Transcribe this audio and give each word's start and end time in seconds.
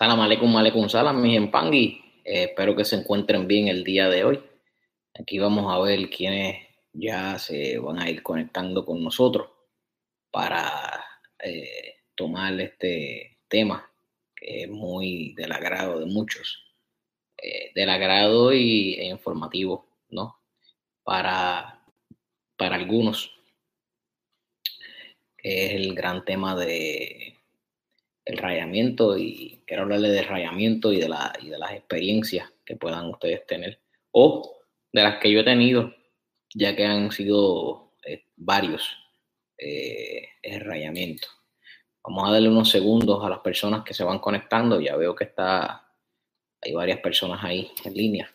Salam 0.00 0.18
aleikum, 0.22 0.56
aleikum 0.56 0.88
salam, 0.88 1.20
mis 1.20 1.36
empangui. 1.36 2.00
Eh, 2.24 2.44
espero 2.44 2.74
que 2.74 2.86
se 2.86 2.96
encuentren 2.96 3.46
bien 3.46 3.68
el 3.68 3.84
día 3.84 4.08
de 4.08 4.24
hoy. 4.24 4.42
Aquí 5.12 5.38
vamos 5.38 5.70
a 5.70 5.78
ver 5.78 6.08
quiénes 6.08 6.56
ya 6.94 7.38
se 7.38 7.78
van 7.78 7.98
a 7.98 8.08
ir 8.08 8.22
conectando 8.22 8.86
con 8.86 9.04
nosotros 9.04 9.50
para 10.30 11.04
eh, 11.38 11.96
tomar 12.14 12.58
este 12.62 13.40
tema 13.46 13.92
que 14.34 14.62
es 14.62 14.70
muy 14.70 15.34
del 15.34 15.52
agrado 15.52 16.00
de 16.00 16.06
muchos, 16.06 16.64
eh, 17.36 17.70
del 17.74 17.90
agrado 17.90 18.54
y 18.54 18.94
e 18.94 19.04
informativo, 19.04 19.86
¿no? 20.08 20.40
Para, 21.04 21.84
para 22.56 22.76
algunos, 22.76 23.38
es 25.36 25.72
el 25.72 25.94
gran 25.94 26.24
tema 26.24 26.56
de 26.56 27.39
el 28.30 28.38
rayamiento 28.38 29.18
y 29.18 29.60
quiero 29.66 29.82
hablarle 29.82 30.10
del 30.10 30.24
rayamiento 30.24 30.92
y 30.92 31.00
de, 31.00 31.08
las 31.08 31.72
experiencias 31.72 32.48
que 32.64 32.76
puedan 32.76 33.08
ustedes 33.08 33.44
tener 33.46 33.80
o 34.12 34.58
de 34.92 35.02
las 35.02 35.20
que 35.20 35.30
yo 35.30 35.40
he 35.40 35.44
tenido, 35.44 35.92
ya 36.54 36.74
que 36.74 36.84
han 36.84 37.10
sido 37.10 37.94
eh, 38.04 38.24
varios 38.36 38.96
eh, 39.58 40.28
el 40.42 40.60
rayamiento. 40.60 41.26
Vamos 42.02 42.28
a 42.28 42.32
darle 42.32 42.48
unos 42.48 42.70
segundos 42.70 43.22
a 43.24 43.28
las 43.28 43.40
personas 43.40 43.84
que 43.84 43.94
se 43.94 44.04
van 44.04 44.20
conectando. 44.20 44.80
Ya 44.80 44.96
veo 44.96 45.14
que 45.14 45.24
está, 45.24 45.86
hay 46.60 46.72
varias 46.72 47.00
personas 47.00 47.44
ahí 47.44 47.70
en 47.84 47.94
línea. 47.94 48.34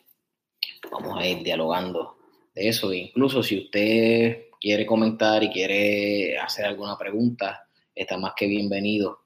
Vamos 0.92 1.18
a 1.18 1.26
ir 1.26 1.44
dialogando 1.44 2.18
de 2.54 2.68
eso. 2.68 2.94
incluso 2.94 3.42
si 3.42 3.60
usted 3.60 4.50
quiere 4.60 4.86
comentar 4.86 5.44
y 5.44 5.50
quiere 5.50 6.38
hacer 6.38 6.66
alguna 6.66 6.98
pregunta, 6.98 7.68
está 7.94 8.18
más 8.18 8.34
que 8.36 8.48
bienvenido 8.48 9.25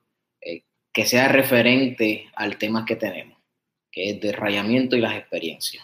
que 1.00 1.06
sea 1.06 1.30
referente 1.30 2.30
al 2.36 2.58
tema 2.58 2.84
que 2.84 2.98
tenemos, 2.98 3.40
que 3.90 4.10
es 4.10 4.36
rayamiento 4.36 4.98
y 4.98 5.00
las 5.00 5.16
experiencias. 5.16 5.82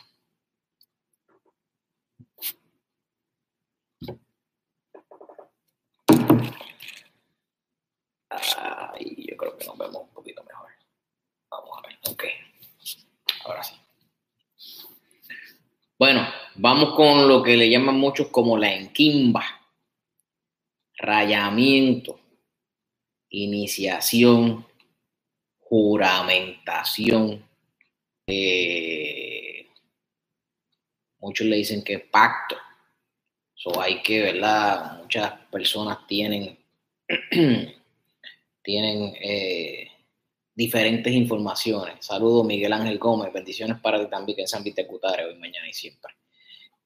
Ay, 8.30 9.26
yo 9.26 9.38
creo 9.38 9.58
que 9.58 9.64
nos 9.64 9.78
vemos 9.78 10.02
un 10.02 10.10
poquito 10.10 10.44
mejor. 10.44 10.68
Vamos 11.50 11.78
a 11.78 11.88
ver, 11.88 11.98
ok. 12.10 12.24
Ahora 13.46 13.64
sí. 13.64 13.76
Bueno, 15.98 16.28
vamos 16.56 16.94
con 16.94 17.26
lo 17.30 17.42
que 17.42 17.56
le 17.56 17.70
llaman 17.70 17.98
muchos 17.98 18.28
como 18.28 18.58
la 18.58 18.74
enquimba, 18.74 19.46
rayamiento, 20.98 22.20
iniciación, 23.30 24.75
juramentación. 25.66 27.44
Muchos 31.20 31.48
le 31.48 31.56
dicen 31.58 31.84
que 31.84 32.00
pacto. 32.00 32.56
So 33.56 33.82
hay 33.82 34.02
que, 34.04 34.22
¿verdad? 34.22 35.00
Muchas 35.02 35.34
personas 35.52 36.06
tienen, 36.06 36.58
tienen 38.62 39.16
eh, 39.20 39.88
diferentes 40.54 41.12
informaciones. 41.12 42.06
Saludos, 42.06 42.46
Miguel 42.46 42.74
Ángel 42.74 43.00
Gómez. 43.00 43.34
Bendiciones 43.34 43.80
para 43.80 44.00
ti 44.00 44.08
también, 44.10 44.36
que 44.36 44.42
en 44.44 44.48
San 44.48 44.64
Vitecutare, 44.64 45.26
hoy, 45.26 45.36
mañana 45.38 45.68
y 45.68 45.74
siempre. 45.74 46.14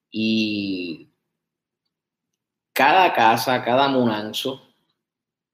Y 0.10 1.10
cada 2.72 3.14
casa, 3.14 3.62
cada 3.64 3.90
munanzo 3.90 4.69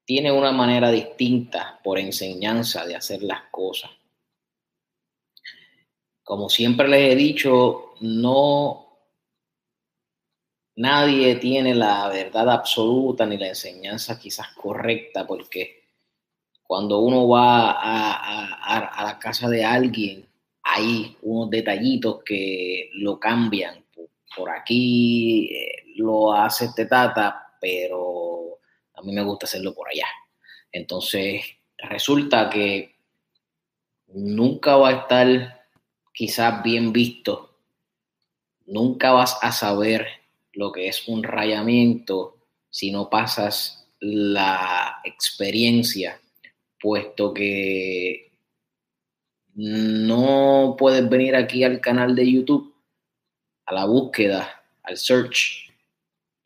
tiene 0.06 0.32
una 0.32 0.52
manera 0.52 0.92
distinta 0.92 1.80
por 1.84 1.98
enseñanza 2.00 2.86
de 2.86 2.96
hacer 2.96 3.24
las 3.24 3.44
cosas. 3.52 3.92
Como 6.24 6.50
siempre 6.50 6.88
les 6.88 7.14
he 7.14 7.16
dicho, 7.16 7.94
no 8.02 8.86
nadie 10.76 11.36
tiene 11.36 11.74
la 11.74 12.08
verdad 12.10 12.50
absoluta 12.50 13.26
ni 13.26 13.38
la 13.38 13.48
enseñanza 13.48 14.20
quizás 14.20 14.50
correcta, 14.56 15.26
porque 15.26 15.84
cuando 16.64 17.00
uno 17.00 17.28
va 17.28 17.72
a, 17.72 19.04
la 19.04 19.20
casa 19.20 19.50
de 19.50 19.64
alguien, 19.64 20.28
hay 20.64 21.16
unos 21.22 21.50
detallitos 21.50 22.24
que 22.24 22.90
lo 22.94 23.20
cambian. 23.20 23.86
Por, 24.36 24.50
aquí 24.50 25.48
eh, 25.56 25.94
lo 25.96 26.34
hace 26.34 26.66
este 26.66 26.88
tata, 26.88 27.56
pero 27.62 28.45
mí 29.06 29.14
me 29.14 29.24
gusta 29.24 29.46
hacerlo 29.46 29.74
por 29.74 29.90
allá. 29.90 30.08
Entonces, 30.72 31.44
resulta 31.78 32.50
que 32.50 32.96
nunca 34.08 34.76
va 34.76 34.90
a 34.90 35.02
estar 35.02 35.68
quizás 36.14 36.64
bien 36.64 36.94
visto, 36.94 37.60
nunca 38.66 39.12
vas 39.12 39.38
a 39.42 39.52
saber 39.52 40.08
lo 40.54 40.72
que 40.72 40.88
es 40.88 41.08
un 41.08 41.24
rayamiento 41.24 42.38
si 42.70 42.92
no 42.92 43.10
pasas 43.10 43.88
la 44.00 45.00
experiencia, 45.04 46.20
puesto 46.80 47.34
que 47.34 48.32
no 49.54 50.76
puedes 50.78 51.08
venir 51.10 51.36
aquí 51.36 51.64
al 51.64 51.80
canal 51.80 52.16
de 52.16 52.32
YouTube 52.32 52.76
a 53.66 53.74
la 53.74 53.86
búsqueda, 53.86 54.64
al 54.84 54.98
search 54.98 55.65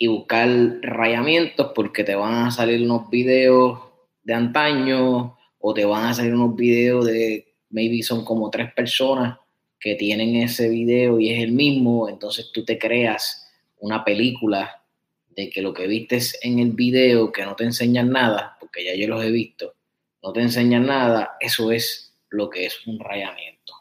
y 0.01 0.07
buscar 0.07 0.49
rayamientos 0.81 1.73
porque 1.75 2.05
te 2.05 2.15
van 2.15 2.45
a 2.45 2.51
salir 2.51 2.81
unos 2.81 3.09
videos 3.09 3.79
de 4.23 4.33
antaño 4.33 5.37
o 5.59 5.73
te 5.73 5.83
van 5.83 6.05
a 6.05 6.13
salir 6.13 6.33
unos 6.33 6.55
videos 6.55 7.05
de, 7.05 7.53
maybe 7.69 8.01
son 8.01 8.23
como 8.23 8.49
tres 8.49 8.73
personas 8.73 9.37
que 9.77 9.95
tienen 9.95 10.37
ese 10.37 10.69
video 10.69 11.19
y 11.19 11.31
es 11.31 11.43
el 11.43 11.51
mismo, 11.51 12.07
entonces 12.07 12.49
tú 12.53 12.63
te 12.63 12.79
creas 12.79 13.51
una 13.79 14.03
película 14.05 14.83
de 15.29 15.49
que 15.49 15.61
lo 15.61 15.73
que 15.73 15.85
viste 15.85 16.19
en 16.43 16.59
el 16.59 16.71
video, 16.71 17.31
que 17.31 17.43
no 17.43 17.55
te 17.55 17.65
enseñan 17.65 18.09
nada, 18.09 18.57
porque 18.59 18.85
ya 18.85 18.95
yo 18.95 19.07
los 19.07 19.23
he 19.23 19.31
visto, 19.31 19.75
no 20.23 20.31
te 20.31 20.41
enseñan 20.41 20.85
nada, 20.85 21.37
eso 21.41 21.71
es 21.71 22.13
lo 22.29 22.49
que 22.49 22.65
es 22.65 22.87
un 22.87 22.99
rayamiento. 22.99 23.73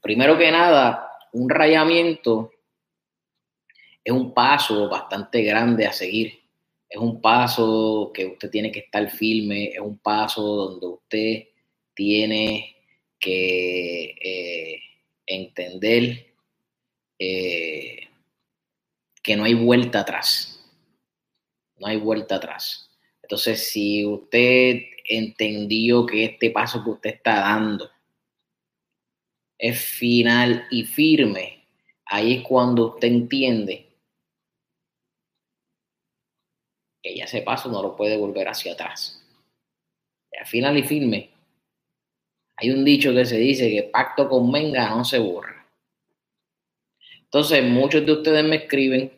Primero 0.00 0.38
que 0.38 0.50
nada, 0.52 1.10
un 1.32 1.50
rayamiento 1.50 2.52
es 4.06 4.12
un 4.12 4.32
paso 4.32 4.88
bastante 4.88 5.42
grande 5.42 5.84
a 5.84 5.92
seguir. 5.92 6.38
Es 6.88 7.00
un 7.00 7.20
paso 7.20 8.12
que 8.14 8.24
usted 8.26 8.48
tiene 8.50 8.70
que 8.70 8.78
estar 8.78 9.10
firme, 9.10 9.70
es 9.70 9.80
un 9.80 9.98
paso 9.98 10.42
donde 10.42 10.86
usted 10.86 11.48
tiene 11.92 12.76
que 13.18 14.14
eh, 14.20 14.80
entender 15.26 16.24
eh, 17.18 18.06
que 19.24 19.34
no 19.36 19.42
hay 19.42 19.54
vuelta 19.54 20.02
atrás. 20.02 20.64
No 21.76 21.88
hay 21.88 21.96
vuelta 21.96 22.36
atrás. 22.36 22.88
Entonces, 23.22 23.68
si 23.70 24.06
usted 24.06 24.82
entendió 25.08 26.06
que 26.06 26.26
este 26.26 26.50
paso 26.50 26.84
que 26.84 26.90
usted 26.90 27.10
está 27.10 27.40
dando 27.40 27.90
es 29.58 29.80
final 29.82 30.64
y 30.70 30.84
firme, 30.84 31.66
ahí 32.04 32.34
es 32.34 32.42
cuando 32.42 32.94
usted 32.94 33.08
entiende 33.08 33.85
ya 37.14 37.24
ese 37.24 37.42
paso 37.42 37.70
no 37.70 37.82
lo 37.82 37.96
puede 37.96 38.16
volver 38.16 38.48
hacia 38.48 38.72
atrás. 38.72 39.22
al 40.38 40.46
final 40.46 40.76
y 40.76 40.82
firme, 40.82 41.30
hay 42.56 42.70
un 42.70 42.84
dicho 42.84 43.12
que 43.12 43.24
se 43.24 43.36
dice 43.36 43.70
que 43.70 43.84
pacto 43.84 44.28
con 44.28 44.50
menga 44.50 44.90
no 44.90 45.04
se 45.04 45.18
borra. 45.18 45.66
Entonces, 47.24 47.62
muchos 47.64 48.06
de 48.06 48.12
ustedes 48.12 48.44
me 48.44 48.56
escriben, 48.56 49.12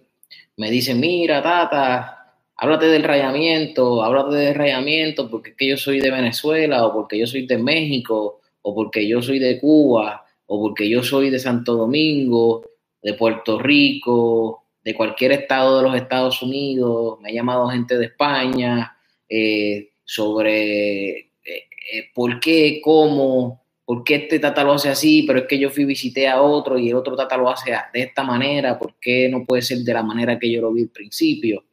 me 0.57 0.71
dicen, 0.71 0.99
mira, 0.99 1.43
tata, 1.43 2.35
háblate 2.57 2.87
del 2.87 3.05
rayamiento, 3.05 4.03
háblate 4.03 4.37
del 4.37 4.55
rayamiento 4.55 5.31
porque 5.31 5.51
es 5.51 5.57
que 5.57 5.69
yo 5.69 5.77
soy 5.77 6.01
de 6.01 6.11
Venezuela, 6.11 6.87
o 6.87 6.93
porque 6.93 7.19
yo 7.19 7.27
soy 7.27 7.47
de 7.47 7.59
México, 7.59 8.41
o 8.63 8.75
porque 8.75 9.07
yo 9.07 9.23
soy 9.23 9.39
de 9.39 9.61
Cuba, 9.61 10.27
o 10.47 10.61
porque 10.61 10.89
yo 10.89 11.03
soy 11.03 11.31
de 11.31 11.39
Santo 11.39 11.75
Domingo, 11.75 12.65
de 13.03 13.15
Puerto 13.15 13.59
Rico, 13.59 14.65
de 14.89 14.95
cualquier 14.95 15.33
estado 15.33 15.77
de 15.77 15.83
los 15.83 15.95
Estados 15.95 16.41
Unidos, 16.41 17.21
me 17.21 17.29
ha 17.29 17.33
llamado 17.35 17.69
gente 17.69 17.99
de 17.99 18.07
España 18.07 18.97
eh, 19.29 19.91
sobre 20.03 21.19
eh, 21.19 21.31
eh, 21.45 22.11
por 22.15 22.41
qué, 22.41 22.81
cómo, 22.83 23.67
por 23.85 24.03
qué 24.03 24.15
este 24.15 24.39
tata 24.39 24.65
lo 24.65 24.73
hace 24.73 24.89
así, 24.89 25.25
pero 25.25 25.41
es 25.41 25.47
que 25.47 25.59
yo 25.59 25.69
fui 25.69 25.85
visité 25.85 26.27
a 26.27 26.41
otro 26.41 26.79
y 26.79 26.89
el 26.89 26.95
otro 26.95 27.17
tata 27.17 27.37
lo 27.37 27.51
hace 27.51 27.73
de 27.93 28.01
esta 28.01 28.23
manera, 28.23 28.79
¿por 28.79 28.95
qué 28.99 29.29
no 29.29 29.45
puede 29.45 29.61
ser 29.61 29.81
de 29.81 29.93
la 29.93 30.03
manera 30.03 30.39
que 30.39 30.51
yo 30.51 30.63
lo 30.63 30.73
vi 30.73 30.85
al 30.85 30.89
principio? 30.89 31.67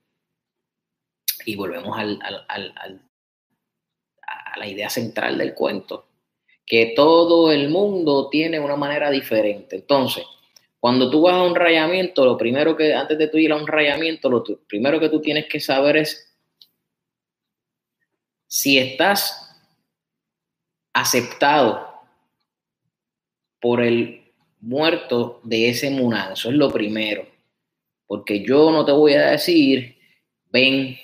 Y 1.46 1.56
volvemos 1.56 1.98
al, 1.98 2.20
a 2.22 4.60
la 4.60 4.68
idea 4.68 4.90
central 4.90 5.38
del 5.38 5.54
cuento, 5.54 6.06
que 6.66 6.92
todo 6.94 7.50
el 7.50 7.70
mundo 7.70 8.28
tiene 8.28 8.60
una 8.60 8.76
manera 8.76 9.10
diferente. 9.10 9.78
Entonces, 9.78 10.26
cuando 10.86 11.10
tú 11.10 11.24
vas 11.24 11.34
a 11.34 11.42
un 11.42 11.56
rayamiento, 11.56 12.24
lo 12.24 12.38
primero 12.38 12.78
que, 12.78 12.94
antes 12.94 13.18
de 13.18 13.28
tú 13.28 13.40
ir 13.40 13.52
a 13.52 13.56
un 13.56 13.66
rayamiento, 13.66 14.30
lo 14.30 14.44
primero 14.68 15.00
que 15.00 15.10
tú 15.10 15.20
tienes 15.20 15.48
que 15.48 15.60
saber 15.60 15.98
es 15.98 16.32
si 18.46 18.78
estás 18.78 19.52
aceptado 20.94 21.90
por 23.60 23.82
el 23.82 24.32
muerto 24.62 25.42
de 25.44 25.70
ese 25.70 25.90
munán. 25.90 26.34
Eso 26.34 26.50
es 26.50 26.56
lo 26.56 26.70
primero. 26.70 27.28
Porque 28.06 28.44
yo 28.44 28.70
no 28.70 28.86
te 28.86 28.92
voy 28.92 29.16
a 29.16 29.32
decir, 29.32 29.98
ven, 30.52 30.96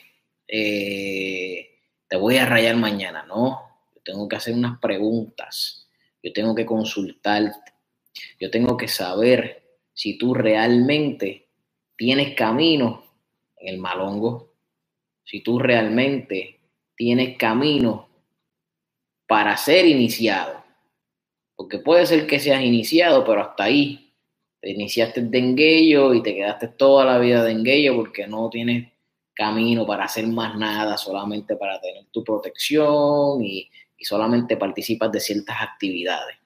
eh, 0.48 1.70
te 2.08 2.18
voy 2.18 2.38
a 2.38 2.46
rayar 2.46 2.76
mañana. 2.76 3.24
No, 3.24 3.60
yo 3.96 4.02
tengo 4.06 4.28
que 4.28 4.36
hacer 4.36 4.54
unas 4.54 4.80
preguntas. 4.80 5.90
Yo 6.22 6.32
tengo 6.32 6.54
que 6.54 6.68
consultarte. 6.68 7.74
Yo 8.40 8.52
tengo 8.52 8.78
que 8.78 8.88
saber 8.88 9.61
si 10.02 10.18
tú 10.18 10.34
realmente 10.34 11.50
tienes 11.96 12.34
camino 12.34 13.04
en 13.56 13.76
el 13.76 13.78
malongo. 13.80 14.52
Si 15.24 15.42
tú 15.44 15.60
realmente 15.60 16.60
tienes 16.96 17.38
camino 17.38 18.10
para 19.28 19.56
ser 19.58 19.86
iniciado. 19.86 20.64
Porque 21.56 21.78
puede 21.78 22.08
ser 22.08 22.26
que 22.26 22.40
seas 22.40 22.64
iniciado, 22.64 23.24
pero 23.24 23.42
hasta 23.42 23.66
ahí. 23.66 24.12
Te 24.60 24.72
iniciaste 24.72 25.22
de 25.22 25.38
enguello 25.38 26.16
y 26.16 26.24
te 26.24 26.34
quedaste 26.34 26.70
toda 26.70 27.06
la 27.06 27.20
vida 27.20 27.44
de 27.44 27.94
porque 27.96 28.26
no 28.26 28.50
tienes 28.50 28.92
camino 29.36 29.86
para 29.86 30.06
hacer 30.06 30.26
más 30.26 30.58
nada, 30.58 30.98
solamente 30.98 31.56
para 31.58 31.80
tener 31.80 32.06
tu 32.06 32.24
protección 32.24 33.44
y 33.44 33.70
solamente 34.00 34.58
participas 34.58 35.12
de 35.12 35.20
ciertas 35.20 35.62
actividades. 35.62 36.41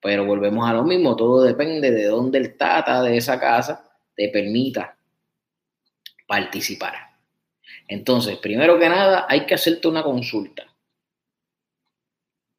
Pero 0.00 0.24
volvemos 0.24 0.68
a 0.68 0.72
lo 0.72 0.84
mismo, 0.84 1.16
todo 1.16 1.42
depende 1.42 1.90
de 1.90 2.04
dónde 2.04 2.38
el 2.38 2.56
tata 2.56 3.02
de 3.02 3.16
esa 3.16 3.38
casa 3.40 3.90
te 4.14 4.28
permita 4.28 4.96
participar. 6.26 6.94
Entonces, 7.88 8.36
primero 8.38 8.78
que 8.78 8.88
nada, 8.88 9.26
hay 9.28 9.46
que 9.46 9.54
hacerte 9.54 9.88
una 9.88 10.02
consulta. 10.02 10.64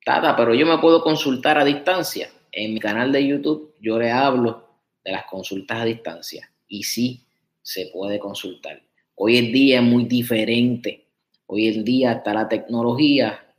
Tata, 0.04 0.36
pero 0.36 0.54
yo 0.54 0.66
me 0.66 0.80
puedo 0.80 1.02
consultar 1.02 1.58
a 1.58 1.66
distancia. 1.66 2.30
En 2.52 2.74
mi 2.74 2.80
canal 2.80 3.12
de 3.12 3.28
YouTube 3.28 3.76
yo 3.80 4.00
le 4.00 4.12
hablo 4.12 4.68
de 5.04 5.12
las 5.12 5.26
consultas 5.26 5.82
a 5.82 5.86
distancia 5.86 6.52
y 6.68 6.84
sí 6.84 7.26
se 7.62 7.88
puede 7.94 8.20
consultar. 8.20 8.82
Hoy 9.16 9.38
en 9.38 9.52
día 9.52 9.80
es 9.80 9.84
muy 9.84 10.06
diferente. 10.06 11.08
Hoy 11.46 11.68
en 11.68 11.84
día 11.84 12.14
está 12.14 12.34
la 12.34 12.48
tecnología, 12.48 13.54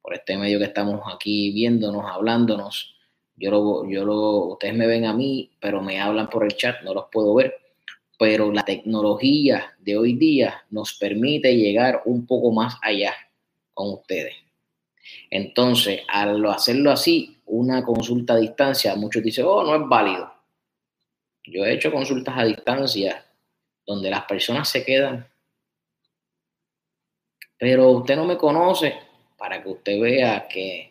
por 0.00 0.14
este 0.14 0.38
medio 0.38 0.58
que 0.58 0.66
estamos 0.66 1.00
aquí 1.12 1.52
viéndonos, 1.52 2.04
hablándonos. 2.06 2.96
Yo 3.40 3.50
lo, 3.50 3.90
yo 3.90 4.04
lo, 4.04 4.52
ustedes 4.52 4.74
me 4.74 4.86
ven 4.86 5.06
a 5.06 5.12
mí, 5.12 5.50
pero 5.58 5.82
me 5.82 6.00
hablan 6.00 6.28
por 6.28 6.44
el 6.44 6.54
chat, 6.56 6.82
no 6.82 6.94
los 6.94 7.06
puedo 7.10 7.34
ver 7.34 7.60
pero 8.20 8.52
la 8.52 8.62
tecnología 8.62 9.74
de 9.78 9.96
hoy 9.96 10.12
día 10.12 10.62
nos 10.68 10.92
permite 10.92 11.56
llegar 11.56 12.02
un 12.04 12.26
poco 12.26 12.52
más 12.52 12.76
allá 12.82 13.14
con 13.72 13.94
ustedes. 13.94 14.34
Entonces, 15.30 16.02
al 16.06 16.44
hacerlo 16.44 16.90
así, 16.90 17.40
una 17.46 17.82
consulta 17.82 18.34
a 18.34 18.36
distancia, 18.36 18.94
muchos 18.94 19.22
dicen, 19.22 19.46
oh, 19.48 19.62
no 19.62 19.74
es 19.74 19.88
válido. 19.88 20.30
Yo 21.44 21.64
he 21.64 21.72
hecho 21.72 21.90
consultas 21.90 22.36
a 22.36 22.44
distancia 22.44 23.24
donde 23.86 24.10
las 24.10 24.26
personas 24.26 24.68
se 24.68 24.84
quedan, 24.84 25.26
pero 27.56 27.88
usted 27.88 28.16
no 28.16 28.26
me 28.26 28.36
conoce 28.36 28.96
para 29.38 29.62
que 29.62 29.70
usted 29.70 29.98
vea 29.98 30.46
que 30.46 30.89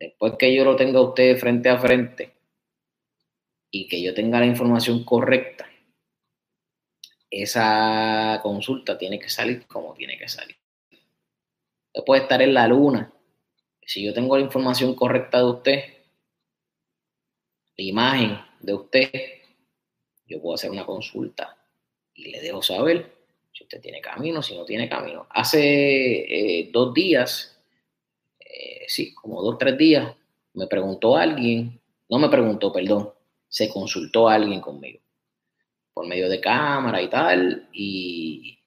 después 0.00 0.34
que 0.38 0.52
yo 0.54 0.64
lo 0.64 0.74
tenga 0.74 0.98
a 0.98 1.02
usted 1.02 1.38
frente 1.38 1.68
a 1.68 1.78
frente 1.78 2.32
y 3.70 3.86
que 3.86 4.02
yo 4.02 4.14
tenga 4.14 4.40
la 4.40 4.46
información 4.46 5.04
correcta, 5.04 5.70
esa 7.30 8.40
consulta 8.42 8.98
tiene 8.98 9.20
que 9.20 9.28
salir 9.28 9.66
como 9.66 9.94
tiene 9.94 10.18
que 10.18 10.28
salir. 10.28 10.56
Usted 11.92 12.04
puede 12.04 12.22
estar 12.22 12.42
en 12.42 12.54
la 12.54 12.66
luna. 12.66 13.12
Si 13.82 14.02
yo 14.02 14.14
tengo 14.14 14.36
la 14.36 14.42
información 14.42 14.94
correcta 14.94 15.38
de 15.38 15.44
usted, 15.44 15.84
la 17.76 17.84
imagen 17.84 18.40
de 18.60 18.74
usted, 18.74 19.10
yo 20.26 20.40
puedo 20.40 20.54
hacer 20.54 20.70
una 20.70 20.86
consulta 20.86 21.56
y 22.14 22.30
le 22.30 22.40
dejo 22.40 22.62
saber 22.62 23.12
si 23.52 23.64
usted 23.64 23.80
tiene 23.80 24.00
camino, 24.00 24.42
si 24.42 24.56
no 24.56 24.64
tiene 24.64 24.88
camino. 24.88 25.26
Hace 25.30 26.60
eh, 26.60 26.70
dos 26.72 26.94
días, 26.94 27.59
eh, 28.60 28.84
sí, 28.88 29.14
como 29.14 29.42
dos, 29.42 29.56
tres 29.58 29.78
días, 29.78 30.14
me 30.54 30.66
preguntó 30.66 31.16
alguien, 31.16 31.80
no 32.08 32.18
me 32.18 32.28
preguntó, 32.28 32.72
perdón, 32.72 33.10
se 33.48 33.70
consultó 33.70 34.28
alguien 34.28 34.60
conmigo 34.60 35.00
por 35.94 36.06
medio 36.06 36.28
de 36.28 36.40
cámara 36.40 37.00
y 37.02 37.08
tal, 37.08 37.68
y 37.72 38.58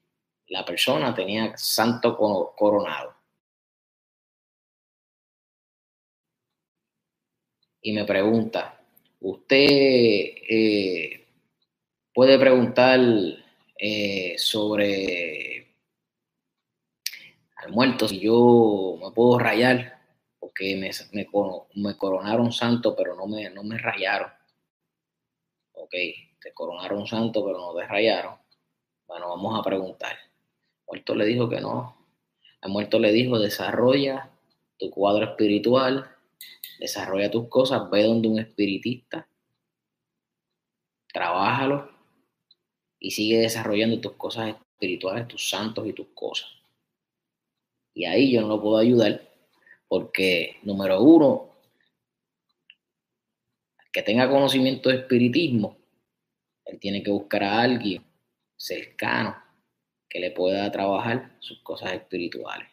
la 0.47 0.65
persona 0.65 1.13
tenía 1.13 1.55
santo 1.57 2.17
coronado. 2.55 3.15
Y 7.81 7.91
me 7.91 8.05
pregunta, 8.05 8.79
¿usted 9.19 9.67
eh, 9.67 11.27
puede 12.13 12.39
preguntar 12.39 12.99
eh, 13.77 14.35
sobre 14.37 15.52
al 17.63 17.71
muerto 17.71 18.07
si 18.07 18.19
yo 18.19 18.97
me 19.01 19.11
puedo 19.11 19.39
rayar? 19.39 20.01
Porque 20.39 20.75
me, 20.75 21.95
coronaron 21.97 22.51
santo, 22.51 22.95
pero 22.95 23.15
no 23.15 23.27
me, 23.27 23.49
no 23.49 23.63
me 23.63 23.77
rayaron. 23.77 24.29
Ok, 25.71 25.93
te 26.41 26.53
coronaron 26.53 27.07
santo, 27.07 27.45
pero 27.45 27.57
no 27.57 27.73
te 27.73 27.87
rayaron. 27.87 28.35
Bueno, 29.07 29.29
vamos 29.29 29.57
a 29.57 29.63
preguntar. 29.63 30.17
Muerto 30.87 31.15
le 31.15 31.25
dijo 31.25 31.47
que 31.49 31.61
no. 31.61 31.97
El 32.61 32.71
muerto 32.71 32.99
le 32.99 33.11
dijo, 33.11 33.39
desarrolla 33.39 34.29
tu 34.77 34.89
cuadro 34.89 35.25
espiritual, 35.25 36.11
desarrolla 36.79 37.31
tus 37.31 37.47
cosas, 37.47 37.89
ve 37.89 38.03
donde 38.03 38.27
un 38.27 38.39
espiritista, 38.39 39.27
trabájalo 41.13 41.89
y 42.99 43.11
sigue 43.11 43.39
desarrollando 43.39 44.01
tus 44.01 44.13
cosas 44.13 44.55
espirituales, 44.73 45.27
tus 45.27 45.49
santos 45.49 45.87
y 45.87 45.93
tus 45.93 46.07
cosas. 46.13 46.62
Y 47.93 48.05
ahí 48.05 48.31
yo 48.31 48.41
no 48.41 48.47
lo 48.47 48.61
puedo 48.61 48.77
ayudar 48.77 49.21
porque, 49.87 50.57
número 50.63 51.01
uno, 51.01 51.53
que 53.91 54.01
tenga 54.01 54.29
conocimiento 54.29 54.89
de 54.89 54.95
espiritismo, 54.95 55.77
él 56.65 56.79
tiene 56.79 57.03
que 57.03 57.11
buscar 57.11 57.43
a 57.43 57.61
alguien 57.61 58.03
cercano 58.57 59.35
que 60.09 60.19
le 60.19 60.31
pueda 60.31 60.71
trabajar 60.71 61.35
sus 61.39 61.61
cosas 61.61 61.93
espirituales, 61.93 62.67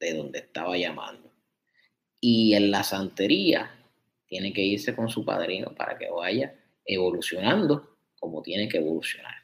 de 0.00 0.14
donde 0.14 0.38
estaba 0.38 0.76
llamando. 0.78 1.30
Y 2.20 2.54
en 2.54 2.70
la 2.70 2.82
santería 2.82 3.70
tiene 4.26 4.52
que 4.52 4.62
irse 4.62 4.96
con 4.96 5.08
su 5.08 5.24
padrino 5.24 5.74
para 5.74 5.98
que 5.98 6.08
vaya 6.10 6.54
evolucionando 6.84 7.98
como 8.18 8.42
tiene 8.42 8.68
que 8.68 8.78
evolucionar. 8.78 9.34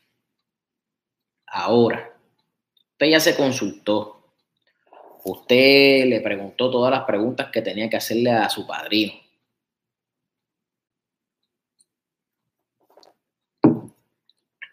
Ahora, 1.47 2.12
usted 3.03 3.11
ya 3.11 3.21
se 3.21 3.37
consultó, 3.37 4.23
usted 5.25 6.07
le 6.07 6.21
preguntó 6.21 6.71
todas 6.71 6.93
las 6.93 7.03
preguntas 7.05 7.51
que 7.51 7.61
tenía 7.61 7.91
que 7.91 7.97
hacerle 7.97 8.31
a 8.31 8.49
su 8.49 8.65
padrino 8.65 9.15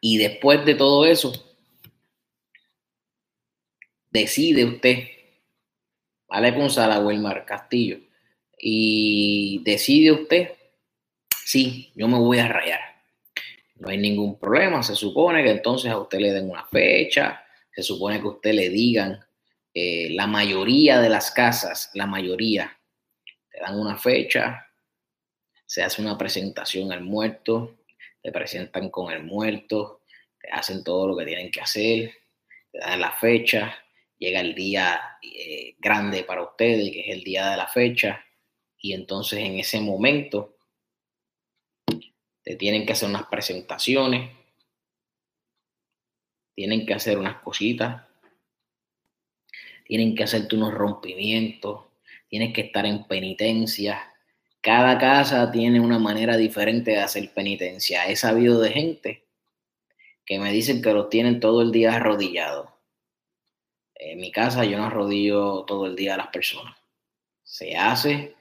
Y 0.02 0.18
después 0.18 0.64
de 0.64 0.76
todo 0.76 1.06
eso, 1.06 1.34
decide 4.12 4.64
usted, 4.64 5.10
vale 6.28 6.52
Gonzalo 6.52 7.06
Wilmar 7.06 7.46
Castillo, 7.46 8.00
y 8.58 9.62
decide 9.66 10.14
usted, 10.14 10.54
sí, 11.44 11.92
yo 11.96 12.08
me 12.08 12.18
voy 12.18 12.40
a 12.40 12.48
rayar. 12.48 12.80
No 13.76 13.90
hay 13.90 13.98
ningún 13.98 14.40
problema, 14.40 14.84
se 14.84 14.96
supone 14.96 15.44
que 15.44 15.52
entonces 15.52 15.92
a 15.92 15.98
usted 15.98 16.20
le 16.20 16.32
den 16.32 16.50
una 16.50 16.66
fecha, 16.66 17.44
se 17.80 17.84
supone 17.84 18.20
que 18.20 18.28
usted 18.28 18.52
le 18.52 18.70
digan, 18.70 19.26
eh, 19.74 20.10
la 20.12 20.28
mayoría 20.28 21.00
de 21.00 21.08
las 21.08 21.32
casas, 21.32 21.90
la 21.94 22.06
mayoría, 22.06 22.78
te 23.50 23.62
dan 23.62 23.80
una 23.80 23.98
fecha, 23.98 24.68
se 25.66 25.82
hace 25.82 26.02
una 26.02 26.18
presentación 26.18 26.92
al 26.92 27.02
muerto, 27.02 27.78
te 28.22 28.34
presentan 28.34 28.90
con 28.90 29.14
el 29.14 29.24
muerto, 29.24 30.02
te 30.42 30.50
hacen 30.52 30.84
todo 30.84 31.08
lo 31.08 31.16
que 31.16 31.26
tienen 31.26 31.50
que 31.50 31.62
hacer, 31.62 32.14
te 32.70 32.80
dan 32.80 33.00
la 33.00 33.14
fecha, 33.14 33.74
llega 34.18 34.42
el 34.42 34.54
día 34.54 35.00
eh, 35.22 35.76
grande 35.80 36.26
para 36.26 36.44
ustedes, 36.44 36.92
que 36.92 37.00
es 37.00 37.16
el 37.16 37.24
día 37.24 37.50
de 37.50 37.56
la 37.56 37.68
fecha, 37.68 38.26
y 38.78 38.92
entonces 38.92 39.40
en 39.40 39.58
ese 39.58 39.80
momento 39.80 40.58
te 42.44 42.58
tienen 42.58 42.86
que 42.86 42.92
hacer 42.92 43.08
unas 43.08 43.28
presentaciones, 43.28 44.39
tienen 46.60 46.86
que 46.86 46.94
hacer 46.94 47.18
unas 47.18 47.38
cositas, 47.42 48.04
tienen 49.86 50.14
que 50.14 50.26
hacerte 50.26 50.58
unos 50.58 50.74
rompimientos, 50.74 51.86
tienes 52.28 52.54
que 52.54 52.60
estar 52.60 52.86
en 52.86 53.06
penitencia, 53.06 54.14
cada 54.60 54.98
casa 54.98 55.54
tiene 55.54 55.80
una 55.80 56.00
manera 56.00 56.36
diferente 56.36 56.92
de 56.92 57.00
hacer 57.00 57.34
penitencia. 57.34 58.10
He 58.10 58.18
sabido 58.18 58.60
de 58.60 58.72
gente 58.72 59.24
que 60.26 60.38
me 60.38 60.52
dicen 60.52 60.82
que 60.82 60.92
los 60.92 61.10
tienen 61.10 61.40
todo 61.40 61.62
el 61.62 61.72
día 61.72 61.96
arrodillados. 61.96 62.68
En 63.96 64.20
mi 64.20 64.30
casa 64.30 64.66
yo 64.66 64.78
no 64.78 64.88
arrodillo 64.88 65.64
todo 65.64 65.86
el 65.86 65.96
día 65.96 66.16
a 66.16 66.18
las 66.18 66.28
personas. 66.28 66.76
Se 67.42 67.78
hace 67.78 68.36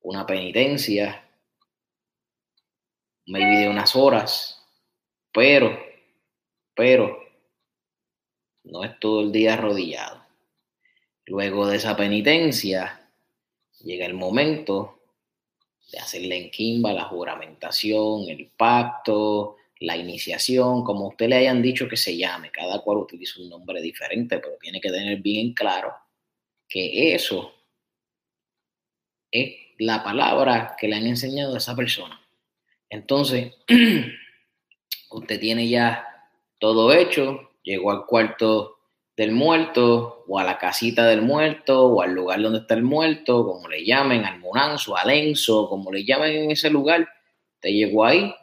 una 0.00 0.26
penitencia, 0.26 1.24
maybe 3.26 3.60
de 3.60 3.68
unas 3.68 3.94
horas, 3.94 4.60
pero, 5.32 5.78
pero, 6.74 7.29
no 8.70 8.84
es 8.84 8.98
todo 8.98 9.20
el 9.22 9.32
día 9.32 9.54
arrodillado. 9.54 10.24
Luego 11.26 11.66
de 11.66 11.76
esa 11.76 11.96
penitencia, 11.96 13.08
llega 13.82 14.06
el 14.06 14.14
momento 14.14 15.00
de 15.92 15.98
hacerle 15.98 16.36
en 16.36 16.50
Kimba 16.50 16.92
la 16.92 17.04
juramentación, 17.04 18.28
el 18.28 18.50
pacto, 18.56 19.56
la 19.80 19.96
iniciación, 19.96 20.84
como 20.84 21.08
usted 21.08 21.28
le 21.28 21.36
hayan 21.36 21.62
dicho 21.62 21.88
que 21.88 21.96
se 21.96 22.16
llame, 22.16 22.50
cada 22.50 22.80
cual 22.80 22.98
utiliza 22.98 23.40
un 23.40 23.48
nombre 23.48 23.80
diferente, 23.80 24.38
pero 24.38 24.56
tiene 24.60 24.80
que 24.80 24.90
tener 24.90 25.18
bien 25.18 25.52
claro 25.54 25.94
que 26.68 27.14
eso 27.14 27.54
es 29.30 29.54
la 29.78 30.04
palabra 30.04 30.76
que 30.78 30.86
le 30.86 30.96
han 30.96 31.06
enseñado 31.06 31.54
a 31.54 31.58
esa 31.58 31.74
persona. 31.74 32.20
Entonces, 32.90 33.54
usted 35.10 35.40
tiene 35.40 35.68
ya 35.68 36.28
todo 36.58 36.92
hecho, 36.92 37.49
llegó 37.70 37.92
al 37.92 38.06
cuarto 38.06 38.78
del 39.16 39.32
muerto 39.32 40.24
o 40.26 40.38
a 40.38 40.44
la 40.44 40.58
casita 40.58 41.06
del 41.06 41.22
muerto 41.22 41.86
o 41.86 42.02
al 42.02 42.12
lugar 42.12 42.40
donde 42.40 42.60
está 42.60 42.74
el 42.74 42.82
muerto, 42.82 43.46
como 43.46 43.68
le 43.68 43.84
llamen, 43.84 44.24
al 44.24 44.38
Munanzo, 44.38 44.96
al 44.96 45.10
Enzo, 45.10 45.68
como 45.68 45.92
le 45.92 46.04
llamen 46.04 46.44
en 46.44 46.50
ese 46.50 46.70
lugar, 46.70 47.08
usted 47.54 47.70
llegó 47.70 48.04
ahí 48.04 48.34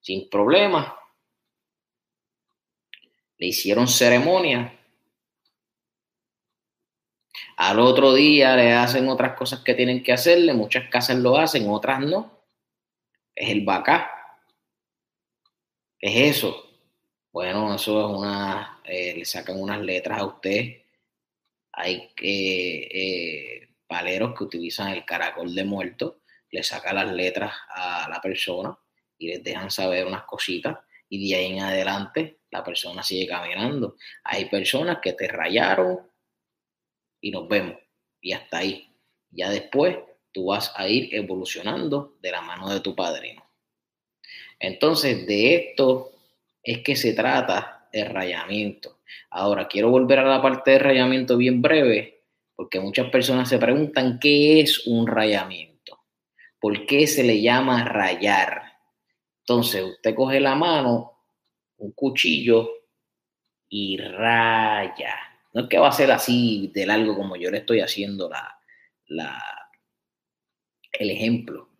sin 0.00 0.28
problema. 0.28 0.96
Le 3.36 3.46
hicieron 3.48 3.86
ceremonia. 3.86 4.74
Al 7.56 7.78
otro 7.78 8.14
día 8.14 8.56
le 8.56 8.72
hacen 8.72 9.08
otras 9.08 9.36
cosas 9.36 9.60
que 9.60 9.74
tienen 9.74 10.02
que 10.02 10.12
hacerle. 10.12 10.54
Muchas 10.54 10.88
casas 10.88 11.18
lo 11.18 11.36
hacen, 11.36 11.68
otras 11.68 12.00
no. 12.00 12.40
Es 13.34 13.50
el 13.50 13.64
bacá. 13.64 14.10
¿Qué 15.98 16.28
es 16.28 16.38
eso? 16.38 16.67
Bueno, 17.38 17.72
eso 17.72 18.00
es 18.00 18.16
una, 18.18 18.80
eh, 18.82 19.14
le 19.16 19.24
sacan 19.24 19.60
unas 19.60 19.80
letras 19.80 20.18
a 20.18 20.24
usted. 20.24 20.82
Hay 21.70 22.10
eh, 22.20 23.68
paleros 23.86 24.36
que 24.36 24.42
utilizan 24.42 24.88
el 24.88 25.04
caracol 25.04 25.54
de 25.54 25.62
muerto, 25.62 26.22
le 26.50 26.64
sacan 26.64 26.96
las 26.96 27.12
letras 27.12 27.54
a 27.68 28.08
la 28.10 28.20
persona 28.20 28.76
y 29.16 29.28
les 29.28 29.44
dejan 29.44 29.70
saber 29.70 30.04
unas 30.04 30.24
cositas 30.24 30.78
y 31.08 31.28
de 31.28 31.36
ahí 31.36 31.52
en 31.52 31.60
adelante 31.60 32.40
la 32.50 32.64
persona 32.64 33.04
sigue 33.04 33.28
caminando. 33.28 33.94
Hay 34.24 34.46
personas 34.46 34.98
que 35.00 35.12
te 35.12 35.28
rayaron 35.28 36.10
y 37.20 37.30
nos 37.30 37.46
vemos 37.46 37.78
y 38.20 38.32
hasta 38.32 38.58
ahí. 38.58 38.92
Ya 39.30 39.48
después 39.48 39.96
tú 40.32 40.46
vas 40.46 40.72
a 40.74 40.88
ir 40.88 41.14
evolucionando 41.14 42.16
de 42.20 42.32
la 42.32 42.40
mano 42.40 42.68
de 42.68 42.80
tu 42.80 42.96
padrino. 42.96 43.48
Entonces, 44.58 45.24
de 45.24 45.54
esto 45.54 46.17
es 46.68 46.82
que 46.82 46.96
se 46.96 47.14
trata 47.14 47.88
el 47.90 48.10
rayamiento. 48.10 48.98
Ahora, 49.30 49.66
quiero 49.66 49.88
volver 49.88 50.18
a 50.18 50.28
la 50.28 50.42
parte 50.42 50.72
de 50.72 50.78
rayamiento 50.78 51.38
bien 51.38 51.62
breve, 51.62 52.24
porque 52.54 52.78
muchas 52.78 53.08
personas 53.08 53.48
se 53.48 53.56
preguntan 53.56 54.18
qué 54.18 54.60
es 54.60 54.86
un 54.86 55.06
rayamiento. 55.06 56.00
¿Por 56.60 56.84
qué 56.84 57.06
se 57.06 57.24
le 57.24 57.40
llama 57.40 57.84
rayar? 57.84 58.64
Entonces, 59.40 59.82
usted 59.82 60.14
coge 60.14 60.40
la 60.40 60.56
mano, 60.56 61.22
un 61.78 61.92
cuchillo 61.92 62.68
y 63.70 63.96
raya. 63.96 65.14
No 65.54 65.62
es 65.62 65.68
que 65.70 65.78
va 65.78 65.88
a 65.88 65.92
ser 65.92 66.12
así 66.12 66.70
de 66.74 66.84
largo 66.84 67.16
como 67.16 67.36
yo 67.36 67.50
le 67.50 67.58
estoy 67.58 67.80
haciendo 67.80 68.28
la, 68.28 68.58
la, 69.06 69.42
el 70.92 71.10
ejemplo, 71.12 71.70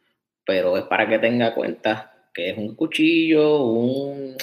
pero 0.47 0.79
es 0.79 0.85
para 0.85 1.07
que 1.07 1.19
tenga 1.19 1.55
cuenta 1.55 2.31
que 2.33 2.51
es 2.51 2.57
un 2.57 2.75
cuchillo, 2.75 3.65
un, 3.65 4.35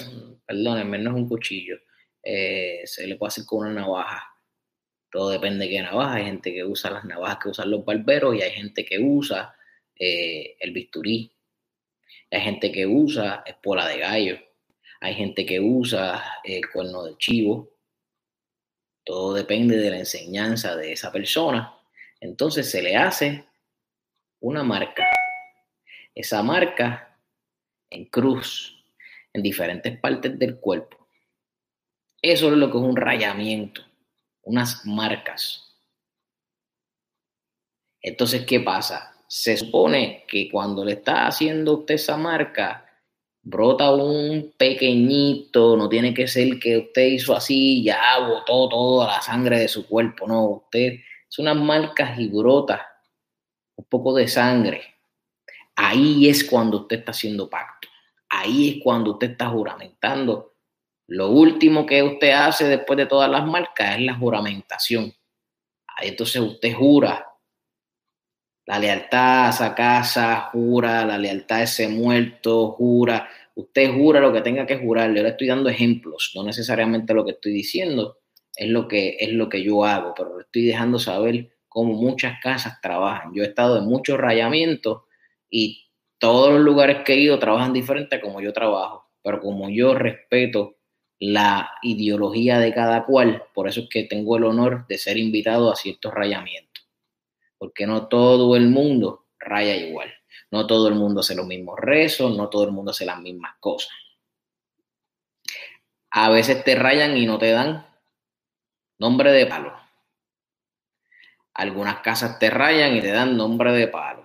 perdónenme, 0.45 0.97
no 0.99 1.11
es 1.11 1.15
un 1.15 1.27
cuchillo, 1.27 1.77
eh, 2.23 2.81
se 2.85 3.07
le 3.07 3.15
puede 3.15 3.29
hacer 3.29 3.45
con 3.45 3.67
una 3.67 3.81
navaja. 3.81 4.23
Todo 5.11 5.29
depende 5.29 5.65
de 5.65 5.71
qué 5.71 5.81
navaja. 5.81 6.15
Hay 6.15 6.25
gente 6.25 6.53
que 6.53 6.63
usa 6.63 6.91
las 6.91 7.05
navajas 7.05 7.37
que 7.41 7.49
usan 7.49 7.71
los 7.71 7.85
barberos 7.85 8.35
y 8.35 8.41
hay 8.41 8.51
gente 8.51 8.83
que 8.83 8.99
usa 8.99 9.55
eh, 9.97 10.57
el 10.59 10.71
bisturí 10.71 11.35
hay 12.31 12.41
gente 12.41 12.71
que 12.71 12.85
usa 12.85 13.43
espola 13.45 13.87
de 13.87 13.99
gallo. 13.99 14.39
Hay 14.99 15.13
gente 15.13 15.45
que 15.45 15.59
usa 15.59 16.23
el 16.43 16.69
cuerno 16.69 17.03
de 17.03 17.17
chivo. 17.17 17.71
Todo 19.03 19.33
depende 19.33 19.77
de 19.77 19.91
la 19.91 19.99
enseñanza 19.99 20.75
de 20.75 20.91
esa 20.91 21.11
persona. 21.11 21.73
Entonces 22.19 22.69
se 22.69 22.81
le 22.81 22.95
hace 22.95 23.45
una 24.39 24.63
marca. 24.63 25.07
Esa 26.13 26.41
marca 26.41 27.17
en 27.89 28.05
cruz, 28.05 28.75
en 29.35 29.43
diferentes 29.43 29.99
partes 29.99 30.37
del 30.39 30.59
cuerpo. 30.59 31.07
Eso 32.21 32.47
es 32.47 32.53
lo 32.53 32.71
que 32.71 32.77
es 32.77 32.83
un 32.83 32.95
rayamiento, 32.95 33.81
unas 34.43 34.85
marcas. 34.85 35.75
Entonces, 38.01 38.45
¿qué 38.45 38.59
pasa? 38.59 39.15
se 39.27 39.57
supone 39.57 40.23
que 40.27 40.49
cuando 40.49 40.85
le 40.85 40.93
está 40.93 41.27
haciendo 41.27 41.79
usted 41.79 41.95
esa 41.95 42.17
marca, 42.17 42.85
brota 43.41 43.91
un 43.91 44.53
pequeñito, 44.57 45.75
no 45.75 45.89
tiene 45.89 46.13
que 46.13 46.27
ser 46.27 46.59
que 46.59 46.77
usted 46.77 47.05
hizo 47.07 47.35
así, 47.35 47.83
ya 47.83 48.19
botó 48.19 48.69
toda 48.69 49.07
la 49.07 49.21
sangre 49.21 49.59
de 49.59 49.67
su 49.67 49.87
cuerpo, 49.87 50.27
no, 50.27 50.45
usted 50.45 50.99
es 51.29 51.39
unas 51.39 51.57
marcas 51.57 52.19
y 52.19 52.27
brota 52.27 52.87
un 53.75 53.85
poco 53.85 54.15
de 54.15 54.27
sangre. 54.27 54.81
Ahí 55.75 56.29
es 56.29 56.43
cuando 56.43 56.81
usted 56.81 56.99
está 56.99 57.11
haciendo 57.11 57.49
pacto, 57.49 57.84
ahí 58.45 58.69
es 58.69 58.83
cuando 58.83 59.11
usted 59.11 59.31
está 59.31 59.49
juramentando. 59.49 60.53
Lo 61.07 61.29
último 61.29 61.85
que 61.85 62.01
usted 62.01 62.31
hace 62.31 62.67
después 62.67 62.97
de 62.97 63.05
todas 63.05 63.29
las 63.29 63.45
marcas 63.45 63.95
es 63.95 64.01
la 64.01 64.15
juramentación. 64.15 65.13
Ahí 65.87 66.09
entonces 66.09 66.41
usted 66.41 66.73
jura 66.73 67.25
la 68.65 68.79
lealtad 68.79 69.45
a 69.45 69.49
esa 69.49 69.75
casa, 69.75 70.49
jura, 70.51 71.05
la 71.05 71.17
lealtad 71.17 71.59
a 71.59 71.63
ese 71.63 71.87
muerto, 71.87 72.71
jura. 72.71 73.29
Usted 73.53 73.93
jura 73.93 74.19
lo 74.19 74.33
que 74.33 74.41
tenga 74.41 74.65
que 74.65 74.77
jurar. 74.77 75.13
Yo 75.13 75.21
le 75.21 75.29
estoy 75.29 75.47
dando 75.47 75.69
ejemplos, 75.69 76.31
no 76.35 76.43
necesariamente 76.43 77.13
lo 77.13 77.23
que 77.23 77.31
estoy 77.31 77.53
diciendo 77.53 78.17
es 78.55 78.69
lo 78.69 78.87
que, 78.87 79.17
es 79.19 79.31
lo 79.33 79.49
que 79.49 79.63
yo 79.63 79.85
hago, 79.85 80.13
pero 80.15 80.37
le 80.37 80.43
estoy 80.43 80.65
dejando 80.65 80.97
saber 80.97 81.51
cómo 81.67 81.93
muchas 81.93 82.39
casas 82.41 82.79
trabajan. 82.81 83.33
Yo 83.33 83.43
he 83.43 83.47
estado 83.47 83.77
en 83.77 83.85
muchos 83.85 84.17
rayamientos 84.17 85.03
y 85.49 85.84
todos 86.19 86.53
los 86.53 86.62
lugares 86.62 87.03
que 87.05 87.13
he 87.13 87.19
ido 87.19 87.39
trabajan 87.39 87.74
diferente 87.74 88.15
a 88.15 88.22
como 88.22 88.41
yo 88.41 88.53
trabajo, 88.53 89.10
pero 89.24 89.41
como 89.41 89.69
yo 89.69 89.93
respeto 89.93 90.75
la 91.19 91.72
ideología 91.81 92.60
de 92.60 92.74
cada 92.74 93.05
cual, 93.05 93.43
por 93.53 93.67
eso 93.67 93.81
es 93.81 93.89
que 93.89 94.03
tengo 94.03 94.38
el 94.38 94.43
honor 94.43 94.86
de 94.88 94.98
ser 94.98 95.17
invitado 95.17 95.72
a 95.72 95.75
ciertos 95.75 96.13
rayamientos 96.13 96.75
porque 97.57 97.88
no 97.88 98.07
todo 98.07 98.55
el 98.55 98.69
mundo 98.69 99.27
raya 99.39 99.75
igual. 99.75 100.13
No 100.51 100.67
todo 100.67 100.88
el 100.88 100.95
mundo 100.95 101.22
hace 101.22 101.36
los 101.36 101.48
mismos 101.48 101.79
rezos, 101.79 102.36
no 102.38 102.50
todo 102.50 102.65
el 102.65 102.72
mundo 102.72 102.91
hace 102.91 103.05
las 103.05 103.19
mismas 103.19 103.55
cosas. 103.60 103.93
A 106.12 106.29
veces 106.29 106.63
te 106.63 106.75
rayan 106.75 107.17
y 107.17 107.25
no 107.25 107.38
te 107.38 107.51
dan 107.51 107.88
nombre 108.98 109.31
de 109.31 109.45
palo. 109.45 109.74
Algunas 111.53 112.01
casas 112.01 112.38
te 112.39 112.50
rayan 112.50 112.95
y 112.95 113.01
te 113.01 113.12
dan 113.12 113.36
nombre 113.36 113.72
de 113.72 113.88
palo. 113.88 114.25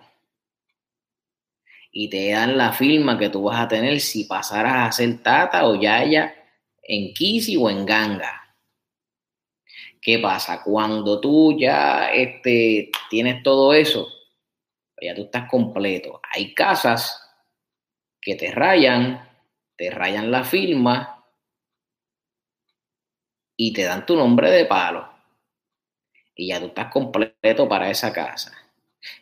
Y 1.92 2.09
te 2.09 2.30
dan 2.30 2.56
la 2.56 2.73
firma 2.73 3.18
que 3.18 3.30
tú 3.30 3.44
vas 3.44 3.61
a 3.61 3.68
tener 3.68 4.00
si 4.00 4.25
pasaras 4.25 4.88
a 4.88 4.92
ser 4.92 5.23
tata 5.23 5.66
o 5.66 5.75
yaya 5.80 6.35
en 6.82 7.12
Kisi 7.14 7.56
o 7.56 7.68
en 7.68 7.85
Ganga. 7.85 8.56
¿Qué 10.00 10.18
pasa? 10.18 10.62
Cuando 10.62 11.20
tú 11.20 11.59
ya 11.59 12.11
este, 12.11 12.90
tienes 13.11 13.42
todo 13.42 13.75
eso, 13.75 14.09
ya 15.00 15.14
tú 15.14 15.25
estás 15.25 15.49
completo. 15.49 16.20
Hay 16.35 16.54
casas 16.54 17.23
que 18.20 18.35
te 18.35 18.50
rayan, 18.50 19.28
te 19.76 19.90
rayan 19.90 20.30
la 20.30 20.44
firma 20.44 21.25
y 23.56 23.73
te 23.73 23.85
dan 23.85 24.06
tu 24.06 24.16
nombre 24.16 24.50
de 24.50 24.64
palo. 24.64 25.09
Y 26.35 26.49
ya 26.49 26.61
tú 26.61 26.66
estás 26.66 26.90
completo 26.90 27.68
para 27.68 27.90
esa 27.90 28.12
casa. 28.12 28.59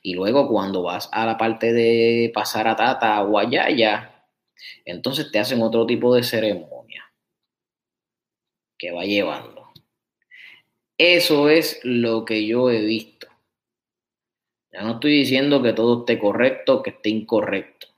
Y 0.03 0.15
luego 0.15 0.49
cuando 0.49 0.83
vas 0.83 1.09
a 1.13 1.27
la 1.27 1.37
parte 1.37 1.73
de 1.73 2.31
pasar 2.35 2.69
a 2.69 2.77
Tata 2.77 3.23
o 3.23 3.39
a 3.39 3.49
Yaya, 3.49 4.27
entonces 4.85 5.31
te 5.31 5.39
hacen 5.39 5.63
otro 5.63 5.87
tipo 5.87 6.15
de 6.15 6.23
ceremonia 6.23 7.13
que 8.77 8.93
va 8.93 9.05
llevando. 9.05 9.73
Eso 10.97 11.49
es 11.49 11.81
lo 11.85 12.25
que 12.25 12.47
yo 12.47 12.71
he 12.71 12.81
visto. 12.81 13.29
Ya 14.73 14.83
no 14.83 14.95
estoy 14.95 15.13
diciendo 15.13 15.63
que 15.63 15.73
todo 15.73 16.01
esté 16.01 16.19
correcto, 16.19 16.83
que 16.83 16.91
esté 16.91 17.09
incorrecto. 17.09 17.89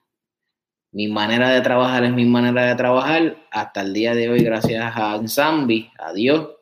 Mi 0.92 1.08
manera 1.08 1.50
de 1.50 1.60
trabajar 1.60 2.04
es 2.04 2.12
mi 2.12 2.24
manera 2.24 2.66
de 2.66 2.74
trabajar. 2.74 3.36
Hasta 3.50 3.82
el 3.82 3.92
día 3.92 4.14
de 4.14 4.28
hoy, 4.28 4.42
gracias 4.42 4.92
a 4.96 5.20
Zambi, 5.28 5.90
a 5.98 6.12
Dios, 6.12 6.59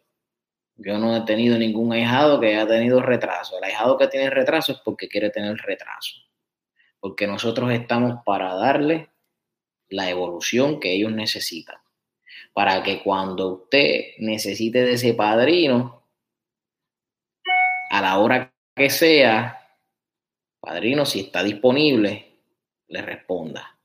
yo 0.79 0.97
no 0.97 1.17
he 1.17 1.21
tenido 1.23 1.59
ningún 1.59 1.93
ahijado 1.93 2.41
que 2.41 2.49
haya 2.49 2.67
tenido 2.67 3.01
retraso. 3.03 3.59
El 3.59 3.65
ahijado 3.65 3.99
que 3.99 4.07
tiene 4.07 4.31
retraso 4.31 4.73
es 4.73 4.79
porque 4.79 5.09
quiere 5.09 5.31
tener 5.31 5.57
retraso. 5.57 6.15
porque 7.01 7.29
nosotros 7.29 7.71
estamos 7.73 8.25
para 8.25 8.55
darle 8.55 9.11
la 9.89 10.11
evolución 10.11 10.81
que 10.81 10.93
ellos 10.93 11.13
necesitan. 11.13 11.77
Para 12.53 12.83
que 12.83 13.03
cuando 13.05 13.55
usted 13.55 14.15
necesite 14.19 14.83
de 14.83 14.95
ese 14.95 15.15
padrino, 15.15 16.03
a 17.91 18.01
la 18.03 18.19
hora 18.19 18.53
que 18.75 18.91
sea, 18.91 19.79
padrino, 20.61 21.07
si 21.07 21.21
está 21.21 21.45
disponible, 21.45 22.41
le 22.89 23.03
responda. 23.03 23.78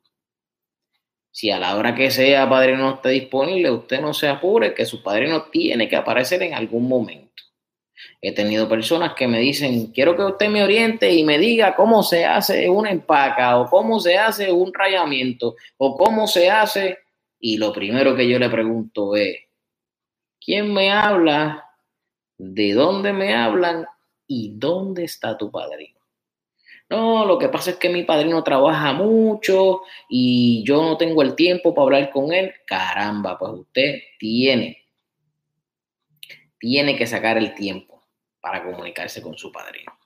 Si 1.34 1.50
a 1.50 1.58
la 1.58 1.76
hora 1.76 1.96
que 1.96 2.12
sea 2.12 2.48
padrino 2.48 2.78
no 2.78 2.94
está 2.94 3.10
disponible, 3.10 3.72
usted 3.72 4.00
no 4.00 4.14
se 4.14 4.28
apure, 4.28 4.76
que 4.76 4.86
su 4.86 5.02
padrino 5.02 5.46
tiene 5.46 5.90
que 5.90 5.96
aparecer 5.96 6.44
en 6.44 6.54
algún 6.54 6.88
momento. 6.88 7.44
He 8.22 8.34
tenido 8.34 8.70
personas 8.70 9.16
que 9.16 9.28
me 9.28 9.40
dicen, 9.40 9.88
quiero 9.88 10.16
que 10.16 10.24
usted 10.24 10.48
me 10.48 10.64
oriente 10.64 11.12
y 11.12 11.24
me 11.24 11.40
diga 11.40 11.76
cómo 11.76 12.04
se 12.04 12.24
hace 12.24 12.70
una 12.70 12.92
empaca 12.92 13.58
o 13.58 13.68
cómo 13.68 14.00
se 14.00 14.16
hace 14.16 14.52
un 14.52 14.72
rayamiento 14.72 15.56
o 15.78 15.98
cómo 15.98 16.28
se 16.28 16.52
hace. 16.52 17.00
Y 17.40 17.58
lo 17.58 17.74
primero 17.74 18.16
que 18.16 18.30
yo 18.30 18.38
le 18.38 18.50
pregunto 18.50 19.16
es, 19.16 19.36
¿quién 20.40 20.72
me 20.72 20.92
habla? 20.92 21.68
¿De 22.38 22.74
dónde 22.74 23.12
me 23.12 23.34
hablan? 23.34 23.88
¿Y 24.28 24.54
dónde 24.56 25.06
está 25.06 25.36
tu 25.36 25.50
padrino? 25.50 26.00
No, 26.90 27.26
lo 27.26 27.40
que 27.40 27.50
pasa 27.50 27.72
es 27.72 27.78
que 27.78 27.90
mi 27.90 28.04
padrino 28.04 28.44
trabaja 28.44 28.94
mucho 28.94 29.82
y 30.10 30.64
yo 30.66 30.82
no 30.82 30.98
tengo 30.98 31.22
el 31.22 31.36
tiempo 31.36 31.74
para 31.74 31.86
hablar 31.86 32.12
con 32.12 32.32
él. 32.34 32.54
Caramba, 32.68 33.38
pues 33.38 33.52
usted 33.54 34.02
tiene, 34.20 34.86
tiene 36.60 36.96
que 36.96 37.08
sacar 37.08 37.38
el 37.38 37.56
tiempo 37.56 38.02
para 38.40 38.64
comunicarse 38.64 39.22
con 39.22 39.38
su 39.38 39.52
padrino. 39.52 39.98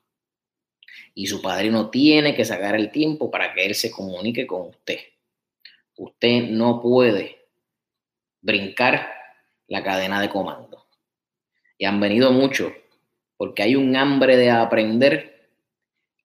Y 1.13 1.27
su 1.27 1.41
padrino 1.41 1.89
tiene 1.89 2.35
que 2.35 2.45
sacar 2.45 2.75
el 2.75 2.91
tiempo 2.91 3.31
para 3.31 3.53
que 3.53 3.65
él 3.65 3.75
se 3.75 3.91
comunique 3.91 4.45
con 4.45 4.67
usted. 4.67 4.99
Usted 5.97 6.43
no 6.43 6.79
puede 6.79 7.37
brincar 8.39 9.11
la 9.67 9.83
cadena 9.83 10.21
de 10.21 10.29
comando. 10.29 10.85
Y 11.77 11.85
han 11.85 11.99
venido 11.99 12.31
muchos 12.31 12.71
porque 13.35 13.63
hay 13.63 13.75
un 13.75 13.95
hambre 13.95 14.37
de 14.37 14.51
aprender 14.51 15.36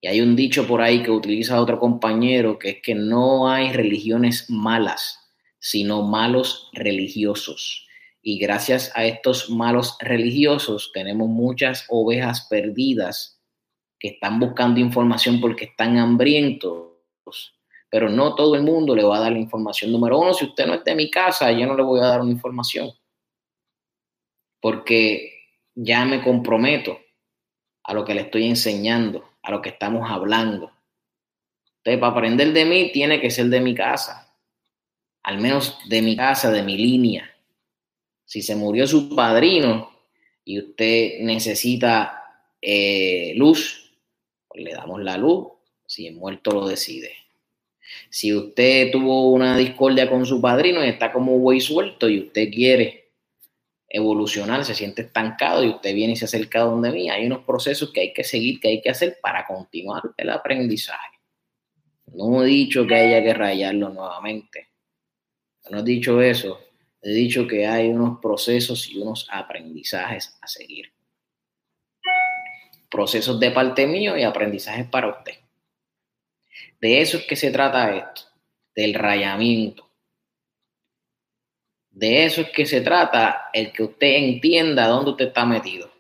y 0.03 0.09
hay 0.09 0.21
un 0.21 0.35
dicho 0.35 0.67
por 0.67 0.83
ahí 0.83 1.01
que 1.01 1.13
utiliza 1.13 1.61
otro 1.61 1.79
compañero 1.79 2.59
que 2.59 2.71
es 2.71 2.83
que 2.83 2.93
no 2.93 3.49
hay 3.49 3.73
religiones 3.73 4.51
malas, 4.51 5.33
sino 5.61 6.03
malos 6.03 6.71
religiosos. 6.73 7.87
Y 8.21 8.41
gracias 8.41 8.91
a 8.97 9.05
estos 9.05 9.49
malos 9.49 9.97
religiosos 10.01 10.91
tenemos 10.93 11.29
muchas 11.29 11.87
ovejas 11.89 12.49
perdidas 12.51 13.41
que 14.01 14.09
están 14.09 14.41
buscando 14.41 14.81
información 14.81 15.41
porque 15.41 15.67
están 15.67 15.97
hambrientos. 15.97 16.91
Pero 17.89 18.11
no 18.11 18.35
todo 18.35 18.57
el 18.57 18.65
mundo 18.65 18.97
le 18.97 19.05
va 19.05 19.19
a 19.19 19.21
dar 19.21 19.33
la 19.33 19.39
información. 19.39 19.93
Número 19.93 20.19
uno, 20.19 20.35
si 20.35 20.47
usted 20.47 20.67
no 20.67 20.75
es 20.75 20.83
de 20.83 20.97
mi 20.97 21.13
casa, 21.13 21.53
yo 21.53 21.65
no 21.65 21.77
le 21.77 21.85
voy 21.85 22.01
a 22.01 22.07
dar 22.07 22.23
una 22.23 22.33
información. 22.33 22.91
Porque 24.61 25.45
ya 25.77 26.05
me 26.05 26.25
comprometo 26.25 26.99
a 27.85 27.95
lo 27.95 28.05
que 28.05 28.15
le 28.15 28.23
estoy 28.23 28.47
enseñando, 28.47 29.32
a 29.43 29.51
lo 29.51 29.63
que 29.63 29.71
estamos 29.71 30.11
hablando. 30.11 30.71
Entonces, 31.79 32.01
para 32.01 32.13
aprender 32.13 32.53
de 32.53 32.65
mí, 32.65 32.91
tiene 32.93 33.21
que 33.21 33.31
ser 33.31 33.47
de 33.47 33.61
mi 33.61 33.75
casa. 33.75 34.35
Al 35.25 35.39
menos 35.39 35.79
de 35.89 36.03
mi 36.03 36.17
casa, 36.17 36.51
de 36.51 36.63
mi 36.63 36.77
línea 36.77 37.33
si 38.33 38.41
se 38.41 38.57
murió 38.57 38.87
su 38.87 39.15
padrino 39.15 39.91
y 40.43 40.59
usted 40.59 41.21
necesita 41.21 42.47
eh, 42.63 43.35
luz, 43.37 43.93
pues 44.49 44.65
le 44.65 44.73
damos 44.73 45.03
la 45.03 45.19
luz. 45.19 45.49
Si 45.87 46.07
el 46.07 46.15
muerto 46.15 46.53
lo 46.53 46.67
decide. 46.67 47.13
Si 48.09 48.35
usted 48.35 48.91
tuvo 48.91 49.33
una 49.33 49.59
discordia 49.59 50.09
con 50.09 50.25
su 50.25 50.41
padrino 50.41 50.83
y 50.83 50.89
está 50.89 51.13
como 51.13 51.39
buey 51.41 51.61
suelto 51.61 52.09
y 52.09 52.21
usted 52.21 52.51
quiere 52.51 53.02
evolucionar, 53.93 54.65
se 54.65 54.75
siente 54.75 55.03
estancado 55.03 55.63
y 55.65 55.69
usted 55.69 55.95
viene 55.95 56.15
y 56.15 56.17
se 56.17 56.25
acerca 56.25 56.61
donde 56.61 56.91
mí, 56.91 57.11
hay 57.11 57.27
unos 57.27 57.45
procesos 57.45 57.93
que 57.93 58.01
hay 58.01 58.13
que 58.13 58.25
seguir, 58.25 58.59
que 58.59 58.69
hay 58.69 58.83
que 58.83 58.91
hacer 58.91 59.19
para 59.23 59.47
continuar 59.47 60.03
el 60.17 60.31
aprendizaje. 60.31 61.19
No 62.07 62.43
he 62.43 62.47
dicho 62.47 62.87
que 62.87 62.95
haya 62.95 63.23
que 63.23 63.35
rayarlo 63.35 63.91
nuevamente. 63.91 64.69
No 65.71 65.81
he 65.81 65.83
dicho 65.83 66.21
eso 66.21 66.59
he 67.03 67.11
dicho 67.11 67.47
que 67.47 67.67
hay 67.67 67.89
unos 67.89 68.21
procesos 68.21 68.89
y 68.89 68.99
unos 68.99 69.27
aprendizajes 69.31 70.39
a 70.41 70.47
seguir. 70.47 70.93
Procesos 72.89 73.41
de 73.41 73.51
parte 73.51 73.87
mío 73.87 74.17
y 74.17 74.23
aprendizajes 74.23 74.87
para 74.87 75.09
usted. 75.09 75.35
De 76.81 77.01
eso 77.01 77.17
es 77.17 77.27
que 77.27 77.37
se 77.37 77.51
trata 77.51 77.97
esto, 77.97 78.23
del 78.75 78.95
rayamiento. 78.95 79.89
De 81.93 82.25
eso 82.25 82.41
es 82.41 82.49
que 82.51 82.65
se 82.67 82.81
trata 82.81 83.51
el 83.53 83.71
que 83.71 83.85
usted 83.85 84.17
entienda 84.17 84.89
dónde 84.89 85.11
usted 85.11 85.29
está 85.29 85.45
metido. 85.45 85.91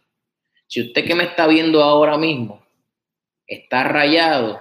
Si 0.67 0.81
usted 0.81 1.05
que 1.05 1.15
me 1.15 1.25
está 1.25 1.47
viendo 1.47 1.83
ahora 1.83 2.17
mismo 2.17 2.67
está 3.47 3.85
rayado 3.85 4.61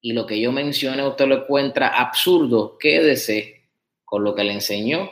y 0.00 0.12
lo 0.12 0.26
que 0.26 0.40
yo 0.40 0.52
mencioné 0.52 1.06
usted 1.06 1.26
lo 1.26 1.42
encuentra 1.42 1.88
absurdo, 1.88 2.78
quédese 2.78 3.62
con 4.04 4.22
lo 4.22 4.34
que 4.34 4.44
le 4.44 4.52
enseñó 4.52 5.10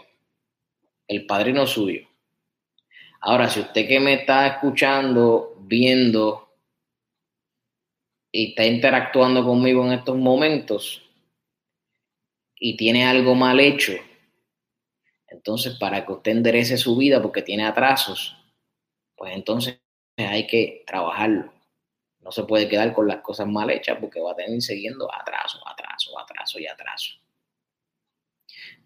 el 1.08 1.26
padrino 1.26 1.66
suyo. 1.66 2.06
Ahora, 3.20 3.48
si 3.48 3.60
usted 3.60 3.88
que 3.88 3.98
me 3.98 4.14
está 4.14 4.46
escuchando, 4.46 5.56
viendo 5.60 6.50
y 8.30 8.50
está 8.50 8.64
interactuando 8.64 9.44
conmigo 9.44 9.84
en 9.84 9.92
estos 9.92 10.16
momentos 10.16 11.02
y 12.56 12.76
tiene 12.76 13.04
algo 13.04 13.34
mal 13.34 13.58
hecho, 13.58 13.92
entonces 15.32 15.76
para 15.78 16.04
que 16.04 16.12
usted 16.12 16.32
enderece 16.32 16.76
su 16.76 16.96
vida 16.96 17.22
porque 17.22 17.42
tiene 17.42 17.64
atrasos, 17.64 18.36
pues 19.16 19.34
entonces 19.34 19.80
hay 20.16 20.46
que 20.46 20.84
trabajarlo. 20.86 21.52
No 22.20 22.30
se 22.30 22.44
puede 22.44 22.68
quedar 22.68 22.92
con 22.92 23.08
las 23.08 23.22
cosas 23.22 23.48
mal 23.48 23.70
hechas 23.70 23.98
porque 24.00 24.20
va 24.20 24.32
a 24.32 24.36
tener 24.36 24.60
siguiendo 24.60 25.12
atraso, 25.12 25.58
atraso, 25.66 26.18
atraso 26.18 26.58
y 26.60 26.66
atraso. 26.66 27.14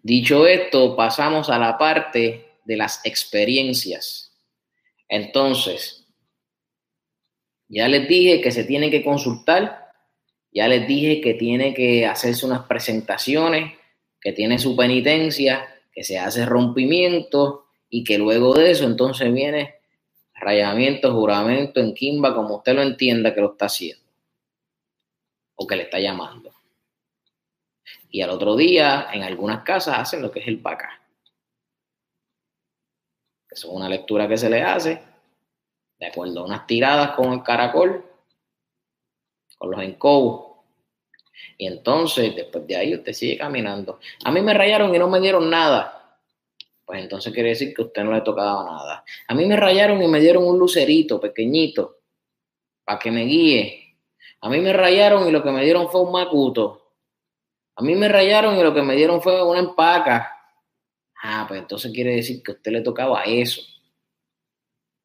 Dicho 0.01 0.47
esto, 0.47 0.95
pasamos 0.95 1.49
a 1.49 1.59
la 1.59 1.77
parte 1.77 2.53
de 2.63 2.77
las 2.77 3.05
experiencias. 3.05 4.33
Entonces, 5.07 6.07
ya 7.67 7.87
les 7.87 8.07
dije 8.07 8.41
que 8.41 8.51
se 8.51 8.63
tiene 8.63 8.89
que 8.89 9.03
consultar, 9.03 9.91
ya 10.51 10.67
les 10.67 10.87
dije 10.87 11.19
que 11.19 11.33
tiene 11.33 11.73
que 11.73 12.05
hacerse 12.05 12.45
unas 12.45 12.65
presentaciones, 12.65 13.73
que 14.21 14.31
tiene 14.31 14.57
su 14.57 14.75
penitencia, 14.75 15.76
que 15.97 16.03
se 16.03 16.19
hace 16.19 16.45
rompimiento 16.45 17.65
y 17.89 18.03
que 18.03 18.19
luego 18.19 18.53
de 18.53 18.69
eso 18.69 18.85
entonces 18.85 19.33
viene 19.33 19.79
rayamiento, 20.35 21.11
juramento 21.11 21.79
en 21.79 21.95
Kimba, 21.95 22.35
como 22.35 22.57
usted 22.57 22.75
lo 22.75 22.83
entienda 22.83 23.33
que 23.33 23.41
lo 23.41 23.53
está 23.53 23.65
haciendo 23.65 24.05
o 25.55 25.65
que 25.65 25.75
le 25.75 25.83
está 25.85 25.99
llamando. 25.99 26.51
Y 28.11 28.21
al 28.21 28.29
otro 28.29 28.55
día, 28.55 29.07
en 29.11 29.23
algunas 29.23 29.63
casas, 29.63 29.97
hacen 29.97 30.21
lo 30.21 30.29
que 30.29 30.41
es 30.41 30.47
el 30.47 30.57
vaca. 30.57 31.01
Eso 33.49 33.67
es 33.69 33.73
una 33.73 33.89
lectura 33.89 34.27
que 34.27 34.37
se 34.37 34.51
le 34.51 34.61
hace, 34.61 35.01
de 35.97 36.05
acuerdo 36.05 36.41
a 36.41 36.45
unas 36.45 36.67
tiradas 36.67 37.15
con 37.15 37.33
el 37.33 37.41
caracol, 37.41 38.05
con 39.57 39.71
los 39.71 39.81
encobos. 39.81 40.46
Y 41.57 41.67
entonces, 41.67 42.35
después 42.35 42.65
de 42.67 42.75
ahí, 42.75 42.95
usted 42.95 43.13
sigue 43.13 43.37
caminando. 43.37 43.99
A 44.23 44.31
mí 44.31 44.41
me 44.41 44.53
rayaron 44.53 44.93
y 44.93 44.99
no 44.99 45.09
me 45.09 45.19
dieron 45.19 45.49
nada. 45.49 46.19
Pues 46.85 47.01
entonces 47.01 47.33
quiere 47.33 47.49
decir 47.49 47.73
que 47.73 47.81
a 47.81 47.85
usted 47.85 48.03
no 48.03 48.13
le 48.13 48.21
tocaba 48.21 48.63
nada. 48.63 49.03
A 49.27 49.35
mí 49.35 49.45
me 49.45 49.57
rayaron 49.57 50.01
y 50.01 50.07
me 50.07 50.19
dieron 50.19 50.45
un 50.45 50.57
lucerito 50.57 51.19
pequeñito 51.19 51.97
para 52.85 52.97
que 52.97 53.11
me 53.11 53.25
guíe. 53.25 53.97
A 54.41 54.49
mí 54.49 54.59
me 54.59 54.71
rayaron 54.71 55.27
y 55.27 55.31
lo 55.31 55.43
que 55.43 55.51
me 55.51 55.63
dieron 55.63 55.89
fue 55.89 56.01
un 56.01 56.11
macuto. 56.11 56.93
A 57.75 57.81
mí 57.81 57.95
me 57.95 58.07
rayaron 58.07 58.57
y 58.57 58.63
lo 58.63 58.73
que 58.73 58.81
me 58.81 58.95
dieron 58.95 59.21
fue 59.21 59.43
una 59.43 59.59
empaca. 59.59 60.31
Ah, 61.21 61.45
pues 61.47 61.59
entonces 61.59 61.91
quiere 61.91 62.15
decir 62.15 62.41
que 62.41 62.51
a 62.51 62.55
usted 62.55 62.71
le 62.71 62.81
tocaba 62.81 63.23
eso. 63.23 63.61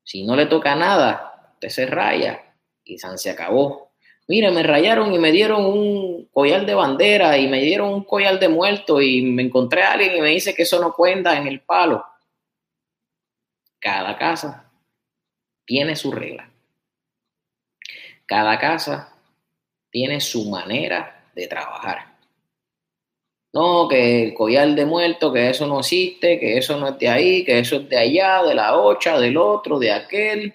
Si 0.05 0.25
no 0.25 0.37
le 0.37 0.47
toca 0.47 0.75
nada, 0.75 1.51
usted 1.55 1.69
se 1.69 1.87
raya 1.87 2.55
y 2.85 2.99
se 2.99 3.31
acabó. 3.31 3.92
Mire, 4.29 4.51
me 4.51 4.63
rayaron 4.63 5.13
y 5.13 5.19
me 5.19 5.33
dieron 5.33 5.65
un 5.65 6.27
collar 6.33 6.65
de 6.65 6.75
bandera 6.75 7.37
y 7.39 7.49
me 7.49 7.61
dieron 7.61 7.93
un 7.93 8.05
collar 8.05 8.39
de 8.39 8.49
muerto 8.49 9.01
y 9.01 9.23
me 9.23 9.43
encontré 9.43 9.83
a 9.83 9.93
alguien 9.93 10.17
y 10.17 10.21
me 10.21 10.29
dice 10.29 10.55
que 10.55 10.63
eso 10.63 10.81
no 10.81 10.95
cuenta 10.95 11.37
en 11.37 11.47
el 11.47 11.61
palo. 11.61 12.05
Cada 13.81 14.17
casa 14.17 14.71
tiene 15.65 15.97
su 15.97 16.13
regla. 16.13 16.49
Cada 18.27 18.59
casa 18.59 19.13
tiene 19.91 20.21
su 20.21 20.49
manera 20.49 21.27
de 21.35 21.49
trabajar. 21.49 22.13
No, 23.53 23.87
que 23.87 24.23
el 24.23 24.35
collar 24.35 24.69
de 24.75 24.87
muerto, 24.87 25.33
que 25.33 25.51
eso 25.51 25.67
no 25.67 25.81
existe, 25.81 26.41
que 26.41 26.57
eso 26.57 26.79
no 26.79 26.89
es 26.89 26.99
de 26.99 27.09
ahí, 27.09 27.45
que 27.45 27.59
eso 27.59 27.77
es 27.77 27.89
de 27.89 27.99
allá, 27.99 28.43
de 28.45 28.55
la 28.55 28.79
ocha, 28.79 29.19
del 29.19 29.37
otro, 29.37 29.79
de 29.79 29.93
aquel, 29.93 30.55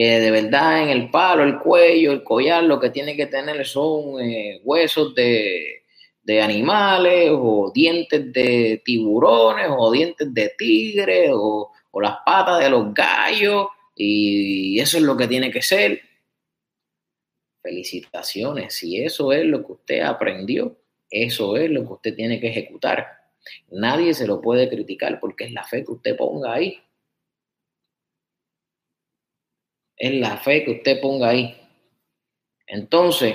que 0.00 0.18
de 0.18 0.30
verdad 0.30 0.82
en 0.82 0.88
el 0.88 1.10
palo, 1.10 1.42
el 1.42 1.58
cuello, 1.58 2.12
el 2.12 2.24
collar, 2.24 2.64
lo 2.64 2.80
que 2.80 2.88
tiene 2.88 3.14
que 3.14 3.26
tener 3.26 3.66
son 3.66 4.18
eh, 4.18 4.58
huesos 4.64 5.14
de, 5.14 5.82
de, 6.22 6.40
animales 6.40 7.28
o 7.34 7.70
dientes 7.70 8.32
de 8.32 8.80
tiburones 8.82 9.66
o 9.68 9.92
dientes 9.92 10.32
de 10.32 10.54
tigre 10.56 11.28
o, 11.34 11.70
o 11.90 12.00
las 12.00 12.16
patas 12.24 12.60
de 12.60 12.70
los 12.70 12.94
gallos 12.94 13.66
y 13.94 14.80
eso 14.80 14.96
es 14.96 15.02
lo 15.02 15.18
que 15.18 15.28
tiene 15.28 15.50
que 15.50 15.60
ser. 15.60 16.00
Felicitaciones, 17.62 18.72
si 18.72 19.04
eso 19.04 19.34
es 19.34 19.44
lo 19.44 19.66
que 19.66 19.72
usted 19.72 20.00
aprendió, 20.00 20.78
eso 21.10 21.58
es 21.58 21.70
lo 21.70 21.86
que 21.86 21.92
usted 21.92 22.14
tiene 22.14 22.40
que 22.40 22.48
ejecutar. 22.48 23.06
Nadie 23.70 24.14
se 24.14 24.26
lo 24.26 24.40
puede 24.40 24.70
criticar 24.70 25.20
porque 25.20 25.44
es 25.44 25.52
la 25.52 25.64
fe 25.64 25.84
que 25.84 25.92
usted 25.92 26.16
ponga 26.16 26.54
ahí. 26.54 26.80
Es 30.00 30.14
la 30.14 30.38
fe 30.38 30.64
que 30.64 30.70
usted 30.70 30.98
ponga 30.98 31.28
ahí. 31.28 31.54
Entonces, 32.66 33.34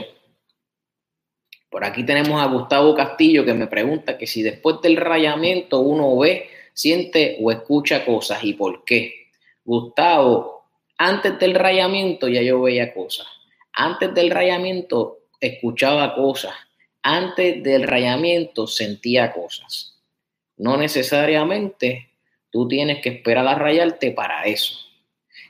por 1.69 1.86
aquí 1.86 2.04
tenemos 2.04 2.41
a 2.41 2.47
Gustavo 2.47 2.95
Castillo 2.95 3.45
que 3.45 3.54
me 3.54 3.67
pregunta 3.67 4.17
que 4.17 4.25
si 4.25 4.41
después 4.41 4.78
del 4.82 4.97
rayamiento 4.97 5.82
uno 5.82 6.17
ve, 6.17 6.49
siente 6.73 7.38
o 7.39 7.51
escucha 7.51 8.04
cosas 8.04 8.43
y 8.43 8.54
por 8.54 8.84
qué. 8.84 9.28
Gustavo, 9.63 10.65
antes 10.97 11.38
del 11.38 11.54
rayamiento 11.54 12.28
ya 12.28 12.41
yo 12.41 12.63
veía 12.63 12.91
cosas. 12.95 13.28
Antes 13.71 14.15
del 14.15 14.32
rayamiento 14.32 15.19
escuchaba 15.39 16.15
cosas. 16.15 16.56
Antes 17.04 17.62
del 17.62 17.84
rayamiento 17.84 18.65
sentía 18.65 19.32
cosas. 19.32 20.01
No 20.58 20.78
necesariamente 20.78 22.10
tú 22.49 22.67
tienes 22.67 23.04
que 23.04 23.10
esperar 23.10 23.47
a 23.47 23.54
rayarte 23.54 24.10
para 24.10 24.45
eso. 24.45 24.80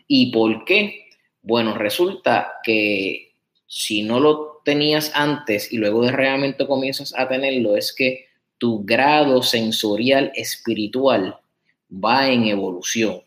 ¿Y 0.09 0.33
por 0.33 0.65
qué? 0.65 1.04
Bueno, 1.45 1.75
resulta 1.75 2.53
que 2.63 3.35
si 3.67 4.01
no 4.01 4.19
lo 4.19 4.61
tenías 4.65 5.11
antes 5.13 5.71
y 5.71 5.77
luego 5.77 6.01
de 6.01 6.11
realmente 6.11 6.65
comienzas 6.65 7.13
a 7.15 7.27
tenerlo, 7.27 7.77
es 7.77 7.93
que 7.93 8.25
tu 8.57 8.83
grado 8.83 9.43
sensorial 9.43 10.31
espiritual 10.33 11.39
va 11.91 12.27
en 12.29 12.45
evolución. 12.45 13.21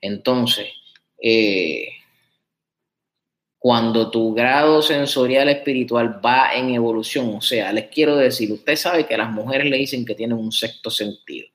Entonces, 0.00 0.70
eh, 1.22 1.86
cuando 3.60 4.10
tu 4.10 4.34
grado 4.34 4.82
sensorial 4.82 5.48
espiritual 5.48 6.20
va 6.24 6.54
en 6.54 6.70
evolución, 6.70 7.32
o 7.36 7.40
sea, 7.40 7.72
les 7.72 7.86
quiero 7.90 8.16
decir, 8.16 8.50
usted 8.50 8.74
sabe 8.74 9.06
que 9.06 9.16
las 9.16 9.30
mujeres 9.30 9.70
le 9.70 9.76
dicen 9.76 10.04
que 10.04 10.16
tienen 10.16 10.36
un 10.36 10.50
sexto 10.50 10.90
sentido. 10.90 11.46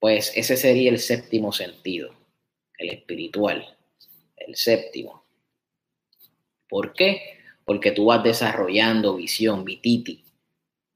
Pues 0.00 0.32
ese 0.34 0.56
sería 0.56 0.90
el 0.90 0.98
séptimo 0.98 1.52
sentido 1.52 2.19
el 2.80 2.90
espiritual, 2.90 3.76
el 4.36 4.56
séptimo. 4.56 5.22
¿Por 6.68 6.94
qué? 6.94 7.38
Porque 7.64 7.92
tú 7.92 8.06
vas 8.06 8.24
desarrollando 8.24 9.16
visión, 9.16 9.64
vititi. 9.64 10.24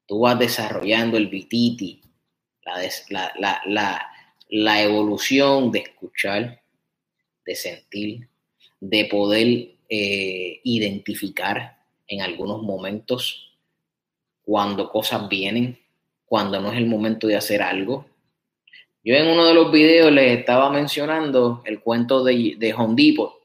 Tú 0.07 0.21
vas 0.21 0.39
desarrollando 0.39 1.19
el 1.19 1.29
vititi, 1.29 2.01
la, 4.49 4.83
evolución 4.83 5.71
de 5.71 5.81
escuchar, 5.81 6.63
de 7.45 7.55
sentir, 7.55 8.29
de 8.81 9.05
poder 9.05 9.47
eh, 9.89 10.61
identificar 10.65 11.79
en 12.07 12.23
algunos 12.23 12.63
momentos 12.63 13.59
cuando 14.43 14.91
cosas 14.91 15.29
vienen, 15.29 15.79
cuando 16.25 16.61
no 16.61 16.73
es 16.73 16.79
el 16.79 16.87
momento 16.87 17.27
de 17.27 17.37
hacer 17.37 17.63
algo, 17.63 18.07
yo 19.05 19.15
en 19.15 19.29
uno 19.29 19.45
de 19.47 19.53
los 19.53 19.71
videos 19.71 20.11
les 20.11 20.39
estaba 20.39 20.71
mencionando 20.71 21.63
el 21.67 21.81
cuento 21.81 22.25
de, 22.25 22.57
de 22.57 22.73
Hondipo. 22.73 23.39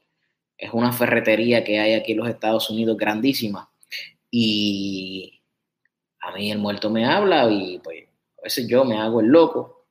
Es 0.56 0.72
una 0.72 0.90
ferretería 0.90 1.62
que 1.62 1.78
hay 1.78 1.92
aquí 1.92 2.12
en 2.12 2.18
los 2.18 2.28
Estados 2.30 2.70
Unidos 2.70 2.96
grandísima. 2.96 3.70
Y 4.30 5.42
a 6.20 6.32
mí 6.32 6.50
el 6.50 6.58
muerto 6.58 6.88
me 6.88 7.04
habla 7.04 7.50
y 7.50 7.78
pues 7.80 8.08
a 8.38 8.42
veces 8.44 8.66
yo 8.68 8.86
me 8.86 8.96
hago 8.96 9.20
el 9.20 9.26
loco. 9.26 9.86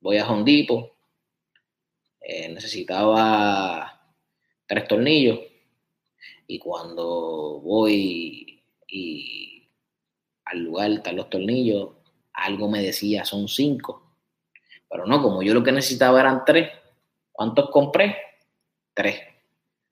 Voy 0.00 0.18
a 0.18 0.28
Hondipo. 0.28 0.96
Eh, 2.20 2.48
necesitaba 2.48 4.12
tres 4.66 4.88
tornillos. 4.88 5.38
Y 6.48 6.58
cuando 6.58 7.60
voy 7.60 8.64
y 8.88 9.68
al 10.44 10.58
lugar 10.58 10.90
están 10.90 11.14
los 11.14 11.30
tornillos, 11.30 11.90
algo 12.32 12.68
me 12.68 12.82
decía, 12.82 13.24
son 13.24 13.46
cinco 13.46 14.01
pero 14.92 15.06
no, 15.06 15.22
como 15.22 15.42
yo 15.42 15.54
lo 15.54 15.64
que 15.64 15.72
necesitaba 15.72 16.20
eran 16.20 16.44
tres. 16.44 16.70
¿Cuántos 17.32 17.70
compré? 17.70 18.18
Tres. 18.92 19.22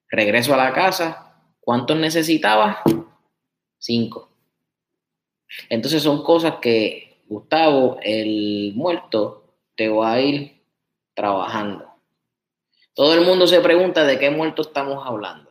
Regreso 0.07 0.53
a 0.53 0.57
la 0.57 0.71
casa. 0.73 1.43
¿Cuántos 1.59 1.97
necesitaba? 1.97 2.83
Cinco. 3.79 4.29
Entonces 5.69 6.03
son 6.03 6.23
cosas 6.23 6.55
que 6.61 7.23
Gustavo, 7.27 7.97
el 8.03 8.73
muerto, 8.75 9.55
te 9.75 9.89
va 9.89 10.13
a 10.13 10.21
ir 10.21 10.61
trabajando. 11.15 11.87
Todo 12.93 13.15
el 13.15 13.25
mundo 13.25 13.47
se 13.47 13.59
pregunta 13.59 14.03
de 14.03 14.19
qué 14.19 14.29
muerto 14.29 14.61
estamos 14.61 15.03
hablando. 15.03 15.49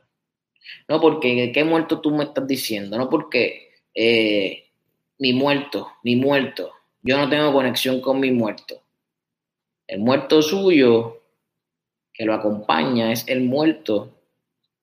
No 0.87 1.01
porque 1.01 1.35
de 1.35 1.53
qué 1.53 1.65
muerto 1.65 2.01
tú 2.01 2.13
me 2.13 2.25
estás 2.25 2.47
diciendo, 2.47 2.97
no 2.97 3.09
porque 3.09 3.73
eh, 3.95 4.71
mi 5.19 5.33
muerto, 5.33 5.91
mi 6.05 6.15
muerto, 6.15 6.71
yo 7.03 7.17
no 7.17 7.29
tengo 7.29 7.53
conexión 7.53 8.01
con 8.01 8.21
mi 8.21 8.31
muerto. 8.31 8.81
El 9.91 9.99
muerto 9.99 10.41
suyo 10.41 11.21
que 12.13 12.25
lo 12.25 12.33
acompaña 12.33 13.11
es 13.11 13.27
el 13.27 13.41
muerto 13.41 14.13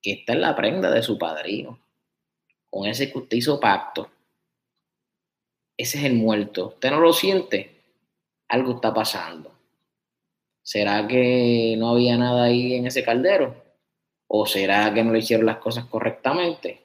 que 0.02 0.12
está 0.12 0.34
en 0.34 0.42
la 0.42 0.54
prenda 0.54 0.92
de 0.92 1.02
su 1.02 1.18
padrino, 1.18 1.80
con 2.70 2.90
ese 2.90 3.10
que 3.10 3.20
usted 3.20 3.38
hizo 3.38 3.58
pacto. 3.58 4.12
Ese 5.78 6.00
es 6.00 6.04
el 6.04 6.16
muerto. 6.16 6.74
¿Usted 6.74 6.92
no 6.92 7.00
lo 7.00 7.14
siente? 7.14 7.72
Algo 8.50 8.74
está 8.74 8.94
pasando. 8.94 9.50
¿Será 10.62 11.08
que 11.08 11.76
no 11.78 11.92
había 11.92 12.18
nada 12.18 12.44
ahí 12.44 12.74
en 12.74 12.88
ese 12.88 13.02
caldero? 13.02 13.56
¿O 14.28 14.46
será 14.46 14.94
que 14.94 15.06
no 15.06 15.14
le 15.14 15.20
hicieron 15.20 15.46
las 15.46 15.60
cosas 15.60 15.86
correctamente? 15.86 16.84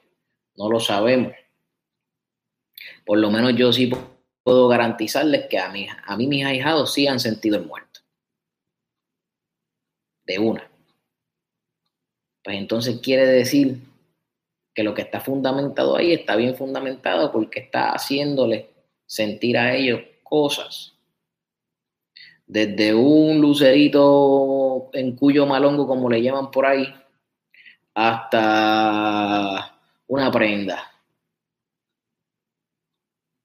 No 0.55 0.69
lo 0.69 0.79
sabemos. 0.79 1.33
Por 3.05 3.17
lo 3.17 3.29
menos 3.29 3.53
yo 3.57 3.73
sí 3.73 3.91
puedo 4.43 4.69
garantizarles 4.69 5.47
que 5.47 5.59
a 5.59 5.67
mí, 5.67 5.89
a 6.05 6.15
mí 6.15 6.25
mis 6.25 6.45
ahijados 6.45 6.93
sí 6.93 7.05
han 7.05 7.19
sentido 7.19 7.57
el 7.57 7.65
muerto 7.65 7.92
de 10.25 10.39
una. 10.39 10.69
Pues 12.43 12.57
entonces 12.57 12.99
quiere 13.01 13.25
decir 13.25 13.79
que 14.73 14.83
lo 14.83 14.93
que 14.93 15.03
está 15.03 15.21
fundamentado 15.21 15.95
ahí 15.95 16.13
está 16.13 16.35
bien 16.35 16.55
fundamentado 16.55 17.31
porque 17.31 17.59
está 17.59 17.91
haciéndole 17.91 18.69
sentir 19.05 19.57
a 19.57 19.75
ellos 19.75 20.01
cosas. 20.23 20.93
Desde 22.45 22.93
un 22.93 23.39
lucerito 23.39 24.89
en 24.93 25.15
cuyo 25.15 25.45
malongo, 25.45 25.87
como 25.87 26.09
le 26.09 26.21
llaman 26.21 26.51
por 26.51 26.65
ahí, 26.65 26.93
hasta 27.93 29.79
una 30.07 30.31
prenda. 30.31 30.91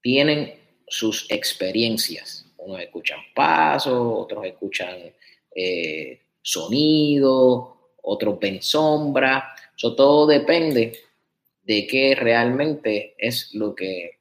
Tienen 0.01 0.59
sus 0.87 1.31
experiencias. 1.31 2.47
Unos 2.57 2.81
escuchan 2.81 3.21
pasos, 3.35 3.95
otros 3.95 4.45
escuchan 4.45 4.97
eh, 5.55 6.21
sonido, 6.49 7.93
otros 8.03 8.39
ven 8.41 8.63
sombra. 8.63 9.55
Eso 9.77 9.95
todo 9.95 10.27
depende 10.27 10.99
de 11.63 11.87
qué 11.87 12.15
realmente 12.15 13.15
es 13.19 13.55
lo 13.55 13.75
que, 13.75 14.19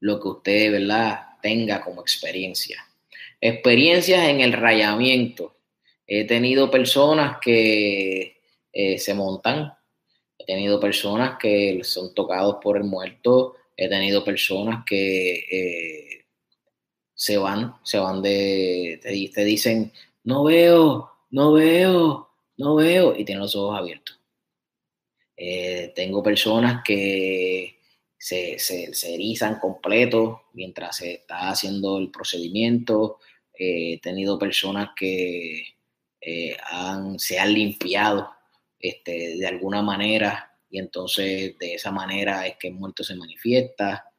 lo 0.00 0.20
que 0.20 0.28
usted, 0.28 0.72
¿verdad?, 0.72 1.20
tenga 1.42 1.80
como 1.80 2.00
experiencia. 2.00 2.86
Experiencias 3.40 4.28
en 4.28 4.40
el 4.40 4.52
rayamiento. 4.52 5.56
He 6.06 6.24
tenido 6.24 6.70
personas 6.70 7.38
que 7.42 8.38
eh, 8.72 8.98
se 8.98 9.14
montan, 9.14 9.74
he 10.38 10.44
tenido 10.46 10.78
personas 10.78 11.36
que 11.38 11.80
son 11.82 12.14
tocados 12.14 12.56
por 12.62 12.76
el 12.76 12.84
muerto, 12.84 13.56
he 13.76 13.88
tenido 13.88 14.24
personas 14.24 14.84
que 14.86 15.34
eh, 15.50 16.26
se 17.14 17.36
van, 17.38 17.74
se 17.82 17.98
van 17.98 18.22
de, 18.22 19.00
te 19.02 19.44
dicen, 19.44 19.92
no 20.24 20.44
veo, 20.44 21.10
no 21.30 21.52
veo, 21.52 22.30
no 22.56 22.74
veo, 22.74 23.16
y 23.16 23.24
tiene 23.24 23.40
los 23.40 23.54
ojos 23.54 23.78
abiertos. 23.78 24.20
Eh, 25.36 25.92
tengo 25.94 26.22
personas 26.22 26.82
que 26.84 27.80
se, 28.16 28.58
se, 28.58 29.14
erizan 29.14 29.58
completo 29.58 30.44
mientras 30.52 30.96
se 30.96 31.14
está 31.14 31.50
haciendo 31.50 31.98
el 31.98 32.10
procedimiento. 32.10 33.18
Eh, 33.52 33.94
he 33.94 34.00
tenido 34.00 34.38
personas 34.38 34.90
que 34.96 35.62
eh, 36.20 36.56
han, 36.70 37.18
se 37.18 37.38
han 37.38 37.52
limpiado 37.52 38.30
este, 38.78 39.36
de 39.36 39.46
alguna 39.46 39.82
manera 39.82 40.58
y 40.70 40.78
entonces 40.78 41.58
de 41.58 41.74
esa 41.74 41.90
manera 41.92 42.46
es 42.46 42.56
que 42.56 42.68
el 42.68 42.74
muerto 42.74 43.04
se 43.04 43.14
manifiesta. 43.14 44.10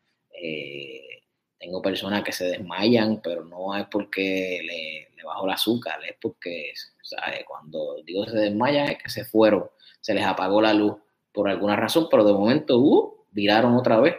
Tengo 1.66 1.82
personas 1.82 2.24
que 2.24 2.32
se 2.32 2.46
desmayan, 2.46 3.22
pero 3.24 3.44
no 3.44 3.76
es 3.76 3.88
porque 3.90 4.62
le, 4.62 5.16
le 5.18 5.24
bajó 5.24 5.48
el 5.48 5.54
azúcar, 5.54 6.00
es 6.08 6.16
porque, 6.22 6.72
¿sabes? 7.02 7.44
Cuando 7.44 8.04
digo 8.04 8.24
se 8.28 8.38
desmayan 8.38 8.90
es 8.90 9.02
que 9.02 9.10
se 9.10 9.26
fueron, 9.26 9.66
se 10.00 10.14
les 10.14 10.24
apagó 10.24 10.62
la 10.62 10.76
luz 10.76 10.96
por 11.32 11.50
alguna 11.50 11.76
razón, 11.76 12.08
pero 12.12 12.24
de 12.24 12.34
momento, 12.34 12.78
uh, 12.78 13.26
viraron 13.32 13.76
otra 13.76 14.00
vez. 14.00 14.16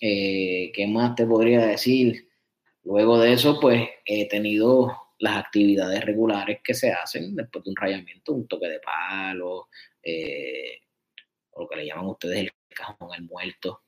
Eh, 0.00 0.70
¿Qué 0.72 0.86
más 0.86 1.16
te 1.16 1.26
podría 1.26 1.66
decir? 1.66 2.28
Luego 2.84 3.18
de 3.18 3.32
eso, 3.32 3.58
pues 3.58 3.88
he 4.04 4.28
tenido 4.28 4.96
las 5.18 5.36
actividades 5.38 6.00
regulares 6.00 6.60
que 6.62 6.74
se 6.74 6.92
hacen 6.92 7.34
después 7.34 7.64
de 7.64 7.70
un 7.70 7.76
rayamiento, 7.76 8.34
un 8.34 8.46
toque 8.46 8.68
de 8.68 8.78
palo, 8.78 9.66
eh, 10.00 10.78
o 11.50 11.62
lo 11.62 11.68
que 11.68 11.74
le 11.74 11.86
llaman 11.86 12.06
ustedes 12.06 12.38
el 12.38 12.52
cajón 12.68 13.12
al 13.12 13.22
muerto. 13.22 13.82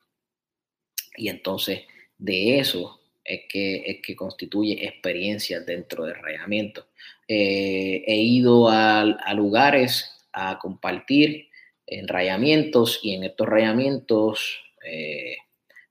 Y 1.17 1.29
entonces 1.29 1.83
de 2.19 2.59
eso 2.59 3.01
es 3.25 3.43
que, 3.49 3.83
es 3.87 4.03
que 4.03 4.17
constituye 4.17 4.87
experiencias 4.87 5.67
dentro 5.67 6.05
del 6.05 6.17
rayamiento. 6.17 6.87
Eh, 7.29 8.05
he 8.07 8.17
ido 8.17 8.69
a, 8.71 9.05
lugares 9.35 10.27
a 10.33 10.59
compartir 10.59 11.49
en 11.87 12.09
rayamientos 12.09 13.01
y 13.03 13.15
en 13.15 13.25
estos 13.25 13.49
rayamientos 13.49 14.61
eh, 14.85 15.37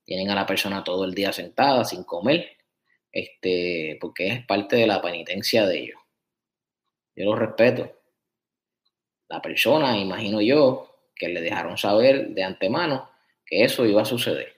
tienen 0.06 0.30
a 0.30 0.36
la 0.36 0.46
persona 0.46 0.84
todo 0.84 1.06
el 1.06 1.14
día 1.14 1.34
sentada 1.34 1.84
sin 1.84 2.04
comer, 2.04 2.58
este, 3.12 3.98
porque 4.00 4.28
es 4.28 4.46
parte 4.46 4.76
de 4.76 4.88
la 4.88 5.02
penitencia 5.02 5.66
de 5.66 5.80
ellos. 5.80 6.00
Yo 7.16 7.26
lo 7.26 7.36
respeto. 7.36 7.92
La 9.28 9.42
persona, 9.42 9.98
imagino 9.98 10.42
yo, 10.42 10.96
que 11.16 11.30
le 11.30 11.42
dejaron 11.42 11.78
saber 11.78 12.30
de 12.30 12.44
antemano 12.44 13.10
que 13.46 13.64
eso 13.64 13.86
iba 13.86 14.02
a 14.02 14.06
suceder. 14.06 14.55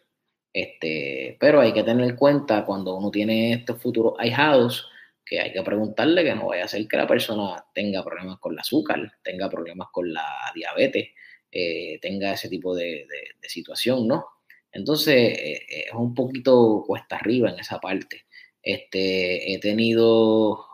Este, 0.53 1.37
pero 1.39 1.61
hay 1.61 1.73
que 1.73 1.83
tener 1.83 2.09
en 2.09 2.15
cuenta 2.15 2.65
cuando 2.65 2.95
uno 2.95 3.11
tiene 3.11 3.53
estos 3.53 3.81
futuros 3.81 4.13
ahijados 4.17 4.89
que 5.27 5.39
hay 5.39 5.51
que 5.51 5.61
preguntarle 5.61 6.23
que 6.23 6.35
no 6.35 6.47
vaya 6.47 6.63
a 6.65 6.67
ser 6.67 6.87
que 6.87 6.97
la 6.97 7.05
persona 7.07 7.65
tenga 7.73 8.03
problemas 8.03 8.39
con 8.39 8.53
el 8.53 8.59
azúcar, 8.59 9.13
tenga 9.23 9.49
problemas 9.49 9.89
con 9.91 10.11
la 10.13 10.25
diabetes, 10.55 11.09
eh, 11.51 11.99
tenga 12.01 12.33
ese 12.33 12.49
tipo 12.49 12.75
de, 12.75 13.05
situación, 13.43 14.07
¿no? 14.07 14.25
Entonces 14.71 15.15
eh, 15.15 15.53
eh, 15.69 15.85
es 15.87 15.93
un 15.93 16.13
poquito 16.13 16.83
cuesta 16.85 17.17
arriba 17.17 17.49
en 17.49 17.59
esa 17.59 17.79
parte. 17.79 18.25
Este, 18.61 19.53
he 19.53 19.59
tenido 19.59 20.65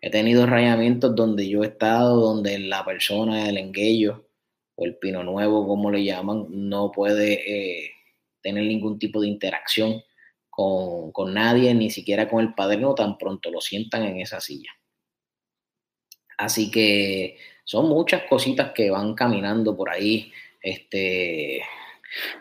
he 0.00 0.10
tenido 0.10 0.46
rayamientos 0.46 1.14
donde 1.14 1.48
yo 1.48 1.62
he 1.62 1.68
estado, 1.68 2.20
donde 2.20 2.58
la 2.58 2.84
persona, 2.84 3.48
el 3.48 3.58
enguello, 3.58 4.25
o 4.76 4.84
el 4.84 4.96
pino 4.96 5.24
nuevo, 5.24 5.66
como 5.66 5.90
le 5.90 6.04
llaman, 6.04 6.46
no 6.50 6.92
puede 6.92 7.84
eh, 7.86 7.90
tener 8.40 8.64
ningún 8.64 8.98
tipo 8.98 9.20
de 9.20 9.28
interacción 9.28 10.02
con, 10.50 11.34
nadie, 11.34 11.74
ni 11.74 11.90
siquiera 11.90 12.28
con 12.28 12.40
el 12.40 12.54
padrino, 12.54 12.94
tan 12.94 13.18
pronto 13.18 13.50
lo 13.50 13.60
sientan 13.60 14.04
en 14.04 14.20
esa 14.20 14.40
silla. 14.40 14.70
Así 16.38 16.70
que 16.70 17.38
son 17.64 17.88
muchas 17.88 18.22
cositas 18.24 18.72
que 18.72 18.90
van 18.90 19.14
caminando 19.14 19.76
por 19.76 19.90
ahí. 19.90 20.32
Este, 20.62 21.62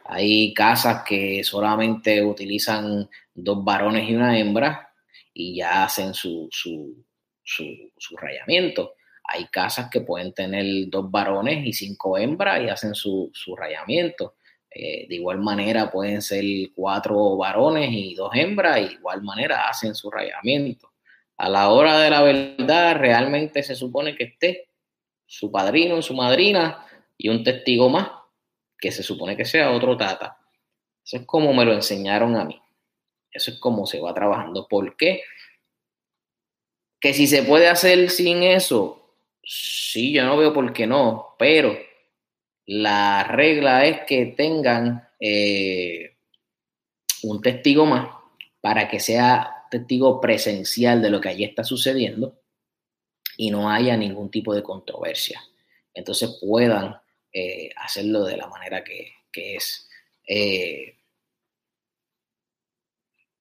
hay 0.05 0.53
casas 0.53 1.03
que 1.07 1.43
solamente 1.43 2.23
utilizan 2.23 3.09
dos 3.33 3.63
varones 3.63 4.09
y 4.09 4.15
una 4.15 4.37
hembra 4.37 4.93
y 5.33 5.57
ya 5.57 5.83
hacen 5.83 6.13
su, 6.13 6.47
su, 6.51 7.03
su 7.43 8.17
rayamiento. 8.17 8.93
Hay 9.27 9.45
casas 9.47 9.89
que 9.89 10.01
pueden 10.01 10.33
tener 10.33 10.65
dos 10.89 11.09
varones 11.09 11.65
y 11.65 11.73
cinco 11.73 12.17
hembras 12.17 12.61
y 12.61 12.69
hacen 12.69 12.93
su, 12.95 13.31
rayamiento. 13.57 14.35
Eh, 14.69 15.07
de 15.07 15.15
igual 15.15 15.39
manera 15.39 15.89
pueden 15.89 16.21
ser 16.21 16.43
cuatro 16.75 17.37
varones 17.37 17.89
y 17.91 18.13
dos 18.13 18.31
hembras, 18.33 18.79
y 18.79 18.85
de 18.85 18.93
igual 18.93 19.23
manera 19.23 19.67
hacen 19.69 19.95
su 19.95 20.11
rayamiento. 20.11 20.91
A 21.37 21.49
la 21.49 21.69
hora 21.69 21.99
de 21.99 22.09
la 22.09 22.21
verdad, 22.21 22.95
realmente 22.97 23.63
se 23.63 23.75
supone 23.75 24.15
que 24.15 24.25
esté 24.25 24.69
su 25.25 25.51
padrino 25.51 26.01
su 26.01 26.13
madrina 26.13 26.85
y 27.17 27.29
un 27.29 27.43
testigo 27.43 27.89
más, 27.89 28.09
que 28.77 28.91
se 28.91 29.03
supone 29.03 29.35
que 29.35 29.45
sea 29.45 29.71
otro 29.71 29.97
tata. 29.97 30.37
Eso 31.03 31.17
es 31.17 31.25
como 31.25 31.53
me 31.53 31.65
lo 31.65 31.73
enseñaron 31.73 32.35
a 32.35 32.45
mí. 32.45 32.61
Eso 33.31 33.51
es 33.51 33.59
como 33.59 33.85
se 33.85 33.99
va 33.99 34.13
trabajando. 34.13 34.67
¿Por 34.67 34.95
qué? 34.95 35.21
Que 36.99 37.13
si 37.13 37.27
se 37.27 37.43
puede 37.43 37.67
hacer 37.67 38.09
sin 38.09 38.43
eso, 38.43 39.04
Sí, 39.45 40.11
yo 40.11 40.25
no 40.25 40.37
veo 40.37 40.51
por 40.53 40.73
qué 40.73 40.87
no, 40.87 41.35
pero 41.37 41.77
la 42.65 43.23
regla 43.23 43.85
es 43.85 44.01
que 44.07 44.33
tengan 44.37 45.07
eh, 45.19 46.17
un 47.23 47.41
testigo 47.41 47.85
más 47.85 48.09
para 48.59 48.89
que 48.89 48.99
sea 48.99 49.67
testigo 49.69 50.19
presencial 50.19 51.01
de 51.01 51.11
lo 51.11 51.21
que 51.21 51.29
allí 51.29 51.43
está 51.43 51.63
sucediendo 51.63 52.41
y 53.37 53.51
no 53.51 53.69
haya 53.69 53.95
ningún 53.95 54.31
tipo 54.31 54.55
de 54.55 54.63
controversia. 54.63 55.41
Entonces 55.93 56.39
puedan 56.41 56.99
eh, 57.31 57.69
hacerlo 57.75 58.23
de 58.23 58.37
la 58.37 58.47
manera 58.47 58.83
que, 58.83 59.13
es. 59.33 59.87
Eh, 60.27 60.97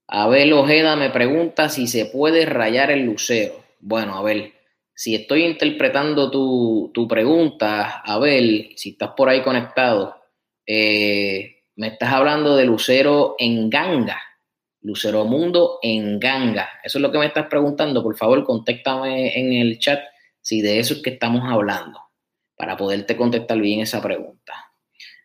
Abel 0.07 0.53
Ojeda 0.53 0.97
me 0.97 1.09
pregunta 1.09 1.71
si 1.71 1.87
se 1.87 2.07
puede 2.07 2.45
rayar 2.45 2.91
el 2.91 3.07
lucero. 3.07 3.65
Bueno, 3.81 4.17
a 4.17 4.23
ver, 4.23 4.53
si 4.95 5.15
estoy 5.15 5.45
interpretando 5.45 6.31
tu, 6.31 7.09
pregunta, 7.09 8.01
Abel, 8.05 8.73
si 8.77 8.91
estás 8.91 9.11
por 9.17 9.29
ahí 9.29 9.43
conectado, 9.43 10.17
eh, 10.67 11.65
me 11.77 11.89
estás 11.89 12.13
hablando 12.13 12.57
de 12.57 12.65
Lucero 12.65 13.35
en 13.39 13.69
Ganga, 13.69 14.21
Lucero 14.83 15.25
Mundo 15.25 15.79
en 15.83 16.21
Ganga. 16.21 16.69
Eso 16.85 16.99
es 16.99 17.03
lo 17.03 17.11
que 17.11 17.19
me 17.19 17.27
estás 17.27 17.47
preguntando. 17.47 18.03
Por 18.03 18.17
favor, 18.17 18.45
contéctame 18.45 19.39
en 19.39 19.53
el 19.53 19.79
chat 19.79 20.01
si 20.41 20.61
de 20.61 20.79
eso 20.79 20.95
es 20.95 21.03
que 21.03 21.11
estamos 21.11 21.43
hablando, 21.51 21.99
para 22.57 22.77
poderte 22.77 23.17
contestar 23.17 23.59
bien 23.59 23.81
esa 23.81 24.01
pregunta. 24.01 24.53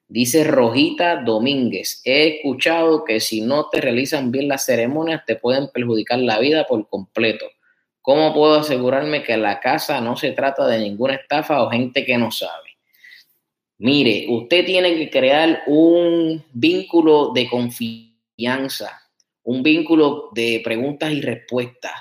Dice 0.07 0.43
Rojita 0.43 1.17
Domínguez, 1.17 2.01
he 2.03 2.37
escuchado 2.37 3.03
que 3.03 3.19
si 3.19 3.41
no 3.41 3.69
te 3.69 3.81
realizan 3.81 4.31
bien 4.31 4.47
las 4.47 4.65
ceremonias 4.65 5.23
te 5.27 5.35
pueden 5.35 5.69
perjudicar 5.71 6.17
la 6.17 6.39
vida 6.39 6.65
por 6.65 6.89
completo. 6.89 7.45
¿Cómo 8.09 8.33
puedo 8.33 8.55
asegurarme 8.55 9.21
que 9.21 9.37
la 9.37 9.59
casa 9.59 10.01
no 10.01 10.17
se 10.17 10.31
trata 10.31 10.65
de 10.65 10.79
ninguna 10.79 11.13
estafa 11.13 11.61
o 11.61 11.69
gente 11.69 12.03
que 12.03 12.17
no 12.17 12.31
sabe? 12.31 12.79
Mire, 13.77 14.25
usted 14.29 14.65
tiene 14.65 14.95
que 14.95 15.11
crear 15.11 15.61
un 15.67 16.43
vínculo 16.51 17.31
de 17.35 17.47
confianza, 17.47 18.99
un 19.43 19.61
vínculo 19.61 20.29
de 20.33 20.59
preguntas 20.63 21.11
y 21.11 21.21
respuestas. 21.21 21.91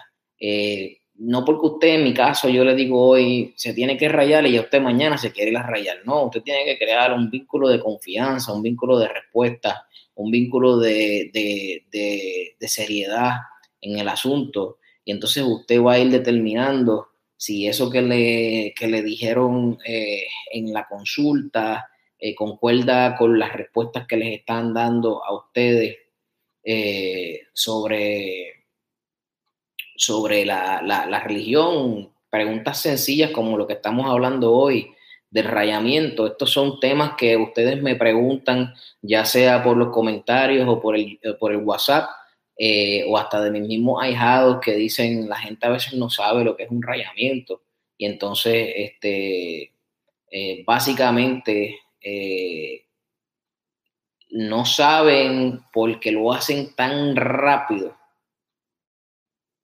Eh, 0.41 0.97
no 1.17 1.45
porque 1.45 1.67
usted, 1.67 1.89
en 1.97 2.05
mi 2.05 2.15
caso, 2.15 2.49
yo 2.49 2.65
le 2.65 2.75
digo 2.75 3.07
hoy, 3.07 3.53
se 3.59 3.75
tiene 3.75 3.99
que 3.99 4.09
rayar 4.09 4.47
y 4.47 4.53
ya 4.53 4.63
usted 4.63 4.81
mañana 4.81 5.19
se 5.19 5.31
quiere 5.31 5.51
ir 5.51 5.59
a 5.59 5.67
rayar. 5.67 5.99
No, 6.07 6.23
usted 6.23 6.41
tiene 6.41 6.65
que 6.65 6.79
crear 6.79 7.13
un 7.13 7.29
vínculo 7.29 7.69
de 7.69 7.81
confianza, 7.81 8.55
un 8.55 8.63
vínculo 8.63 8.99
de 8.99 9.09
respuesta, 9.09 9.87
un 10.15 10.31
vínculo 10.31 10.79
de, 10.79 11.31
de 11.35 12.67
seriedad 12.67 13.33
en 13.83 13.99
el 13.99 14.09
asunto 14.09 14.79
y 15.09 15.13
entonces 15.13 15.43
usted 15.43 15.83
va 15.83 15.95
a 15.95 15.99
ir 15.99 16.11
determinando 16.11 17.09
si 17.35 17.67
eso 17.67 17.89
que 17.89 18.03
le, 18.03 18.75
le 18.79 19.03
dijeron 19.03 19.79
eh, 19.83 20.27
en 20.53 20.75
la 20.75 20.87
consulta 20.87 21.89
eh, 22.19 22.35
concuerda 22.35 23.17
con 23.17 23.39
las 23.39 23.55
respuestas 23.55 24.07
que 24.07 24.19
les 24.19 24.39
están 24.39 24.75
dando 24.75 25.25
a 25.25 25.35
ustedes 25.35 25.97
eh, 26.63 27.41
sobre, 27.55 28.67
sobre 29.97 30.45
la, 30.45 30.83
la, 30.83 31.21
religión. 31.21 32.13
Preguntas 32.29 32.83
sencillas 32.83 33.31
como 33.31 33.57
lo 33.57 33.67
que 33.67 33.73
estamos 33.73 34.11
hablando 34.11 34.53
hoy 34.53 34.91
del 35.31 35.47
rayamiento. 35.47 36.27
Estos 36.27 36.51
son 36.51 36.81
temas 36.81 37.13
que 37.17 37.35
ustedes 37.39 37.81
me 37.83 37.97
preguntan, 37.97 38.75
ya 39.01 39.25
sea 39.25 39.65
por 39.65 39.79
los 39.79 39.89
comentarios 39.89 40.69
o 40.69 40.79
por 40.79 40.97
el, 40.97 41.19
por 41.41 41.53
el 41.53 41.63
WhatsApp 41.65 42.11
eh, 42.59 43.05
o 43.07 43.17
hasta 43.17 43.41
de 43.41 43.53
mis 43.53 43.69
mismos 43.69 44.03
ahijados 44.03 44.61
que 44.61 44.75
dicen 44.75 45.29
la 45.29 45.37
gente 45.37 45.65
a 45.67 45.71
veces 45.71 45.95
no 45.95 46.11
sabe 46.11 46.43
lo 46.43 46.57
que 46.57 46.65
es 46.65 46.71
un 46.71 46.83
rayamiento. 46.83 47.63
Y 47.97 48.07
entonces 48.07 48.73
este, 48.77 49.73
eh, 50.31 50.65
básicamente 50.67 51.79
eh, 52.01 52.85
no 54.31 54.67
saben 54.67 55.63
porque 55.73 56.11
lo 56.11 56.33
hacen 56.33 56.75
tan 56.75 57.15
rápido, 57.15 57.97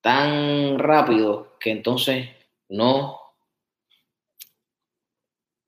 tan 0.00 0.78
rápido 0.78 1.56
que 1.58 1.70
entonces 1.72 2.28
no 2.68 3.20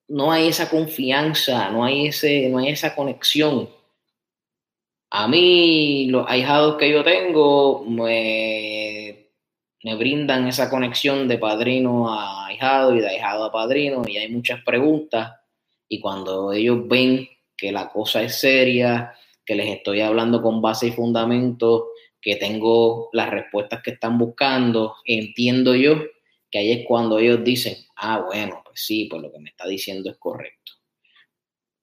no 0.09 0.31
hay 0.31 0.49
esa 0.49 0.71
confianza, 0.71 1.69
no 1.71 1.85
hay, 1.85 2.07
ese, 2.07 2.49
no 2.49 2.59
hay 2.59 2.69
esa 2.69 2.95
conexión 2.95 3.69
a 5.11 5.29
mí, 5.29 6.07
los 6.09 6.27
ahijados 6.29 6.77
que 6.77 6.90
yo 6.90 7.05
tengo 7.05 7.85
me, 7.85 9.31
me 9.83 9.95
brindan 9.97 10.49
esa 10.49 10.69
conexión 10.69 11.29
de 11.29 11.38
padrino 11.38 12.12
a 12.12 12.47
ahijado 12.47 12.95
y 12.95 13.01
de 13.01 13.09
ahijado 13.09 13.45
a 13.45 13.53
padrino 13.53 14.03
y 14.07 14.16
hay 14.16 14.29
muchas 14.29 14.62
preguntas 14.64 15.33
y 15.88 16.01
cuando 16.01 16.53
ellos 16.53 16.87
ven 16.88 17.29
que 17.57 17.73
la 17.73 17.88
cosa 17.88 18.23
es 18.23 18.38
seria, 18.38 19.12
que 19.45 19.55
les 19.55 19.69
estoy 19.69 20.01
hablando 20.01 20.42
con 20.42 20.61
base 20.61 20.88
y 20.88 20.92
fundamento, 20.92 21.88
que 22.21 22.37
tengo 22.37 23.09
las 23.12 23.31
respuestas 23.31 23.83
que 23.83 23.92
están 23.92 24.19
buscando, 24.19 24.97
entiendo 25.05 25.75
yo 25.75 25.95
que 26.51 26.59
ahí 26.59 26.73
es 26.73 26.87
cuando 26.87 27.19
ellos 27.19 27.45
dicen, 27.45 27.77
ah, 27.97 28.25
bueno, 28.27 28.62
pues 28.64 28.81
sí, 28.85 29.07
pues 29.11 29.23
lo 29.23 29.33
que 29.33 29.38
me 29.38 29.51
está 29.51 29.66
diciendo 29.66 30.11
es 30.11 30.16
correcto. 30.16 30.56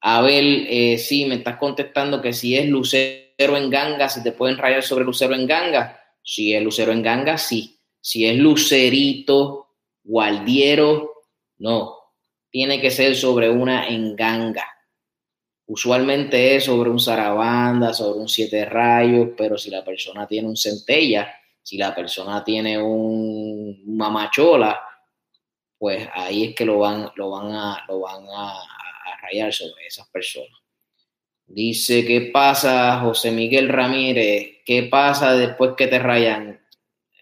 Abel, 0.05 0.67
eh, 0.69 0.97
sí, 0.97 1.25
me 1.25 1.35
estás 1.35 1.55
contestando 1.55 2.21
que 2.21 2.33
si 2.33 2.57
es 2.57 2.67
lucero 2.67 3.55
en 3.55 3.69
ganga, 3.69 4.09
si 4.09 4.21
te 4.21 4.33
pueden 4.33 4.57
rayar 4.57 4.83
sobre 4.83 5.05
lucero 5.05 5.33
en 5.33 5.47
ganga. 5.47 5.97
Si 6.21 6.53
es 6.53 6.61
lucero 6.61 6.91
en 6.91 7.01
ganga, 7.01 7.37
sí. 7.37 7.79
Si 8.01 8.25
es 8.25 8.37
lucerito, 8.37 9.69
guardiero, 10.03 11.09
no. 11.59 11.95
Tiene 12.49 12.81
que 12.81 12.91
ser 12.91 13.15
sobre 13.15 13.49
una 13.49 13.87
enganga. 13.87 14.67
Usualmente 15.67 16.57
es 16.57 16.65
sobre 16.65 16.89
un 16.89 16.99
zarabanda, 16.99 17.93
sobre 17.93 18.19
un 18.19 18.27
siete 18.27 18.65
rayos, 18.65 19.29
pero 19.37 19.57
si 19.57 19.69
la 19.69 19.85
persona 19.85 20.27
tiene 20.27 20.49
un 20.49 20.57
centella, 20.57 21.33
si 21.61 21.77
la 21.77 21.95
persona 21.95 22.43
tiene 22.43 22.77
un 22.77 23.95
mamachola, 23.95 24.81
pues 25.77 26.09
ahí 26.13 26.43
es 26.43 26.55
que 26.55 26.65
lo 26.65 26.79
van, 26.79 27.09
lo 27.15 27.29
van, 27.29 27.53
a, 27.53 27.85
lo 27.87 28.01
van 28.01 28.25
a, 28.29 28.53
rayar 29.21 29.53
sobre 29.53 29.87
esas 29.87 30.07
personas. 30.09 30.59
Dice, 31.45 32.05
¿qué 32.05 32.31
pasa, 32.33 32.99
José 33.01 33.31
Miguel 33.31 33.69
Ramírez? 33.69 34.61
¿Qué 34.65 34.83
pasa 34.83 35.35
después 35.35 35.71
que 35.77 35.87
te 35.87 35.99
rayan? 35.99 36.61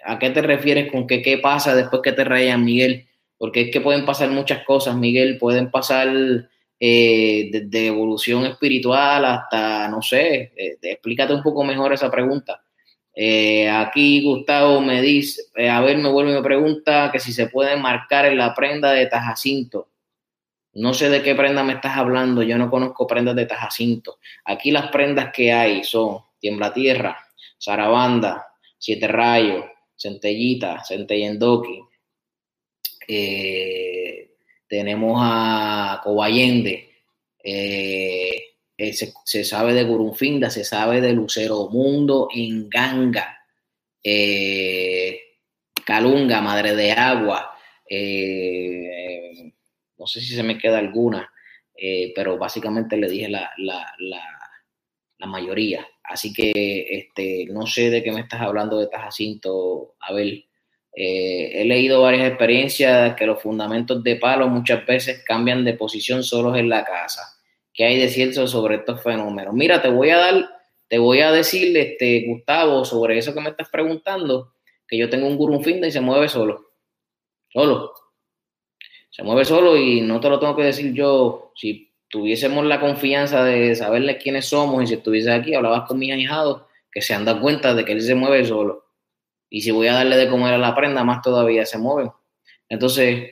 ¿A 0.06 0.20
qué 0.20 0.30
te 0.30 0.42
refieres 0.42 0.92
con 0.92 1.08
que 1.08 1.22
qué 1.22 1.38
pasa 1.38 1.76
después 1.76 2.02
que 2.04 2.12
te 2.14 2.24
rayan, 2.24 2.64
Miguel? 2.64 3.08
Porque 3.38 3.62
es 3.62 3.72
que 3.72 3.82
pueden 3.82 4.06
pasar 4.06 4.30
muchas 4.30 4.64
cosas, 4.64 4.96
Miguel. 4.96 5.38
Pueden 5.38 5.72
pasar 5.72 6.10
eh, 6.80 7.50
desde 7.52 7.88
evolución 7.88 8.46
espiritual 8.46 9.26
hasta, 9.26 9.88
no 9.88 10.02
sé, 10.02 10.54
eh, 10.56 10.78
explícate 10.82 11.34
un 11.34 11.44
poco 11.44 11.64
mejor 11.64 11.94
esa 11.94 12.10
pregunta. 12.10 12.64
Eh, 13.14 13.70
aquí 13.70 14.24
Gustavo 14.24 14.82
me 14.82 15.02
dice, 15.02 15.44
eh, 15.56 15.70
a 15.70 15.82
ver, 15.82 15.98
me 15.98 16.10
vuelve 16.10 16.32
y 16.32 16.36
me 16.36 16.42
pregunta 16.42 17.10
que 17.12 17.20
si 17.20 17.34
se 17.34 17.48
puede 17.48 17.76
marcar 17.76 18.26
en 18.26 18.38
la 18.38 18.56
prenda 18.56 18.94
de 18.94 19.06
Tajacinto. 19.06 19.90
No 20.74 20.94
sé 20.94 21.10
de 21.10 21.22
qué 21.22 21.36
prenda 21.36 21.64
me 21.64 21.74
estás 21.74 21.98
hablando, 21.98 22.44
yo 22.44 22.58
no 22.58 22.70
conozco 22.70 23.06
prendas 23.06 23.36
de 23.36 23.46
Tajacinto. 23.46 24.20
Aquí 24.46 24.72
las 24.72 24.90
prendas 24.90 25.32
que 25.34 25.52
hay 25.52 25.84
son 25.84 26.20
Tiembla 26.40 26.74
Tierra, 26.74 27.18
Sarabanda, 27.58 28.48
Siete 28.78 29.08
Rayos, 29.08 29.66
Centellita, 29.96 30.84
Centellendoki. 30.84 31.82
Eh, 33.08 34.32
tenemos 34.68 35.20
a 35.22 36.00
Cobayende. 36.04 36.90
Eh, 37.44 38.52
eh, 38.78 38.94
se, 38.94 39.44
sabe 39.44 39.74
de 39.74 39.84
Gurunfinda, 39.84 40.50
se 40.50 40.64
sabe 40.64 41.02
de 41.02 41.14
Lucero 41.14 41.70
Mundo, 41.70 42.30
Inganga, 42.34 43.38
eh, 44.04 45.20
Calunga, 45.86 46.42
Madre 46.42 46.76
de 46.76 46.92
Agua, 46.92 47.54
no 50.02 50.08
sé 50.08 50.20
si 50.20 50.36
se 50.36 50.44
me 50.44 50.58
queda 50.58 50.80
alguna, 50.80 51.32
pero 52.16 52.38
básicamente 52.38 52.98
le 52.98 53.10
dije 53.10 53.30
la, 53.30 53.52
mayoría. 55.28 55.88
Así 56.04 56.34
que 56.34 56.52
este, 56.90 57.46
no 57.52 57.68
sé 57.68 57.90
de 57.90 58.04
qué 58.04 58.12
me 58.12 58.22
estás 58.22 58.42
hablando 58.42 58.80
de 58.80 58.88
Tajacinto, 58.88 59.96
Abel. 60.00 60.46
he 60.94 61.64
leído 61.66 62.02
varias 62.02 62.28
experiencias 62.28 63.16
que 63.16 63.28
los 63.28 63.42
fundamentos 63.42 64.04
de 64.04 64.16
palo 64.18 64.50
muchas 64.50 64.86
veces 64.86 65.24
cambian 65.26 65.64
de 65.64 65.76
posición 65.76 66.24
solos 66.24 66.58
en 66.58 66.68
la 66.68 66.84
casa 66.84 67.22
qué 67.74 67.86
hay 67.86 68.00
de 68.00 68.10
cierto 68.10 68.48
sobre 68.48 68.76
estos 68.76 69.02
fenómenos. 69.02 69.54
Mira, 69.54 69.82
te 69.82 69.90
voy 69.90 70.10
a 70.10 70.18
dar, 70.18 70.50
te 70.88 70.98
voy 70.98 71.22
a 71.22 71.32
decir, 71.32 71.76
este, 71.78 72.26
Gustavo, 72.28 72.86
sobre 72.86 73.18
eso 73.18 73.34
que 73.34 73.42
me 73.42 73.50
estás 73.50 73.70
preguntando, 73.70 74.54
que 74.88 74.98
yo 74.98 75.10
tengo 75.10 75.28
un 75.28 75.38
gurunfinda 75.38 75.88
y 75.88 75.92
se 75.92 76.02
mueve 76.02 76.28
solo. 76.28 76.72
Solo. 77.50 77.94
Se 79.12 79.24
mueve 79.24 79.46
solo 79.46 79.78
y 79.78 80.02
no 80.02 80.20
te 80.20 80.30
lo 80.30 80.40
tengo 80.40 80.56
que 80.56 80.64
decir 80.64 80.94
yo. 80.94 81.52
Si 81.56 81.92
tuviésemos 82.10 82.66
la 82.66 82.80
confianza 82.80 83.44
de 83.44 83.76
saberle 83.76 84.18
quiénes 84.18 84.48
somos 84.48 84.84
y 84.84 84.88
si 84.88 84.94
estuviese 84.96 85.32
aquí, 85.32 85.54
hablabas 85.54 85.88
con 85.88 86.00
mis 86.00 86.12
ahijados, 86.12 86.64
que 86.92 87.02
se 87.02 87.14
han 87.14 87.26
dado 87.26 87.42
cuenta 87.42 87.76
de 87.76 87.86
que 87.86 87.92
él 87.92 88.02
se 88.02 88.16
mueve 88.16 88.46
solo. 88.46 88.86
Y 89.50 89.62
si 89.62 89.72
voy 89.72 89.88
a 89.88 89.94
darle 89.94 90.16
de 90.18 90.30
comer 90.30 90.54
a 90.54 90.58
la 90.58 90.76
prenda, 90.76 91.04
más 91.04 91.22
todavía 91.22 91.66
se 91.66 91.78
mueve. 91.78 92.12
Entonces, 92.70 93.32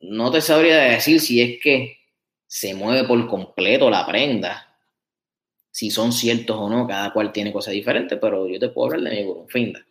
no 0.00 0.30
te 0.30 0.40
sabría 0.40 0.78
decir 0.78 1.20
si 1.20 1.42
es 1.42 1.60
que 1.60 1.98
se 2.46 2.74
mueve 2.74 3.06
por 3.06 3.26
completo 3.26 3.90
la 3.90 4.06
prenda. 4.06 4.78
Si 5.70 5.90
son 5.90 6.12
ciertos 6.12 6.56
o 6.56 6.70
no, 6.70 6.86
cada 6.86 7.12
cual 7.12 7.32
tiene 7.32 7.52
cosas 7.52 7.74
diferentes, 7.74 8.18
pero 8.20 8.46
yo 8.46 8.58
te 8.58 8.68
puedo 8.68 8.94
hablar 8.94 9.12
de 9.12 9.20
mi 9.20 9.26
Gurunfinda. 9.26 9.84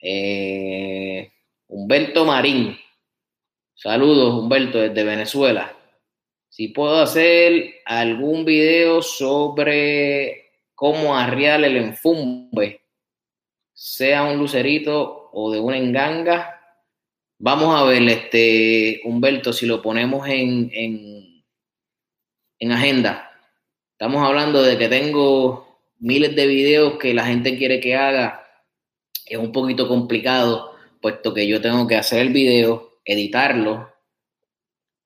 Eh, 0.00 1.30
Humberto 1.68 2.24
Marín. 2.24 2.76
Saludos, 3.82 4.34
Humberto, 4.34 4.78
desde 4.78 5.02
Venezuela. 5.02 5.76
Si 6.48 6.68
puedo 6.68 7.00
hacer 7.00 7.80
algún 7.84 8.44
video 8.44 9.02
sobre 9.02 10.52
cómo 10.74 11.16
arriar 11.16 11.64
el 11.64 11.76
enfumbe, 11.76 12.82
sea 13.72 14.22
un 14.22 14.38
lucerito 14.38 15.30
o 15.32 15.50
de 15.50 15.58
una 15.58 15.78
enganga. 15.78 16.60
Vamos 17.38 17.74
a 17.74 17.84
ver, 17.84 18.02
este, 18.08 19.00
Humberto, 19.04 19.52
si 19.52 19.66
lo 19.66 19.82
ponemos 19.82 20.28
en 20.28 20.70
en 22.62 22.70
agenda. 22.70 23.28
Estamos 23.90 24.24
hablando 24.24 24.62
de 24.62 24.78
que 24.78 24.88
tengo 24.88 25.80
miles 25.98 26.36
de 26.36 26.46
videos 26.46 26.96
que 26.96 27.12
la 27.12 27.26
gente 27.26 27.58
quiere 27.58 27.80
que 27.80 27.96
haga. 27.96 28.46
Es 29.26 29.36
un 29.36 29.50
poquito 29.50 29.88
complicado, 29.88 30.76
puesto 31.00 31.34
que 31.34 31.48
yo 31.48 31.60
tengo 31.60 31.88
que 31.88 31.96
hacer 31.96 32.20
el 32.20 32.32
video, 32.32 32.91
editarlo. 33.04 33.92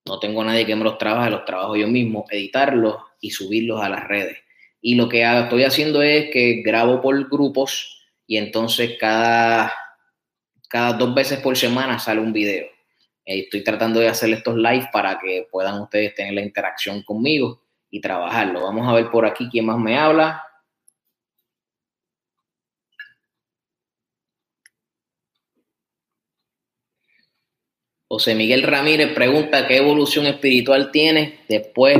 No 0.05 0.19
tengo 0.19 0.45
nadie 0.45 0.67
que 0.67 0.77
me 0.77 0.85
los 0.85 0.99
trabaje, 0.99 1.31
los 1.31 1.45
trabajo 1.45 1.77
yo 1.77 1.89
mismo, 1.89 2.25
editarlos 2.31 2.97
y 3.21 3.31
subirlos 3.31 3.83
a 3.83 3.89
las 3.89 4.07
redes. 4.07 4.39
Y 4.81 4.95
lo 4.95 5.09
que 5.09 5.23
estoy 5.23 5.65
haciendo 5.65 6.03
es 6.03 6.31
que 6.31 6.63
grabo 6.63 7.01
por 7.01 7.29
grupos 7.29 8.05
y 8.27 8.37
entonces 8.37 8.97
cada, 9.01 9.73
cada 10.69 10.93
dos 10.93 11.15
veces 11.15 11.41
por 11.41 11.57
semana 11.57 11.99
sale 11.99 12.21
un 12.21 12.33
video. 12.33 12.67
Eh, 13.25 13.41
estoy 13.41 13.65
tratando 13.65 13.99
de 13.99 14.09
hacer 14.09 14.31
estos 14.31 14.57
live 14.57 14.89
para 14.93 15.19
que 15.19 15.49
puedan 15.51 15.81
ustedes 15.81 16.15
tener 16.15 16.35
la 16.35 16.43
interacción 16.43 17.03
conmigo 17.03 17.63
y 17.91 18.01
trabajarlo. 18.01 18.63
Vamos 18.63 18.89
a 18.89 18.93
ver 18.93 19.11
por 19.11 19.27
aquí 19.27 19.49
quién 19.51 19.67
más 19.67 19.79
me 19.79 19.99
habla. 19.99 20.46
José 28.09 28.35
Miguel 28.35 28.63
Ramírez 28.63 29.13
pregunta 29.15 29.67
qué 29.67 29.79
evolución 29.79 30.27
espiritual 30.27 30.91
tienes 30.91 31.41
después 31.49 31.99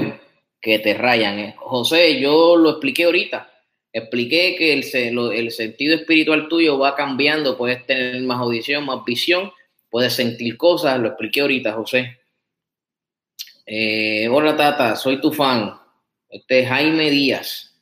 que 0.61 0.79
te 0.79 0.95
rayan. 0.95 1.39
Eh, 1.39 1.55
José, 1.59 2.21
yo 2.21 2.57
lo 2.57 2.71
expliqué 2.71 3.05
ahorita. 3.05 3.53
Expliqué 3.93 4.57
que 4.57 4.73
el, 4.73 5.51
sentido 5.51 5.95
espiritual 5.95 6.49
tuyo 6.49 6.79
va 6.79 6.95
cambiando, 6.95 7.57
puedes 7.57 7.87
tener 7.87 8.21
más 8.23 8.41
audición, 8.41 8.85
más 8.85 9.05
visión 9.05 9.51
puedes 9.89 10.13
sentir 10.13 10.59
cosas, 10.59 10.99
lo 11.01 11.09
expliqué 11.09 11.41
ahorita, 11.41 11.73
José. 11.73 12.19
Eh, 13.65 14.29
hola 14.29 14.57
Tata, 14.57 14.95
soy 14.95 15.21
tu 15.21 15.33
fan. 15.33 15.75
Este 16.29 16.61
es 16.61 16.69
Jaime 16.69 17.11
Díaz. 17.11 17.75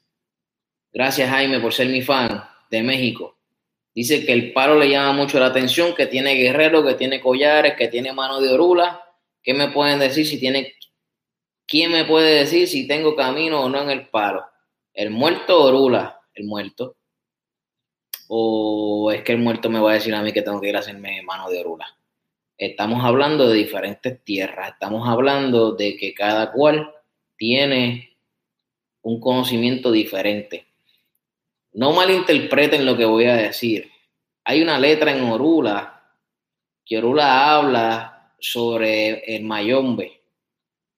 Gracias 0.92 1.28
Jaime 1.28 1.58
por 1.58 1.72
ser 1.72 1.88
mi 1.88 2.02
fan 2.02 2.44
de 2.70 2.82
México. 2.84 3.33
Dice 3.94 4.26
que 4.26 4.32
el 4.32 4.52
paro 4.52 4.78
le 4.78 4.88
llama 4.88 5.12
mucho 5.12 5.38
la 5.38 5.46
atención, 5.46 5.94
que 5.94 6.06
tiene 6.06 6.34
guerrero, 6.34 6.84
que 6.84 6.94
tiene 6.94 7.20
collares, 7.20 7.74
que 7.74 7.88
tiene 7.88 8.12
mano 8.12 8.40
de 8.40 8.52
orula. 8.52 9.02
¿Qué 9.42 9.54
me 9.54 9.68
pueden 9.68 10.00
decir 10.00 10.26
si 10.26 10.38
tiene... 10.38 10.74
¿Quién 11.66 11.92
me 11.92 12.04
puede 12.04 12.34
decir 12.40 12.66
si 12.66 12.86
tengo 12.86 13.14
camino 13.14 13.62
o 13.62 13.68
no 13.68 13.82
en 13.82 13.90
el 13.90 14.08
paro? 14.08 14.44
¿El 14.92 15.10
muerto 15.10 15.62
orula? 15.62 16.20
El 16.34 16.44
muerto. 16.44 16.96
¿O 18.28 19.12
es 19.12 19.22
que 19.22 19.32
el 19.32 19.38
muerto 19.38 19.70
me 19.70 19.80
va 19.80 19.92
a 19.92 19.94
decir 19.94 20.14
a 20.14 20.22
mí 20.22 20.32
que 20.32 20.42
tengo 20.42 20.60
que 20.60 20.68
ir 20.68 20.76
a 20.76 20.80
hacerme 20.80 21.22
mano 21.22 21.48
de 21.48 21.60
orula? 21.60 21.86
Estamos 22.56 23.04
hablando 23.04 23.48
de 23.48 23.58
diferentes 23.58 24.22
tierras, 24.24 24.72
estamos 24.72 25.08
hablando 25.08 25.72
de 25.72 25.96
que 25.96 26.14
cada 26.14 26.52
cual 26.52 26.94
tiene 27.36 28.16
un 29.02 29.20
conocimiento 29.20 29.90
diferente. 29.90 30.66
No 31.72 31.92
malinterpreten 31.92 32.86
lo 32.86 32.96
que 32.96 33.04
voy 33.04 33.24
a 33.24 33.34
decir. 33.34 33.90
Hay 34.44 34.62
una 34.62 34.78
letra 34.78 35.12
en 35.12 35.24
Orula 35.24 36.02
que 36.84 36.98
Orula 36.98 37.54
habla 37.54 38.32
sobre 38.38 39.36
el 39.36 39.44
mayombe. 39.44 40.20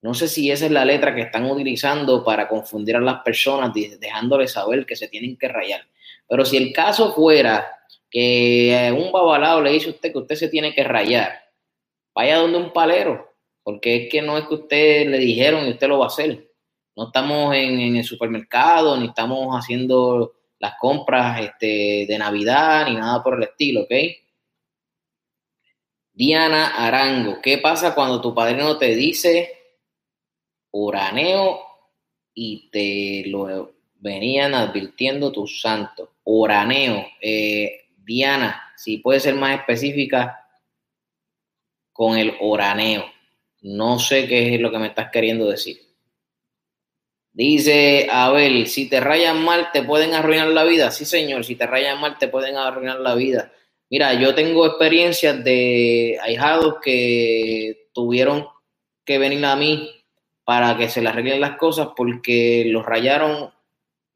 No 0.03 0.15
sé 0.15 0.29
si 0.29 0.51
esa 0.51 0.67
es 0.67 0.73
la 0.73 0.85
letra 0.85 1.15
que 1.15 1.23
están 1.23 1.51
utilizando 1.51 2.25
para 2.25 2.49
confundir 2.49 2.97
a 2.97 3.01
las 3.01 3.23
personas, 3.23 3.73
dejándoles 3.75 4.53
saber 4.53 4.85
que 4.85 4.97
se 4.97 5.09
tienen 5.09 5.37
que 5.37 5.49
rayar. 5.49 5.87
Pero 6.29 6.45
si 6.45 6.57
el 6.57 6.73
caso 6.73 7.13
fuera 7.13 7.67
que 8.11 8.95
un 8.97 9.13
babalao 9.13 9.61
le 9.61 9.73
dice 9.73 9.89
a 9.89 9.93
usted 9.93 10.13
que 10.13 10.19
usted 10.19 10.37
se 10.37 10.49
tiene 10.49 10.75
que 10.75 10.85
rayar, 10.85 11.33
vaya 12.15 12.39
donde 12.39 12.59
un 12.59 12.73
palero, 12.73 13.35
porque 13.63 13.97
es 13.97 14.11
que 14.11 14.23
no 14.23 14.39
es 14.39 14.47
que 14.47 14.55
usted 14.55 15.09
le 15.09 15.19
dijeron 15.19 15.67
y 15.67 15.71
usted 15.71 15.89
lo 15.89 15.99
va 15.99 16.07
a 16.07 16.09
hacer. 16.09 16.51
No 16.97 17.09
estamos 17.09 17.55
en, 17.55 17.97
el 17.97 18.05
supermercado, 18.05 18.97
ni 18.97 19.07
estamos 19.07 19.55
haciendo 19.55 20.35
las 20.59 20.75
compras 20.79 21.41
este, 21.41 22.07
de 22.09 22.19
Navidad, 22.19 22.87
ni 22.87 22.95
nada 22.95 23.23
por 23.23 23.37
el 23.37 23.45
estilo, 23.45 23.83
¿ok? 23.83 23.93
Diana 26.13 26.69
Arango, 26.69 27.41
¿qué 27.43 27.59
pasa 27.59 27.95
cuando 27.95 28.21
tu 28.23 28.35
padrino 28.35 28.79
te 28.79 28.95
dice 28.95 29.53
uraneo 30.71 31.61
y 32.33 32.71
te 32.71 33.29
lo 33.29 33.75
venían 33.97 34.55
advirtiendo 34.55 35.31
tus 35.31 35.61
santos? 35.61 36.09
Uraneo, 36.25 37.07
eh, 37.21 37.89
Diana, 37.99 38.73
si 38.77 38.99
puede 38.99 39.21
ser 39.21 39.35
más 39.35 39.59
específica 39.59 40.47
con 41.93 42.19
el 42.19 42.35
oraneo. 42.41 43.05
No 43.63 43.99
sé 43.99 44.29
qué 44.29 44.55
es 44.55 44.61
lo 44.61 44.71
que 44.71 44.79
me 44.79 44.89
estás 44.89 45.11
queriendo 45.11 45.49
decir. 45.49 45.81
Dice 47.37 48.09
Abel, 48.11 48.67
si 48.67 48.89
te 48.89 48.99
rayan 48.99 49.45
mal, 49.45 49.71
te 49.71 49.83
pueden 49.83 50.15
arruinar 50.15 50.49
la 50.49 50.65
vida. 50.65 50.91
Sí, 50.91 51.05
señor, 51.05 51.45
si 51.45 51.55
te 51.55 51.67
rayan 51.67 52.01
mal, 52.01 52.17
te 52.17 52.29
pueden 52.29 52.57
arruinar 52.57 53.01
la 53.01 53.15
vida. 53.15 53.53
Mira, 53.91 54.15
yo 54.15 54.35
tengo 54.35 54.65
experiencias 54.65 55.45
de 55.45 56.19
ahijados 56.23 56.77
que 56.83 57.89
tuvieron 57.93 58.47
que 59.05 59.19
venir 59.19 59.45
a 59.45 59.55
mí 59.55 59.91
para 60.45 60.79
que 60.79 60.89
se 60.89 61.03
les 61.03 61.13
arreglen 61.13 61.43
las 61.43 61.59
cosas 61.59 61.89
porque 61.95 62.65
los 62.69 62.87
rayaron 62.87 63.53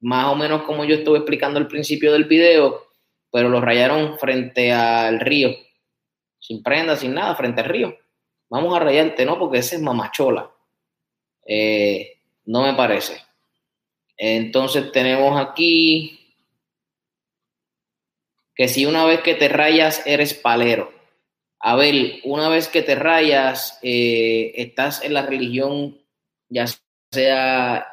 más 0.00 0.32
o 0.32 0.34
menos 0.34 0.62
como 0.62 0.86
yo 0.86 0.94
estuve 0.94 1.18
explicando 1.18 1.58
al 1.58 1.68
principio 1.68 2.14
del 2.14 2.24
video, 2.24 2.86
pero 3.30 3.50
los 3.50 3.60
rayaron 3.60 4.18
frente 4.18 4.72
al 4.72 5.20
río, 5.20 5.50
sin 6.38 6.62
prenda, 6.62 6.96
sin 6.96 7.12
nada, 7.12 7.34
frente 7.36 7.60
al 7.60 7.68
río. 7.68 7.98
Vamos 8.48 8.74
a 8.74 8.80
rayarte, 8.80 9.26
¿no? 9.26 9.38
Porque 9.38 9.58
ese 9.58 9.76
es 9.76 9.82
mamachola. 9.82 10.50
Eh, 11.46 12.19
no 12.45 12.62
me 12.62 12.74
parece. 12.74 13.22
Entonces 14.16 14.93
tenemos 14.93 15.41
aquí 15.41 16.20
que 18.55 18.68
si 18.68 18.84
una 18.84 19.07
vez 19.07 19.22
que 19.22 19.34
te 19.34 19.49
rayas 19.49 20.07
eres 20.07 20.34
palero. 20.34 20.93
A 21.59 21.76
ver, 21.76 22.20
una 22.24 22.49
vez 22.49 22.68
que 22.68 22.82
te 22.82 22.95
rayas, 22.95 23.78
eh, 23.82 24.53
estás 24.57 25.03
en 25.03 25.14
la 25.14 25.26
religión, 25.26 25.99
ya 26.49 26.66
sea... 27.11 27.86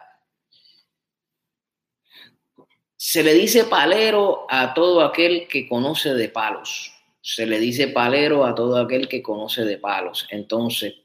Se 2.98 3.24
le 3.24 3.34
dice 3.34 3.64
palero 3.64 4.48
a 4.50 4.74
todo 4.74 5.02
aquel 5.02 5.48
que 5.48 5.68
conoce 5.70 6.14
de 6.14 6.28
palos. 6.28 6.94
Se 7.22 7.46
le 7.46 7.60
dice 7.60 7.88
palero 7.88 8.46
a 8.46 8.56
todo 8.56 8.78
aquel 8.78 9.08
que 9.08 9.22
conoce 9.22 9.64
de 9.64 9.78
palos. 9.78 10.28
Entonces, 10.32 10.96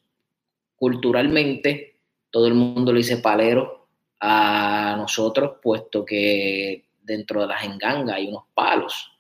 culturalmente, 0.75 1.92
todo 2.33 2.49
el 2.49 2.55
mundo 2.55 2.93
le 2.93 2.99
dice 2.99 3.19
palero 3.19 3.87
a 4.19 4.97
nosotros, 4.99 5.59
puesto 5.63 6.05
que 6.05 6.87
dentro 7.01 7.43
de 7.43 7.47
las 7.47 7.63
engangas 7.63 8.17
hay 8.17 8.27
unos 8.27 8.45
palos 8.53 9.13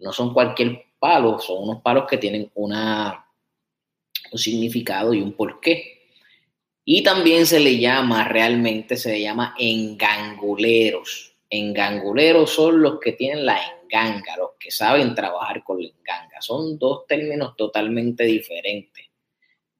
no 0.00 0.12
son 0.12 0.32
cualquier 0.32 0.86
palo, 0.98 1.38
son 1.38 1.64
unos 1.64 1.82
palos 1.82 2.06
que 2.08 2.18
tienen 2.18 2.50
una, 2.54 3.26
un 4.32 4.38
significado 4.38 5.14
y 5.14 5.20
un 5.20 5.34
porqué. 5.34 5.98
Y 6.84 7.02
también 7.02 7.46
se 7.46 7.60
le 7.60 7.78
llama, 7.78 8.26
realmente 8.26 8.96
se 8.96 9.12
le 9.12 9.20
llama 9.20 9.54
enganguleros. 9.58 11.34
Enganguleros 11.48 12.50
son 12.50 12.80
los 12.80 12.98
que 12.98 13.12
tienen 13.12 13.44
la 13.44 13.60
enganga, 13.82 14.36
los 14.38 14.52
que 14.58 14.70
saben 14.70 15.14
trabajar 15.14 15.62
con 15.62 15.80
la 15.82 15.88
enganga. 15.88 16.40
Son 16.40 16.78
dos 16.78 17.06
términos 17.06 17.54
totalmente 17.56 18.24
diferentes. 18.24 19.09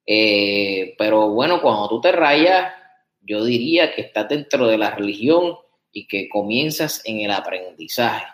Eh, 0.07 0.95
pero 0.99 1.29
bueno, 1.31 1.61
cuando 1.61 1.89
tú 1.89 2.01
te 2.01 2.13
rayas, 2.13 2.73
yo 3.21 3.45
diría 3.45 3.95
que 3.95 4.03
estás 4.03 4.29
dentro 4.29 4.67
de 4.67 4.79
la 4.79 4.91
religión 4.91 5.57
y 5.93 6.07
que 6.07 6.29
comienzas 6.29 7.03
en 7.05 7.21
el 7.21 7.31
aprendizaje 7.31 8.27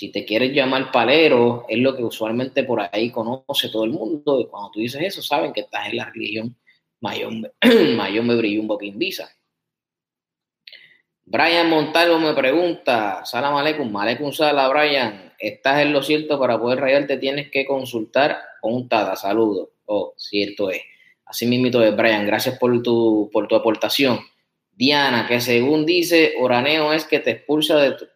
si 0.00 0.10
te 0.10 0.24
quieres 0.24 0.52
llamar 0.52 0.90
palero, 0.90 1.66
es 1.68 1.78
lo 1.78 1.94
que 1.94 2.02
usualmente 2.02 2.64
por 2.64 2.80
ahí 2.80 3.10
conoce 3.10 3.68
todo 3.68 3.84
el 3.84 3.90
mundo. 3.90 4.40
Y 4.40 4.46
cuando 4.46 4.70
tú 4.70 4.80
dices 4.80 5.02
eso, 5.02 5.20
saben 5.20 5.52
que 5.52 5.60
estás 5.60 5.88
en 5.88 5.96
la 5.98 6.06
religión 6.06 6.56
mayor 7.00 7.32
me 7.32 8.34
brilló 8.36 8.62
un 8.62 8.66
boquín 8.66 8.98
visa. 8.98 9.28
Brian 11.24 11.68
Montalvo 11.68 12.18
me 12.18 12.32
pregunta, 12.32 13.26
salam 13.26 13.56
aleikum, 13.56 13.94
aleikum 13.94 14.32
sala, 14.32 14.68
Brian, 14.68 15.34
estás 15.38 15.80
en 15.82 15.92
lo 15.92 16.02
cierto 16.02 16.38
para 16.38 16.58
poder 16.58 16.80
rayarte, 16.80 17.18
tienes 17.18 17.50
que 17.50 17.66
consultar 17.66 18.38
con 18.62 18.74
un 18.74 18.88
tada, 18.88 19.16
saludo. 19.16 19.70
Oh, 19.92 20.14
cierto 20.16 20.70
es. 20.70 20.82
Así 21.24 21.46
mismo 21.46 21.80
es, 21.80 21.96
Brian, 21.96 22.26
gracias 22.26 22.58
por 22.58 22.82
tu, 22.82 23.28
por 23.32 23.48
tu 23.48 23.54
aportación. 23.54 24.20
Diana, 24.70 25.26
que 25.26 25.40
según 25.40 25.84
dice, 25.84 26.34
Oraneo 26.38 26.92
es 26.92 27.04
que 27.04 27.20
te 27.20 27.32
expulsa 27.32 27.76
de 27.76 27.92
tu, 27.92 28.06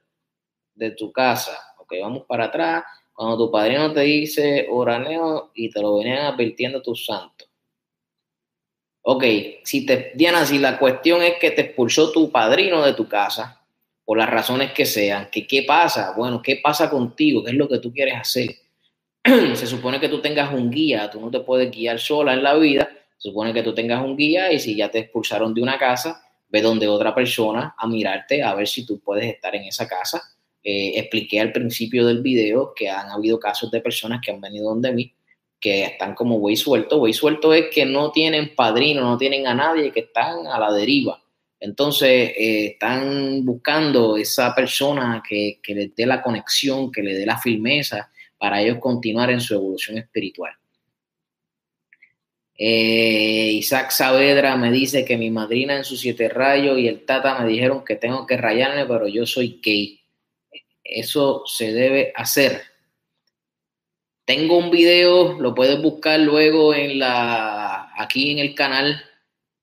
de 0.75 0.91
tu 0.93 1.12
casa 1.12 1.59
ok, 1.85 1.95
vamos 2.01 2.25
para 2.27 2.47
atrás, 2.47 2.85
cuando 3.12 3.37
tu 3.37 3.53
padrino 3.53 3.93
te 3.93 4.01
dice 4.01 4.66
oraneo 4.70 5.53
y 5.55 5.70
te 5.70 5.81
lo 5.81 5.99
venían 5.99 6.27
advirtiendo 6.27 6.83
tus 6.83 7.07
santos. 7.07 7.49
Ok, 9.03 9.25
si 9.62 9.85
te, 9.85 10.12
Diana, 10.14 10.47
si 10.47 10.59
la 10.59 10.79
cuestión 10.79 11.22
es 11.22 11.35
que 11.39 11.51
te 11.51 11.61
expulsó 11.61 12.11
tu 12.11 12.31
padrino 12.31 12.85
de 12.85 12.95
tu 12.95 13.07
casa, 13.07 13.61
por 14.05 14.18
las 14.18 14.29
razones 14.29 14.72
que 14.72 14.87
sean, 14.87 15.29
que 15.31 15.47
qué 15.47 15.62
pasa, 15.62 16.14
bueno, 16.16 16.43
qué 16.43 16.61
pasa 16.62 16.91
contigo, 16.91 17.45
qué 17.45 17.51
es 17.51 17.57
lo 17.57 17.68
que 17.68 17.79
tú 17.79 17.93
quieres 17.93 18.14
hacer. 18.16 18.49
se 19.55 19.66
supone 19.66 19.99
que 19.99 20.09
tú 20.09 20.20
tengas 20.20 20.53
un 20.53 20.70
guía, 20.70 21.11
tú 21.11 21.20
no 21.20 21.31
te 21.31 21.41
puedes 21.41 21.70
guiar 21.70 21.99
sola 21.99 22.35
en 22.35 22.43
la 22.43 22.55
vida, 22.55 22.89
se 23.18 23.31
supone 23.31 23.53
que 23.53 23.62
tú 23.62 23.75
tengas 23.75 24.05
un 24.05 24.16
guía 24.16 24.53
y 24.53 24.59
si 24.59 24.77
ya 24.77 24.91
te 24.91 25.01
expulsaron 25.01 25.55
de 25.55 25.62
una 25.62 25.79
casa, 25.79 26.22
ve 26.49 26.61
donde 26.61 26.87
otra 26.87 27.14
persona 27.14 27.75
a 27.77 27.87
mirarte 27.87 28.43
a 28.43 28.55
ver 28.55 28.68
si 28.68 28.87
tú 28.87 29.01
puedes 29.01 29.25
estar 29.25 29.55
en 29.57 29.64
esa 29.64 29.89
casa 29.89 30.22
eh, 30.66 30.99
expliqué 30.99 31.41
al 31.41 31.53
principio 31.53 32.07
del 32.07 32.22
video 32.22 32.72
que 32.75 32.89
han 32.89 33.11
habido 33.11 33.39
casos 33.39 33.70
de 33.70 33.83
personas 33.83 34.22
que 34.25 34.31
han 34.31 34.41
venido 34.41 34.70
donde 34.70 34.93
mí 34.93 35.14
que 35.61 35.85
están 35.85 36.14
como 36.14 36.39
güey 36.39 36.57
suelto. 36.57 36.99
Güey 36.99 37.12
suelto 37.12 37.53
es 37.53 37.66
que 37.70 37.85
no 37.85 38.11
tienen 38.11 38.55
padrino, 38.55 39.03
no 39.03 39.18
tienen 39.18 39.47
a 39.47 39.55
nadie, 39.55 39.93
que 39.93 40.01
están 40.01 40.47
a 40.47 40.59
la 40.59 40.72
deriva. 40.72 41.22
Entonces 41.61 42.33
eh, 42.37 42.66
están 42.72 43.45
buscando 43.45 44.16
esa 44.16 44.55
persona 44.55 45.22
que, 45.27 45.61
que 45.62 45.75
les 45.75 45.95
dé 45.95 46.07
la 46.07 46.22
conexión, 46.22 46.91
que 46.91 47.03
le 47.03 47.14
dé 47.14 47.27
la 47.27 47.39
firmeza 47.39 48.11
para 48.45 48.61
ellos 48.61 48.76
continuar 48.78 49.30
en 49.30 49.40
su 49.40 49.55
evolución 49.55 49.97
espiritual. 49.97 50.53
Eh, 52.55 53.53
Isaac 53.55 53.90
Saavedra 53.90 54.55
me 54.57 54.70
dice 54.70 55.03
que 55.03 55.16
mi 55.16 55.30
madrina 55.30 55.74
en 55.74 55.82
sus 55.82 56.01
siete 56.01 56.28
rayos 56.28 56.78
y 56.78 56.86
el 56.86 57.07
tata 57.07 57.38
me 57.38 57.49
dijeron 57.49 57.82
que 57.86 57.97
tengo 57.97 58.26
que 58.26 58.36
rayarme, 58.36 58.84
pero 58.84 59.09
yo 59.09 59.24
soy 59.24 59.62
gay. 59.62 59.99
Eso 60.84 61.45
se 61.47 61.72
debe 61.72 62.12
hacer. 62.14 62.61
Tengo 64.26 64.59
un 64.59 64.70
video, 64.70 65.40
lo 65.40 65.55
puedes 65.55 65.80
buscar 65.80 66.20
luego 66.20 66.74
en 66.74 66.99
la, 66.99 67.95
aquí 67.97 68.30
en 68.30 68.40
el 68.40 68.55
canal 68.55 69.03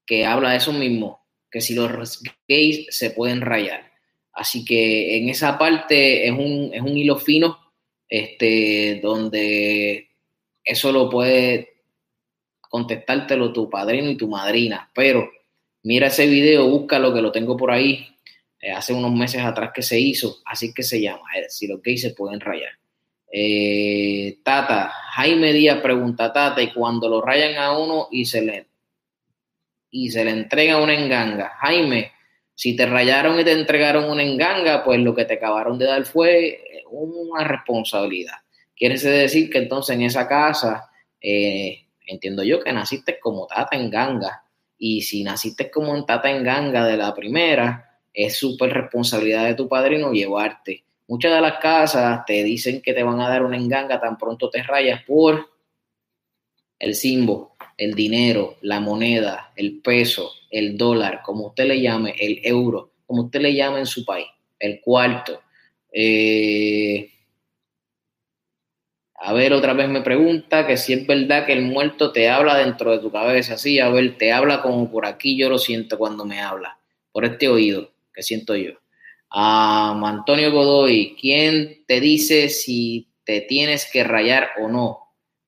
que 0.07 0.25
habla 0.25 0.49
de 0.49 0.57
eso 0.57 0.73
mismo, 0.73 1.23
que 1.51 1.61
si 1.61 1.75
los 1.75 2.19
gays 2.47 2.88
se 2.89 3.11
pueden 3.11 3.41
rayar. 3.41 3.91
Así 4.34 4.65
que 4.65 5.17
en 5.17 5.29
esa 5.29 5.59
parte 5.59 6.25
es 6.25 6.32
un, 6.32 6.71
es 6.73 6.82
un 6.82 6.97
hilo 6.97 7.17
fino, 7.17 7.61
este, 8.12 8.99
donde 9.01 10.09
eso 10.66 10.91
lo 10.91 11.09
puede 11.09 11.76
contestártelo 12.59 13.53
tu 13.53 13.70
padrino 13.70 14.09
y 14.09 14.18
tu 14.18 14.28
madrina. 14.28 14.91
Pero 14.93 15.32
mira 15.84 16.07
ese 16.07 16.28
video, 16.28 16.68
búscalo 16.68 17.14
que 17.14 17.22
lo 17.22 17.32
tengo 17.32 17.55
por 17.55 17.72
ahí 17.72 18.05
eh, 18.59 18.72
hace 18.72 18.93
unos 18.93 19.14
meses 19.14 19.41
atrás 19.41 19.72
que 19.74 19.82
se 19.82 19.97
hizo, 19.97 20.39
así 20.45 20.74
que 20.74 20.84
se 20.84 21.01
llama, 21.01 21.24
eh, 21.38 21.45
si 21.47 21.68
los 21.68 21.82
gays 21.82 22.01
se 22.01 22.14
pueden 22.14 22.41
rayar. 22.41 22.74
Eh, 23.32 24.39
tata, 24.43 24.91
Jaime 25.14 25.53
Díaz 25.53 25.80
pregunta, 25.80 26.34
Tata, 26.34 26.62
y 26.62 26.74
cuando 26.74 27.07
lo 27.07 27.22
rayan 27.22 27.55
a 27.55 27.78
uno 27.78 28.09
y 28.12 28.26
se 28.26 28.41
le, 28.41 28.68
y 29.89 30.12
se 30.12 30.26
le 30.26 30.32
entrega 30.32 30.82
una 30.82 30.93
enganga, 30.93 31.53
Jaime, 31.62 32.12
si 32.53 32.76
te 32.76 32.86
rayaron 32.86 33.39
y 33.39 33.45
te 33.45 33.53
entregaron 33.53 34.09
una 34.09 34.22
enganga, 34.22 34.84
pues 34.84 34.99
lo 34.99 35.16
que 35.16 35.24
te 35.24 35.36
acabaron 35.36 35.80
de 35.80 35.86
dar 35.86 36.05
fue 36.05 36.70
una 36.99 37.43
responsabilidad. 37.43 38.35
Quiere 38.75 38.97
decir 38.97 39.49
que 39.49 39.59
entonces 39.59 39.95
en 39.95 40.03
esa 40.03 40.27
casa, 40.27 40.89
entiendo 41.19 42.43
yo 42.43 42.61
que 42.61 42.73
naciste 42.73 43.19
como 43.19 43.47
tata 43.47 43.77
en 43.77 43.89
ganga, 43.89 44.43
y 44.77 45.01
si 45.03 45.23
naciste 45.23 45.69
como 45.69 45.95
en 45.95 46.05
tata 46.05 46.31
en 46.31 46.43
ganga 46.43 46.85
de 46.85 46.97
la 46.97 47.13
primera, 47.13 47.99
es 48.13 48.35
súper 48.35 48.73
responsabilidad 48.73 49.45
de 49.45 49.53
tu 49.53 49.69
padrino 49.69 50.11
llevarte. 50.11 50.83
Muchas 51.07 51.33
de 51.33 51.41
las 51.41 51.59
casas 51.59 52.25
te 52.25 52.43
dicen 52.43 52.81
que 52.81 52.93
te 52.93 53.03
van 53.03 53.19
a 53.19 53.29
dar 53.29 53.43
una 53.43 53.57
enganga 53.57 53.99
tan 53.99 54.17
pronto 54.17 54.49
te 54.49 54.63
rayas 54.63 55.03
por 55.03 55.49
el 56.79 56.95
símbolo, 56.95 57.51
el 57.77 57.93
dinero, 57.93 58.55
la 58.61 58.79
moneda, 58.79 59.51
el 59.55 59.81
peso, 59.81 60.31
el 60.49 60.77
dólar, 60.77 61.21
como 61.21 61.47
usted 61.47 61.65
le 61.65 61.79
llame, 61.79 62.15
el 62.19 62.39
euro, 62.43 62.93
como 63.05 63.23
usted 63.25 63.41
le 63.41 63.53
llame 63.53 63.79
en 63.79 63.85
su 63.85 64.03
país, 64.03 64.27
el 64.57 64.81
cuarto. 64.81 65.41
Eh, 65.91 67.11
a 69.15 69.33
ver, 69.33 69.53
otra 69.53 69.73
vez 69.73 69.87
me 69.87 70.01
pregunta 70.01 70.65
que 70.65 70.77
si 70.77 70.93
es 70.93 71.05
verdad 71.05 71.45
que 71.45 71.53
el 71.53 71.61
muerto 71.61 72.11
te 72.11 72.29
habla 72.29 72.57
dentro 72.57 72.91
de 72.91 72.99
tu 72.99 73.11
cabeza. 73.11 73.57
Sí, 73.57 73.79
a 73.79 73.89
ver, 73.89 74.17
te 74.17 74.31
habla 74.31 74.61
como 74.61 74.89
por 74.89 75.05
aquí, 75.05 75.37
yo 75.37 75.49
lo 75.49 75.59
siento 75.59 75.97
cuando 75.97 76.25
me 76.25 76.41
habla 76.41 76.79
por 77.11 77.25
este 77.25 77.47
oído 77.47 77.91
que 78.13 78.23
siento 78.23 78.55
yo. 78.55 78.71
Antonio 79.29 80.51
Godoy, 80.51 81.15
¿quién 81.19 81.83
te 81.85 82.01
dice 82.01 82.49
si 82.49 83.07
te 83.23 83.41
tienes 83.41 83.89
que 83.91 84.03
rayar 84.03 84.49
o 84.59 84.67
no? 84.67 84.99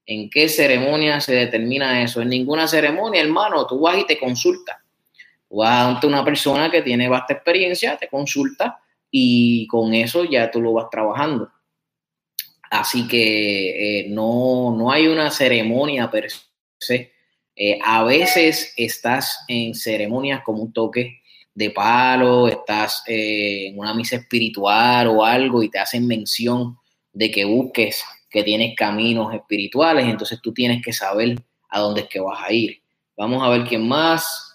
¿En 0.05 0.29
qué 0.29 0.49
ceremonia 0.49 1.19
se 1.19 1.33
determina 1.33 2.03
eso? 2.03 2.21
En 2.21 2.29
ninguna 2.29 2.67
ceremonia, 2.67 3.21
hermano, 3.21 3.65
tú 3.65 3.79
vas 3.79 3.97
y 3.97 4.05
te 4.05 4.19
consultas. 4.19 4.77
Vas 5.49 5.87
ante 5.87 6.07
una 6.07 6.23
persona 6.23 6.69
que 6.69 6.81
tiene 6.81 7.09
vasta 7.09 7.33
experiencia, 7.33 7.97
te 7.97 8.07
consulta 8.07 8.82
y 9.15 9.67
con 9.67 9.93
eso 9.93 10.23
ya 10.25 10.49
tú 10.49 10.59
lo 10.59 10.73
vas 10.73 10.89
trabajando. 10.89 11.51
Así 12.71 13.07
que 13.07 13.99
eh, 13.99 14.09
no, 14.09 14.75
no 14.75 14.91
hay 14.91 15.05
una 15.05 15.29
ceremonia 15.29 16.09
per 16.09 16.29
se. 16.79 17.13
Eh, 17.55 17.77
a 17.85 18.03
veces 18.03 18.73
estás 18.75 19.45
en 19.47 19.75
ceremonias 19.75 20.41
como 20.43 20.63
un 20.63 20.73
toque 20.73 21.21
de 21.53 21.69
palo, 21.69 22.47
estás 22.47 23.03
eh, 23.05 23.67
en 23.67 23.77
una 23.77 23.93
misa 23.93 24.15
espiritual 24.15 25.05
o 25.09 25.23
algo 25.23 25.61
y 25.61 25.69
te 25.69 25.77
hacen 25.77 26.07
mención 26.07 26.75
de 27.11 27.29
que 27.29 27.45
busques 27.45 28.03
que 28.31 28.41
tienes 28.41 28.75
caminos 28.75 29.31
espirituales, 29.31 30.07
entonces 30.07 30.39
tú 30.41 30.51
tienes 30.51 30.83
que 30.83 30.91
saber 30.91 31.35
a 31.69 31.79
dónde 31.79 32.01
es 32.01 32.07
que 32.07 32.19
vas 32.19 32.43
a 32.43 32.51
ir. 32.51 32.81
Vamos 33.15 33.43
a 33.43 33.49
ver 33.49 33.65
quién 33.65 33.87
más. 33.87 34.52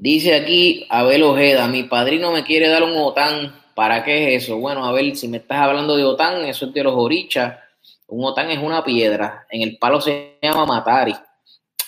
Dice 0.00 0.34
aquí 0.34 0.86
Abel 0.88 1.22
Ojeda, 1.24 1.68
mi 1.68 1.82
padrino 1.82 2.32
me 2.32 2.42
quiere 2.42 2.68
dar 2.68 2.82
un 2.84 2.96
OTAN. 2.96 3.54
¿Para 3.74 4.02
qué 4.02 4.34
es 4.34 4.44
eso? 4.44 4.56
Bueno, 4.56 4.86
a 4.86 4.92
ver, 4.92 5.14
si 5.14 5.28
me 5.28 5.36
estás 5.36 5.58
hablando 5.58 5.94
de 5.94 6.04
OTAN, 6.04 6.42
eso 6.46 6.64
es 6.64 6.72
de 6.72 6.82
los 6.82 6.94
orichas. 6.96 7.58
Un 8.06 8.24
OTAN 8.24 8.50
es 8.50 8.58
una 8.60 8.82
piedra. 8.82 9.46
En 9.50 9.60
el 9.60 9.76
palo 9.76 10.00
se 10.00 10.38
llama 10.40 10.64
Matari. 10.64 11.14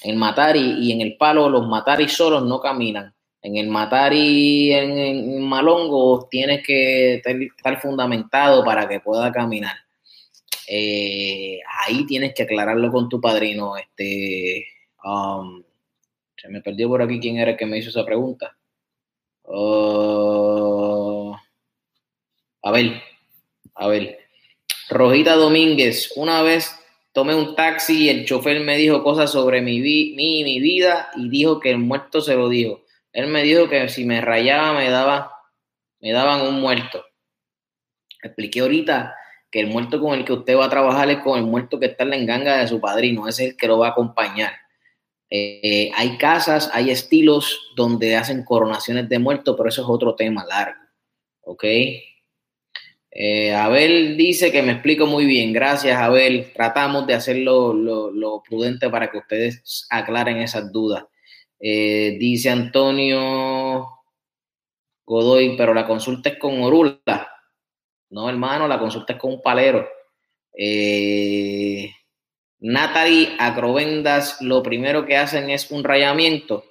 En 0.03 0.19
Matari 0.19 0.75
y 0.81 0.93
en 0.93 1.01
el 1.01 1.17
palo 1.17 1.49
los 1.49 1.67
Matari 1.67 2.07
solos 2.07 2.43
no 2.45 2.61
caminan. 2.61 3.15
En 3.41 3.57
el 3.57 3.69
Matari, 3.69 4.75
en, 4.75 4.99
en 4.99 5.43
Malongo, 5.43 6.29
tienes 6.31 6.63
que 6.67 7.15
estar 7.15 7.81
fundamentado 7.81 8.63
para 8.63 8.87
que 8.87 9.01
pueda 9.01 9.33
caminar. 9.33 9.77
Eh, 10.69 11.61
ahí 11.87 12.05
tienes 12.05 12.35
que 12.35 12.43
aclararlo 12.43 12.93
con 12.93 13.09
tu 13.09 13.19
padrino. 13.23 13.75
Este, 13.79 14.67
um, 15.03 15.63
se 16.43 16.49
me 16.49 16.61
perdió 16.61 16.89
por 16.89 17.01
aquí 17.01 17.21
quién 17.21 17.39
era 17.39 17.57
que 17.57 17.67
me 17.67 17.79
hizo 17.79 17.91
esa 17.91 18.05
pregunta. 18.05 18.59
Uh, 19.45 21.33
a 22.63 22.71
ver, 22.73 23.01
a 23.77 23.87
ver. 23.87 24.19
Rojita 24.91 25.37
Domínguez, 25.37 26.13
una 26.17 26.43
vez 26.43 26.77
tomé 27.13 27.37
un 27.37 27.55
taxi 27.55 28.07
y 28.07 28.09
el 28.09 28.25
chofer 28.25 28.59
me 28.59 28.77
dijo 28.77 29.05
cosas 29.05 29.31
sobre 29.31 29.63
mi, 29.63 29.81
mi, 29.81 30.43
mi 30.43 30.59
vida 30.59 31.11
y 31.15 31.29
dijo 31.29 31.61
que 31.61 31.71
el 31.71 31.79
muerto 31.79 32.21
se 32.21 32.35
lo 32.35 32.49
dijo. 32.49 32.83
Él 33.13 33.29
me 33.29 33.45
dijo 33.45 33.69
que 33.69 33.89
si 33.89 34.05
me 34.05 34.21
rayaba 34.21 34.77
me, 34.77 34.91
daba, 34.91 35.31
me 36.01 36.11
daban 36.11 36.41
un 36.41 36.61
muerto. 36.61 37.05
Expliqué 38.21 38.61
ahorita 38.61 39.15
que 39.49 39.61
el 39.61 39.69
muerto 39.69 40.01
con 40.01 40.19
el 40.19 40.25
que 40.25 40.33
usted 40.33 40.57
va 40.57 40.65
a 40.65 40.71
trabajar 40.71 41.09
es 41.09 41.19
con 41.19 41.39
el 41.39 41.45
muerto 41.45 41.79
que 41.79 41.87
está 41.87 42.03
en 42.03 42.11
la 42.11 42.17
enganga 42.17 42.57
de 42.57 42.67
su 42.67 42.81
padrino, 42.81 43.29
ese 43.29 43.45
es 43.45 43.51
el 43.51 43.57
que 43.57 43.69
lo 43.69 43.79
va 43.79 43.89
a 43.89 43.91
acompañar. 43.91 44.62
Eh, 45.35 45.91
hay 45.95 46.19
casas, 46.19 46.71
hay 46.75 46.91
estilos 46.91 47.73
donde 47.75 48.17
hacen 48.17 48.45
coronaciones 48.45 49.09
de 49.09 49.19
muertos, 49.19 49.55
pero 49.57 49.71
eso 49.71 49.81
es 49.81 49.89
otro 49.89 50.15
tema 50.15 50.45
largo. 50.45 50.79
¿Ok? 51.41 51.65
Eh, 53.15 53.55
Abel 53.55 54.19
dice 54.19 54.53
que 54.53 54.63
me 54.63 54.73
explico 54.73 55.07
muy 55.07 55.25
bien. 55.25 55.55
Gracias, 55.55 55.97
Abel. 55.97 56.53
Tratamos 56.53 57.07
de 57.07 57.15
hacerlo 57.15 57.73
lo, 57.73 58.43
prudente 58.43 58.91
para 58.91 59.11
que 59.11 59.19
ustedes 59.19 59.87
aclaren 59.89 60.37
esas 60.37 60.71
dudas. 60.71 61.05
Eh, 61.59 62.17
dice 62.19 62.51
Antonio 62.51 63.87
Godoy, 65.07 65.57
pero 65.57 65.73
la 65.73 65.87
consulta 65.87 66.29
es 66.29 66.39
con 66.39 66.63
Orula. 66.63 67.01
No, 68.11 68.29
hermano, 68.29 68.69
la 68.69 68.79
consulta 68.79 69.15
es 69.15 69.19
con 69.19 69.33
un 69.33 69.41
palero. 69.41 69.89
Eh, 70.55 71.91
Natalie 72.63 73.35
Acrovendas 73.41 74.41
lo 74.41 74.63
primero 74.63 75.05
que 75.05 75.17
hacen 75.17 75.51
es 75.51 75.71
un 75.73 75.83
rayamiento. 75.83 76.65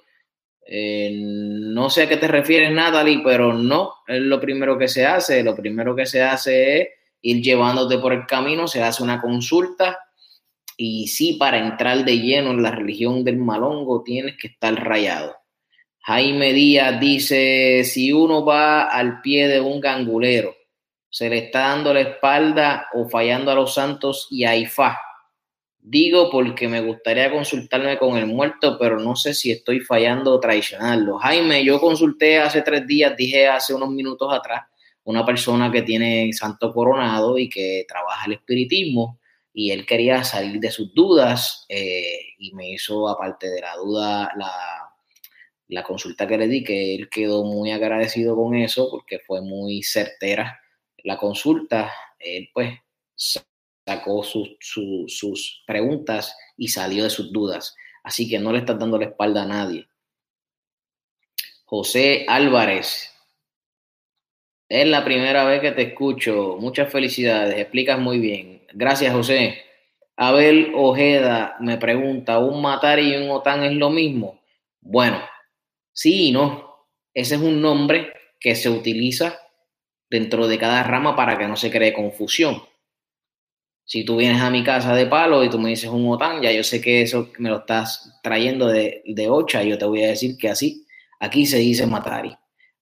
Eh, 0.66 1.10
no 1.12 1.90
sé 1.90 2.04
a 2.04 2.08
qué 2.08 2.16
te 2.16 2.28
refieres, 2.28 2.72
Natalie, 2.72 3.20
pero 3.22 3.52
no 3.52 3.96
es 4.06 4.20
lo 4.20 4.40
primero 4.40 4.78
que 4.78 4.88
se 4.88 5.04
hace. 5.04 5.42
Lo 5.42 5.54
primero 5.54 5.94
que 5.94 6.06
se 6.06 6.22
hace 6.22 6.80
es 6.80 6.88
ir 7.20 7.42
llevándote 7.42 7.98
por 7.98 8.14
el 8.14 8.26
camino, 8.26 8.66
se 8.66 8.82
hace 8.82 9.02
una 9.02 9.20
consulta 9.20 9.98
y 10.78 11.08
sí, 11.08 11.34
para 11.34 11.58
entrar 11.58 12.04
de 12.04 12.18
lleno 12.18 12.52
en 12.52 12.62
la 12.62 12.70
religión 12.70 13.22
del 13.22 13.36
malongo 13.36 14.02
tienes 14.02 14.36
que 14.40 14.48
estar 14.48 14.74
rayado. 14.74 15.36
Jaime 16.00 16.54
Díaz 16.54 16.98
dice, 16.98 17.84
si 17.84 18.12
uno 18.12 18.44
va 18.44 18.84
al 18.84 19.20
pie 19.20 19.46
de 19.46 19.60
un 19.60 19.78
gangulero, 19.78 20.56
se 21.10 21.28
le 21.28 21.38
está 21.38 21.68
dando 21.68 21.92
la 21.92 22.00
espalda 22.00 22.88
o 22.94 23.08
fallando 23.08 23.50
a 23.50 23.54
los 23.54 23.74
santos 23.74 24.26
y 24.30 24.44
ahí 24.44 24.64
fa 24.64 24.98
Digo 25.84 26.30
porque 26.30 26.68
me 26.68 26.80
gustaría 26.80 27.28
consultarme 27.28 27.98
con 27.98 28.16
el 28.16 28.26
muerto, 28.26 28.78
pero 28.78 29.00
no 29.00 29.16
sé 29.16 29.34
si 29.34 29.50
estoy 29.50 29.80
fallando 29.80 30.32
o 30.32 30.38
traicionarlo. 30.38 31.18
Jaime, 31.18 31.64
yo 31.64 31.80
consulté 31.80 32.38
hace 32.38 32.62
tres 32.62 32.86
días, 32.86 33.16
dije 33.16 33.48
hace 33.48 33.74
unos 33.74 33.90
minutos 33.90 34.32
atrás, 34.32 34.62
una 35.02 35.26
persona 35.26 35.72
que 35.72 35.82
tiene 35.82 36.32
santo 36.32 36.72
coronado 36.72 37.36
y 37.36 37.48
que 37.48 37.84
trabaja 37.88 38.26
el 38.26 38.34
espiritismo 38.34 39.18
y 39.52 39.72
él 39.72 39.84
quería 39.84 40.22
salir 40.22 40.60
de 40.60 40.70
sus 40.70 40.94
dudas 40.94 41.66
eh, 41.68 42.20
y 42.38 42.54
me 42.54 42.70
hizo, 42.70 43.08
aparte 43.08 43.50
de 43.50 43.60
la 43.60 43.74
duda, 43.74 44.32
la, 44.36 44.88
la 45.66 45.82
consulta 45.82 46.28
que 46.28 46.38
le 46.38 46.46
di, 46.46 46.62
que 46.62 46.94
él 46.94 47.08
quedó 47.10 47.42
muy 47.42 47.72
agradecido 47.72 48.36
con 48.36 48.54
eso 48.54 48.88
porque 48.88 49.18
fue 49.18 49.40
muy 49.42 49.82
certera 49.82 50.60
la 51.02 51.16
consulta. 51.16 51.92
Él 52.20 52.48
pues 52.54 52.78
sacó 53.86 54.22
sus, 54.22 54.56
sus 54.60 55.62
preguntas 55.66 56.36
y 56.56 56.68
salió 56.68 57.04
de 57.04 57.10
sus 57.10 57.32
dudas. 57.32 57.74
Así 58.04 58.28
que 58.28 58.38
no 58.38 58.52
le 58.52 58.58
estás 58.58 58.78
dando 58.78 58.98
la 58.98 59.06
espalda 59.06 59.42
a 59.42 59.46
nadie. 59.46 59.86
José 61.64 62.26
Álvarez, 62.28 63.12
es 64.72 64.86
la 64.86 65.04
primera 65.04 65.44
vez 65.44 65.60
que 65.60 65.72
te 65.72 65.82
escucho. 65.82 66.56
Muchas 66.58 66.90
felicidades, 66.90 67.58
explicas 67.58 67.98
muy 67.98 68.18
bien. 68.18 68.62
Gracias, 68.72 69.12
José. 69.12 69.62
Abel 70.16 70.72
Ojeda 70.74 71.56
me 71.60 71.76
pregunta, 71.76 72.38
¿un 72.38 72.62
matar 72.62 72.98
y 72.98 73.14
un 73.16 73.30
OTAN 73.30 73.64
es 73.64 73.72
lo 73.72 73.90
mismo? 73.90 74.40
Bueno, 74.80 75.22
sí 75.92 76.28
y 76.28 76.32
no. 76.32 76.86
Ese 77.12 77.34
es 77.34 77.42
un 77.42 77.60
nombre 77.60 78.14
que 78.40 78.54
se 78.54 78.70
utiliza 78.70 79.38
dentro 80.08 80.48
de 80.48 80.58
cada 80.58 80.82
rama 80.84 81.14
para 81.16 81.36
que 81.36 81.46
no 81.46 81.56
se 81.56 81.70
cree 81.70 81.92
confusión. 81.92 82.62
Si 83.84 84.04
tú 84.04 84.16
vienes 84.16 84.40
a 84.40 84.50
mi 84.50 84.62
casa 84.62 84.94
de 84.94 85.06
palo 85.06 85.44
y 85.44 85.50
tú 85.50 85.58
me 85.58 85.70
dices 85.70 85.90
un 85.90 86.08
OTAN, 86.08 86.40
ya 86.40 86.52
yo 86.52 86.62
sé 86.62 86.80
que 86.80 87.02
eso 87.02 87.30
me 87.38 87.50
lo 87.50 87.58
estás 87.58 88.20
trayendo 88.22 88.68
de, 88.68 89.02
Ocha 89.28 89.62
y 89.62 89.70
yo 89.70 89.78
te 89.78 89.84
voy 89.84 90.04
a 90.04 90.08
decir 90.08 90.36
que 90.38 90.48
así, 90.48 90.86
aquí 91.20 91.46
se 91.46 91.58
dice 91.58 91.86
Matari. 91.86 92.34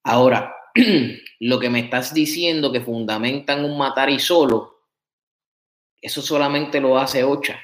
Ahora, 0.05 0.55
lo 1.40 1.59
que 1.59 1.70
me 1.70 1.80
estás 1.80 2.14
diciendo 2.14 2.70
que 2.70 2.80
fundamentan 2.80 3.64
un 3.64 3.78
Matari 3.78 4.18
solo, 4.18 4.84
eso 6.01 6.22
solamente 6.22 6.80
lo 6.80 6.98
hace 6.98 7.24
Ocha. 7.24 7.59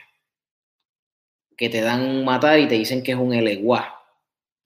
Que 1.56 1.68
te 1.68 1.80
dan 1.80 2.02
un 2.02 2.24
Matari 2.24 2.64
y 2.64 2.68
te 2.68 2.74
dicen 2.74 3.02
que 3.02 3.12
es 3.12 3.18
un 3.18 3.32
Eleguá. 3.32 4.02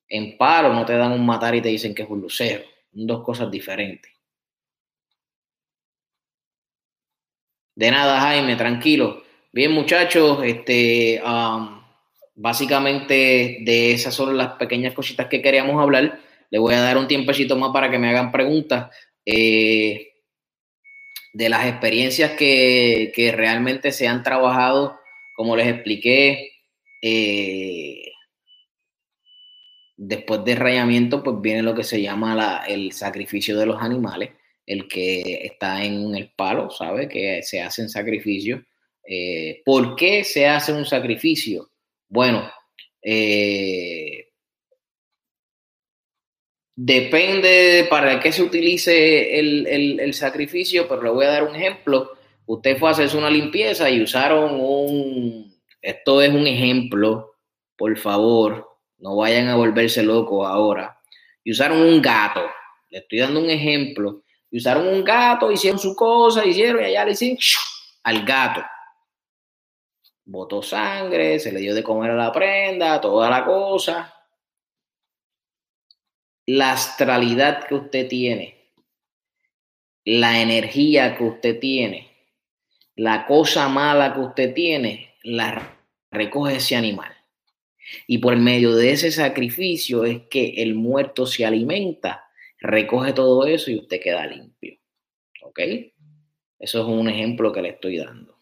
En 0.09 0.37
palo 0.37 0.73
no 0.73 0.85
te 0.85 0.97
dan 0.97 1.13
un 1.13 1.25
Matari 1.25 1.59
y 1.59 1.63
te 1.63 1.69
dicen 1.69 1.95
que 1.95 2.03
es 2.03 2.11
un 2.11 2.21
lucero. 2.21 2.65
Dos 2.93 3.25
cosas 3.25 3.51
diferentes. 3.51 4.11
De 7.81 7.91
nada, 7.91 8.21
Jaime, 8.21 8.57
tranquilo. 8.57 9.23
Bien, 9.53 9.73
muchachos, 9.73 10.41
este, 10.45 11.19
básicamente 12.35 13.57
de 13.63 13.93
esas 13.93 14.13
son 14.13 14.37
las 14.37 14.53
pequeñas 14.59 14.93
cositas 14.93 15.29
que 15.29 15.41
queríamos 15.41 15.81
hablar. 15.81 16.21
Le 16.51 16.59
voy 16.59 16.75
a 16.75 16.83
dar 16.83 16.99
un 16.99 17.09
tiempecito 17.09 17.57
más 17.57 17.71
para 17.73 17.91
que 17.91 17.99
me 17.99 18.11
hagan 18.11 18.33
preguntas. 18.33 18.95
Eh, 19.25 20.13
de 21.33 21.49
las 21.49 21.69
experiencias 21.69 22.33
que, 22.33 23.33
realmente 23.35 23.93
se 23.93 24.07
han 24.07 24.23
trabajado, 24.23 25.01
como 25.35 25.57
les 25.57 25.69
expliqué, 25.69 26.51
eh, 27.01 28.13
después 29.97 30.45
del 30.45 30.59
rayamiento, 30.59 31.23
pues 31.23 31.41
viene 31.41 31.63
lo 31.63 31.75
que 31.75 31.85
se 31.85 32.03
llama 32.03 32.63
el 32.69 32.93
sacrificio 32.93 33.59
de 33.59 33.65
los 33.65 33.81
animales 33.81 34.33
el 34.71 34.87
que 34.87 35.41
está 35.43 35.85
en 35.85 36.15
el 36.15 36.31
palo, 36.31 36.71
sabe 36.71 37.09
que 37.09 37.43
se 37.43 37.61
hacen 37.61 37.89
sacrificios. 37.89 38.61
Eh, 39.05 39.63
¿Por 39.65 39.97
qué 39.97 40.23
se 40.23 40.47
hace 40.47 40.73
un 40.73 40.87
sacrificio? 40.87 41.73
Bueno, 42.09 42.49
eh, 43.03 44.29
depende 46.77 47.89
para 47.91 48.21
qué 48.21 48.31
se 48.31 48.45
utilice 48.45 49.41
el, 49.41 50.15
sacrificio, 50.15 50.87
pero 50.87 51.03
le 51.03 51.11
voy 51.11 51.25
a 51.25 51.31
dar 51.31 51.43
un 51.49 51.57
ejemplo. 51.57 52.13
Usted 52.47 52.79
fue 52.79 52.91
a 52.91 52.93
hacerse 52.93 53.17
una 53.17 53.31
limpieza 53.31 53.91
y 53.91 54.01
usaron 54.01 54.55
un, 54.55 55.53
Esto 55.83 56.23
es 56.23 56.31
un 56.31 56.47
ejemplo, 56.47 57.33
por 57.77 57.99
favor, 57.99 58.69
no 58.99 59.17
vayan 59.17 59.49
a 59.49 59.57
volverse 59.57 60.05
locos 60.05 60.47
ahora. 60.47 60.97
Y 61.43 61.51
usaron 61.51 61.81
un 61.83 62.01
gato, 62.01 62.43
le 62.89 62.99
estoy 62.99 63.19
dando 63.19 63.41
un 63.41 63.51
ejemplo. 63.51 64.23
Y 64.51 64.59
usaron 64.59 64.89
un 64.89 65.05
gato, 65.05 65.51
hicieron 65.51 65.79
su 65.79 65.95
cosa, 65.95 66.45
hicieron 66.45 66.83
y 66.83 66.87
allá 66.87 67.05
le 67.05 67.13
hicieron 67.13 67.39
al 68.03 68.25
gato. 68.25 68.63
Botó 70.25 70.63
sangre, 70.63 71.39
se 71.39 71.53
le 71.53 71.61
dio 71.61 71.75
de 71.75 71.83
comer 71.83 72.11
a 72.13 72.17
la 72.17 72.33
prenda, 72.33 73.01
toda 73.01 73.31
la 73.31 73.45
cosa. 73.45 74.15
La 76.47 76.73
astralidad 76.73 77.67
que 77.67 77.75
usted 77.75 78.09
tiene, 78.09 78.73
la 80.05 80.41
energía 80.41 81.17
que 81.17 81.25
usted 81.25 81.59
tiene, 81.61 82.11
la 82.97 83.27
cosa 83.27 83.69
mala 83.69 84.15
que 84.15 84.21
usted 84.21 84.55
tiene, 84.55 85.15
la 85.23 85.79
recoge 86.11 86.57
ese 86.57 86.77
animal. 86.77 87.17
Y 88.07 88.19
por 88.19 88.37
medio 88.37 88.75
de 88.75 88.93
ese 88.93 89.11
sacrificio 89.11 90.05
es 90.05 90.23
que 90.29 90.63
el 90.63 90.75
muerto 90.75 91.27
se 91.27 91.45
alimenta, 91.45 92.30
recoge 92.61 93.13
todo 93.13 93.47
eso 93.47 93.71
y 93.71 93.79
usted 93.79 94.01
queda 94.01 94.27
limpio. 94.27 94.79
¿Ok? 95.43 95.61
Eso 96.59 96.81
es 96.81 96.87
un 96.87 97.09
ejemplo 97.09 97.53
que 97.53 97.63
le 97.63 97.71
estoy 97.71 97.99
dando. 97.99 98.37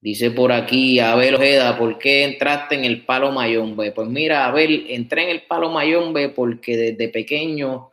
Dice 0.00 0.30
por 0.30 0.52
aquí 0.52 1.00
Abel 1.00 1.36
Ojeda, 1.36 1.78
¿por 1.78 1.98
qué 1.98 2.24
entraste 2.24 2.74
en 2.74 2.84
el 2.84 3.04
palo 3.04 3.32
mayombe? 3.32 3.90
Pues 3.92 4.06
mira, 4.08 4.46
Abel, 4.46 4.86
entré 4.88 5.24
en 5.24 5.30
el 5.30 5.42
palo 5.42 5.70
mayombe 5.70 6.28
porque 6.28 6.76
desde 6.76 7.08
pequeño, 7.08 7.90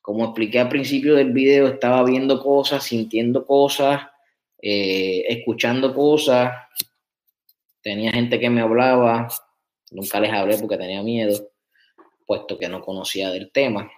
como 0.00 0.26
expliqué 0.26 0.60
al 0.60 0.68
principio 0.68 1.16
del 1.16 1.32
video, 1.32 1.66
estaba 1.66 2.04
viendo 2.04 2.40
cosas, 2.40 2.84
sintiendo 2.84 3.44
cosas, 3.44 4.02
eh, 4.62 5.24
escuchando 5.28 5.92
cosas. 5.92 6.52
Tenía 7.82 8.12
gente 8.12 8.38
que 8.38 8.48
me 8.48 8.60
hablaba, 8.60 9.28
Nunca 9.94 10.18
les 10.18 10.32
hablé 10.32 10.58
porque 10.58 10.76
tenía 10.76 11.02
miedo, 11.02 11.50
puesto 12.26 12.58
que 12.58 12.68
no 12.68 12.80
conocía 12.80 13.30
del 13.30 13.52
tema. 13.52 13.88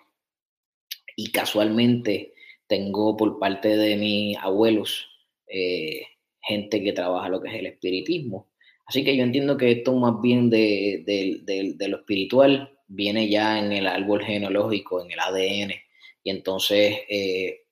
Y 1.16 1.32
casualmente 1.32 2.34
tengo 2.68 3.16
por 3.16 3.38
parte 3.38 3.76
de 3.76 3.96
mis 3.96 4.36
abuelos 4.36 5.08
eh, 5.48 6.02
gente 6.40 6.82
que 6.82 6.92
trabaja 6.92 7.28
lo 7.28 7.40
que 7.40 7.48
es 7.48 7.54
el 7.54 7.66
espiritismo. 7.66 8.48
Así 8.86 9.04
que 9.04 9.16
yo 9.16 9.24
entiendo 9.24 9.56
que 9.56 9.72
esto 9.72 9.94
más 9.94 10.20
bien 10.20 10.48
de, 10.48 11.76
lo 11.88 11.96
espiritual 11.96 12.78
viene 12.86 13.28
ya 13.28 13.58
en 13.58 13.72
el 13.72 13.86
árbol 13.86 14.24
genealógico, 14.24 15.02
en 15.02 15.10
el 15.10 15.18
ADN. 15.18 15.72
Y 16.22 16.30
entonces 16.30 17.00
eh, 17.08 17.62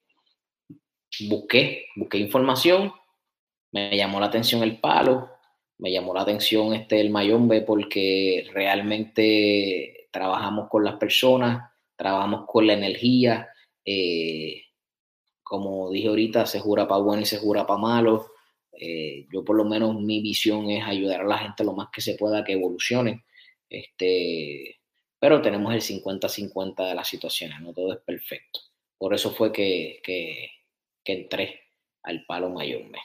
busqué, 1.28 1.86
busqué 1.94 2.18
información, 2.18 2.92
me 3.72 3.96
llamó 3.96 4.18
la 4.18 4.26
atención 4.26 4.62
el 4.62 4.80
palo, 4.80 5.28
me 5.78 5.92
llamó 5.92 6.14
la 6.14 6.22
atención 6.22 6.74
este 6.74 7.00
el 7.00 7.10
Mayombe 7.10 7.62
porque 7.62 8.48
realmente 8.52 10.08
trabajamos 10.10 10.68
con 10.68 10.84
las 10.84 10.96
personas, 10.96 11.70
trabajamos 11.96 12.46
con 12.46 12.66
la 12.66 12.74
energía. 12.74 13.48
Eh, 13.84 14.62
como 15.42 15.90
dije 15.90 16.08
ahorita, 16.08 16.46
se 16.46 16.60
jura 16.60 16.88
para 16.88 17.02
bueno 17.02 17.22
y 17.22 17.26
se 17.26 17.38
jura 17.38 17.66
para 17.66 17.80
malo. 17.80 18.26
Eh, 18.72 19.26
yo 19.32 19.44
por 19.44 19.56
lo 19.56 19.64
menos 19.64 19.94
mi 20.00 20.20
visión 20.20 20.70
es 20.70 20.84
ayudar 20.84 21.20
a 21.20 21.24
la 21.24 21.38
gente 21.38 21.64
lo 21.64 21.74
más 21.74 21.88
que 21.92 22.00
se 22.00 22.14
pueda 22.14 22.44
que 22.44 22.52
evolucione. 22.52 23.24
Este, 23.68 24.80
pero 25.18 25.42
tenemos 25.42 25.72
el 25.74 25.80
50-50 25.80 26.88
de 26.88 26.94
las 26.94 27.08
situaciones, 27.08 27.60
no 27.60 27.72
todo 27.72 27.92
es 27.92 28.00
perfecto. 28.00 28.60
Por 28.98 29.14
eso 29.14 29.30
fue 29.32 29.52
que, 29.52 30.00
que, 30.02 30.50
que 31.02 31.12
entré 31.12 31.60
al 32.02 32.24
palo 32.24 32.50
Mayombe. 32.50 32.98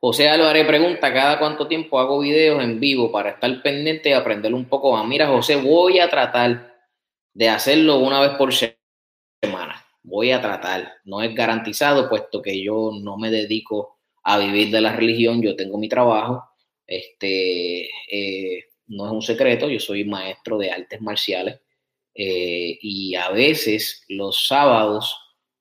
José 0.00 0.28
Álvarez 0.28 0.66
pregunta, 0.66 1.12
¿cada 1.14 1.38
cuánto 1.38 1.66
tiempo 1.66 1.98
hago 1.98 2.18
videos 2.18 2.62
en 2.62 2.78
vivo 2.78 3.10
para 3.10 3.30
estar 3.30 3.62
pendiente 3.62 4.10
y 4.10 4.12
aprender 4.12 4.52
un 4.52 4.66
poco 4.66 4.92
más? 4.92 5.06
Mira, 5.06 5.28
José, 5.28 5.56
voy 5.56 5.98
a 5.98 6.10
tratar 6.10 6.73
de 7.34 7.48
hacerlo 7.48 7.98
una 7.98 8.20
vez 8.20 8.30
por 8.38 8.54
semana. 8.54 9.84
Voy 10.02 10.30
a 10.30 10.40
tratar. 10.40 10.94
No 11.04 11.22
es 11.22 11.34
garantizado, 11.34 12.08
puesto 12.08 12.40
que 12.40 12.62
yo 12.62 12.92
no 13.00 13.16
me 13.18 13.30
dedico 13.30 13.98
a 14.22 14.38
vivir 14.38 14.70
de 14.70 14.80
la 14.80 14.92
religión, 14.94 15.42
yo 15.42 15.56
tengo 15.56 15.76
mi 15.78 15.88
trabajo. 15.88 16.44
Este, 16.86 17.88
eh, 18.10 18.64
no 18.86 19.06
es 19.06 19.12
un 19.12 19.22
secreto, 19.22 19.68
yo 19.68 19.80
soy 19.80 20.04
maestro 20.04 20.58
de 20.58 20.70
artes 20.70 21.00
marciales 21.00 21.60
eh, 22.14 22.78
y 22.80 23.14
a 23.14 23.30
veces 23.30 24.04
los 24.08 24.46
sábados 24.46 25.18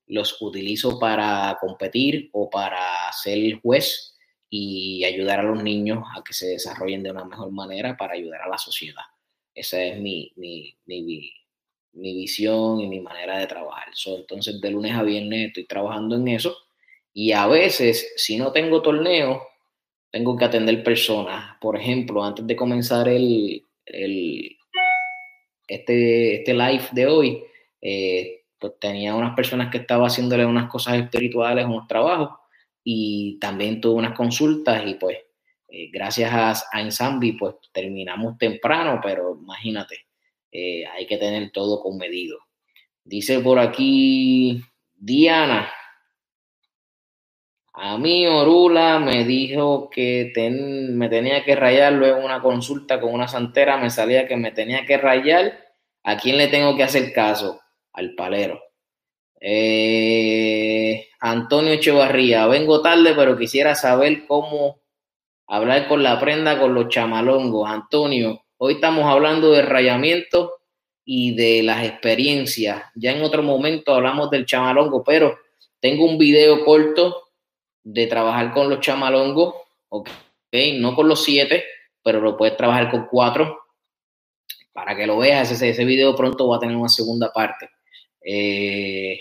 los 0.07 0.41
utilizo 0.41 0.99
para 0.99 1.57
competir 1.59 2.29
o 2.33 2.49
para 2.49 3.11
ser 3.13 3.59
juez 3.61 4.17
y 4.49 5.03
ayudar 5.05 5.39
a 5.39 5.43
los 5.43 5.63
niños 5.63 6.03
a 6.15 6.23
que 6.23 6.33
se 6.33 6.47
desarrollen 6.47 7.03
de 7.03 7.11
una 7.11 7.25
mejor 7.25 7.51
manera 7.51 7.97
para 7.97 8.13
ayudar 8.13 8.41
a 8.41 8.49
la 8.49 8.57
sociedad. 8.57 9.03
Esa 9.55 9.81
es 9.81 9.99
mi, 9.99 10.31
mi 10.35 10.77
visión 11.93 12.79
y 12.81 12.87
mi 12.87 12.99
manera 12.99 13.37
de 13.37 13.47
trabajar. 13.47 13.87
entonces, 14.17 14.59
de 14.59 14.71
lunes 14.71 14.93
a 14.93 15.03
viernes 15.03 15.47
estoy 15.47 15.65
trabajando 15.65 16.15
en 16.15 16.27
eso 16.27 16.55
y 17.13 17.31
a 17.31 17.47
veces, 17.47 18.13
si 18.17 18.37
no 18.37 18.51
tengo 18.51 18.81
torneo, 18.81 19.43
tengo 20.11 20.35
que 20.35 20.45
atender 20.45 20.83
personas. 20.83 21.57
Por 21.61 21.77
ejemplo, 21.77 22.23
antes 22.23 22.45
de 22.47 22.55
comenzar 22.55 23.07
el, 23.07 23.63
el 23.85 24.57
este, 25.67 26.35
este 26.35 26.53
live 26.53 26.87
de 26.91 27.07
hoy, 27.07 27.43
eh, 27.81 28.43
pues 28.59 28.73
tenía 28.79 29.15
unas 29.15 29.35
personas 29.35 29.71
que 29.71 29.79
estaba 29.79 30.07
haciéndole 30.07 30.45
unas 30.45 30.69
cosas 30.69 30.95
espirituales, 30.95 31.65
unos 31.65 31.87
trabajos, 31.87 32.39
y 32.83 33.37
también 33.39 33.79
tuve 33.79 33.95
unas 33.95 34.15
consultas 34.15 34.83
y 34.85 34.95
pues 34.95 35.17
eh, 35.69 35.89
gracias 35.91 36.31
a, 36.31 36.51
a 36.51 37.19
pues 37.39 37.55
terminamos 37.71 38.37
temprano, 38.37 38.99
pero 39.03 39.37
imagínate, 39.41 40.05
eh, 40.53 40.85
hay 40.87 41.07
que 41.07 41.17
tener 41.17 41.51
todo 41.51 41.81
con 41.81 41.97
medido. 41.97 42.37
Dice 43.03 43.39
por 43.39 43.59
aquí 43.59 44.61
Diana, 44.93 45.69
a 47.73 47.97
mí 47.97 48.27
Orula 48.27 48.99
me 48.99 49.25
dijo 49.25 49.89
que 49.89 50.31
me 50.91 51.09
tenía 51.09 51.43
que 51.43 51.55
rayar 51.55 51.93
luego 51.93 52.23
una 52.23 52.39
consulta 52.39 53.01
con 53.01 53.11
una 53.11 53.27
santera, 53.27 53.77
me 53.77 53.89
salía 53.89 54.27
que 54.27 54.37
me 54.37 54.51
tenía 54.51 54.85
que 54.85 54.97
rayar. 54.97 55.59
¿A 56.03 56.17
quién 56.17 56.37
le 56.37 56.47
tengo 56.49 56.75
que 56.75 56.83
hacer 56.83 57.11
caso? 57.13 57.59
Al 57.93 58.13
palero. 58.13 58.61
Eh, 59.41 61.07
Antonio 61.19 61.73
Echevarría, 61.73 62.45
vengo 62.45 62.81
tarde, 62.81 63.13
pero 63.15 63.37
quisiera 63.37 63.73
saber 63.73 64.27
cómo 64.27 64.81
hablar 65.47 65.87
con 65.87 66.03
la 66.03 66.19
prenda 66.19 66.59
con 66.59 66.75
los 66.75 66.89
chamalongos. 66.89 67.67
Antonio, 67.67 68.45
hoy 68.57 68.75
estamos 68.75 69.05
hablando 69.05 69.51
de 69.51 69.61
rayamiento 69.61 70.53
y 71.05 71.35
de 71.35 71.63
las 71.63 71.85
experiencias. 71.85 72.83
Ya 72.95 73.11
en 73.11 73.23
otro 73.23 73.43
momento 73.43 73.93
hablamos 73.93 74.29
del 74.29 74.45
chamalongo, 74.45 75.03
pero 75.03 75.37
tengo 75.79 76.05
un 76.05 76.17
video 76.17 76.63
corto 76.63 77.29
de 77.83 78.07
trabajar 78.07 78.53
con 78.53 78.69
los 78.69 78.79
chamalongos, 78.79 79.55
ok, 79.89 80.09
no 80.75 80.95
con 80.95 81.07
los 81.07 81.23
siete, 81.23 81.65
pero 82.01 82.21
lo 82.21 82.37
puedes 82.37 82.55
trabajar 82.55 82.89
con 82.89 83.07
cuatro. 83.07 83.59
Para 84.71 84.95
que 84.95 85.05
lo 85.05 85.17
veas, 85.17 85.51
ese, 85.51 85.69
ese 85.69 85.85
video 85.85 86.15
pronto 86.15 86.47
va 86.47 86.57
a 86.57 86.59
tener 86.59 86.75
una 86.75 86.89
segunda 86.89 87.31
parte. 87.31 87.69
Eh, 88.25 89.19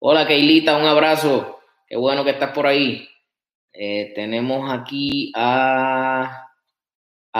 Hola, 0.00 0.28
Keilita, 0.28 0.76
un 0.76 0.84
abrazo. 0.84 1.58
Qué 1.84 1.96
bueno 1.96 2.22
que 2.22 2.30
estás 2.30 2.52
por 2.52 2.68
ahí. 2.68 3.08
Eh, 3.72 4.12
tenemos 4.14 4.70
aquí 4.72 5.32
a, 5.34 6.47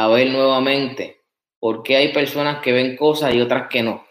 a 0.03 0.09
ver 0.09 0.31
nuevamente. 0.31 1.21
¿Por 1.59 1.83
qué 1.83 1.97
hay 1.97 2.13
personas 2.13 2.61
que 2.63 2.73
ven 2.73 2.97
cosas 2.97 3.35
y 3.35 3.41
otras 3.41 3.69
que 3.69 3.83
no? 3.83 4.07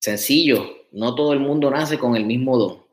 Sencillo, 0.00 0.86
no 0.92 1.14
todo 1.14 1.32
el 1.32 1.40
mundo 1.40 1.70
nace 1.70 1.98
con 1.98 2.16
el 2.16 2.24
mismo 2.24 2.58
don. 2.58 2.84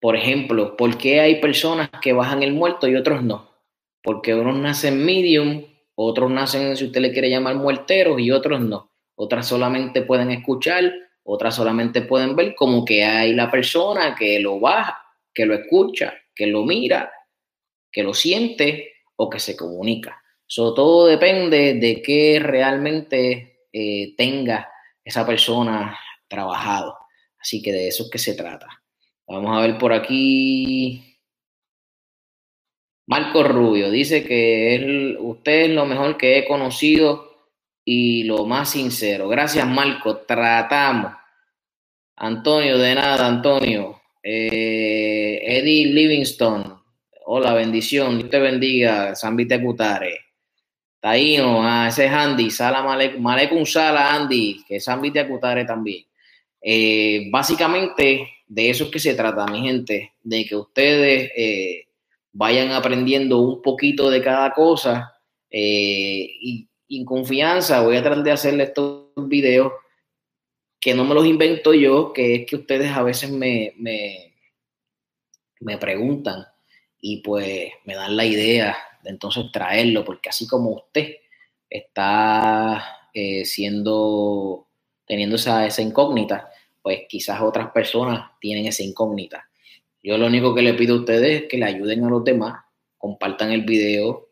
Por 0.00 0.16
ejemplo, 0.16 0.76
¿por 0.76 0.96
qué 0.96 1.20
hay 1.20 1.40
personas 1.40 1.90
que 2.00 2.12
bajan 2.12 2.42
el 2.42 2.52
muerto 2.52 2.86
y 2.88 2.96
otros 2.96 3.22
no? 3.22 3.50
Porque 4.02 4.34
unos 4.34 4.56
nacen 4.56 5.04
medium, 5.04 5.64
otros 5.94 6.30
nacen, 6.30 6.76
si 6.76 6.86
usted 6.86 7.00
le 7.00 7.12
quiere 7.12 7.28
llamar, 7.28 7.56
muerteros 7.56 8.20
y 8.20 8.30
otros 8.30 8.60
no. 8.60 8.90
Otras 9.16 9.46
solamente 9.46 10.02
pueden 10.02 10.30
escuchar 10.30 10.92
otras 11.22 11.54
solamente 11.54 12.02
pueden 12.02 12.34
ver 12.34 12.54
como 12.54 12.84
que 12.84 13.04
hay 13.04 13.34
la 13.34 13.50
persona 13.50 14.16
que 14.18 14.40
lo 14.40 14.58
baja, 14.58 15.00
que 15.32 15.46
lo 15.46 15.54
escucha, 15.54 16.14
que 16.34 16.46
lo 16.46 16.64
mira, 16.64 17.12
que 17.92 18.02
lo 18.02 18.14
siente 18.14 18.94
o 19.22 19.28
que 19.28 19.38
se 19.38 19.54
comunica. 19.54 20.22
Eso 20.48 20.72
todo 20.72 21.06
depende 21.06 21.74
de 21.74 22.00
qué 22.00 22.40
realmente 22.42 23.66
eh, 23.70 24.14
tenga 24.16 24.68
esa 25.04 25.26
persona 25.26 25.98
trabajado. 26.26 26.96
Así 27.38 27.60
que 27.60 27.70
de 27.70 27.88
eso 27.88 28.04
es 28.04 28.10
que 28.10 28.18
se 28.18 28.34
trata. 28.34 28.66
Vamos 29.28 29.56
a 29.56 29.60
ver 29.60 29.76
por 29.76 29.92
aquí. 29.92 31.18
Marco 33.06 33.42
Rubio 33.42 33.90
dice 33.90 34.24
que 34.24 35.16
usted 35.20 35.64
es 35.64 35.70
lo 35.70 35.84
mejor 35.84 36.16
que 36.16 36.38
he 36.38 36.46
conocido 36.46 37.50
y 37.84 38.24
lo 38.24 38.46
más 38.46 38.70
sincero. 38.70 39.28
Gracias, 39.28 39.66
Marco. 39.66 40.18
Tratamos. 40.18 41.12
Antonio, 42.16 42.78
de 42.78 42.94
nada, 42.94 43.26
Antonio. 43.26 44.00
Eh, 44.22 45.40
Eddie 45.42 45.92
Livingston. 45.92 46.79
Hola, 47.32 47.54
bendición. 47.54 48.18
Dios 48.18 48.28
te 48.28 48.40
bendiga. 48.40 49.14
San 49.14 49.36
Vite 49.36 49.62
Cutare. 49.62 50.18
Taíno, 50.98 51.62
ah, 51.62 51.86
ese 51.86 52.06
es 52.06 52.10
Andy. 52.10 52.50
Sala 52.50 52.82
Malek, 52.82 53.64
Sala, 53.66 54.16
Andy, 54.16 54.64
que 54.66 54.76
es 54.76 54.84
San 54.84 55.00
Vite 55.00 55.28
Cutare 55.28 55.64
también. 55.64 56.04
Eh, 56.60 57.28
básicamente, 57.30 58.26
de 58.48 58.70
eso 58.70 58.82
es 58.82 58.90
que 58.90 58.98
se 58.98 59.14
trata, 59.14 59.46
mi 59.46 59.62
gente, 59.62 60.14
de 60.24 60.44
que 60.44 60.56
ustedes 60.56 61.30
eh, 61.36 61.86
vayan 62.32 62.72
aprendiendo 62.72 63.38
un 63.38 63.62
poquito 63.62 64.10
de 64.10 64.20
cada 64.20 64.52
cosa 64.52 65.16
eh, 65.48 66.34
y, 66.40 66.68
en 66.88 67.04
confianza 67.04 67.80
voy 67.82 67.96
a 67.96 68.02
tratar 68.02 68.24
de 68.24 68.32
hacerle 68.32 68.64
estos 68.64 69.04
videos 69.28 69.72
que 70.80 70.94
no 70.94 71.04
me 71.04 71.14
los 71.14 71.26
invento 71.26 71.74
yo, 71.74 72.12
que 72.12 72.34
es 72.34 72.46
que 72.46 72.56
ustedes 72.56 72.90
a 72.90 73.04
veces 73.04 73.30
me, 73.30 73.72
me, 73.76 74.34
me 75.60 75.78
preguntan 75.78 76.44
y 77.00 77.22
pues 77.22 77.70
me 77.84 77.94
dan 77.94 78.16
la 78.16 78.24
idea 78.24 78.76
de 79.02 79.10
entonces 79.10 79.46
traerlo, 79.52 80.04
porque 80.04 80.28
así 80.28 80.46
como 80.46 80.70
usted 80.70 81.16
está 81.68 83.08
eh, 83.14 83.44
siendo, 83.44 84.68
teniendo 85.06 85.36
esa, 85.36 85.66
esa 85.66 85.82
incógnita, 85.82 86.50
pues 86.82 87.00
quizás 87.08 87.40
otras 87.40 87.70
personas 87.72 88.30
tienen 88.40 88.66
esa 88.66 88.82
incógnita. 88.82 89.48
Yo 90.02 90.16
lo 90.16 90.26
único 90.26 90.54
que 90.54 90.62
le 90.62 90.74
pido 90.74 90.96
a 90.96 91.00
ustedes 91.00 91.42
es 91.42 91.48
que 91.48 91.58
le 91.58 91.66
ayuden 91.66 92.04
a 92.04 92.10
los 92.10 92.24
demás, 92.24 92.64
compartan 92.96 93.52
el 93.52 93.62
video, 93.62 94.28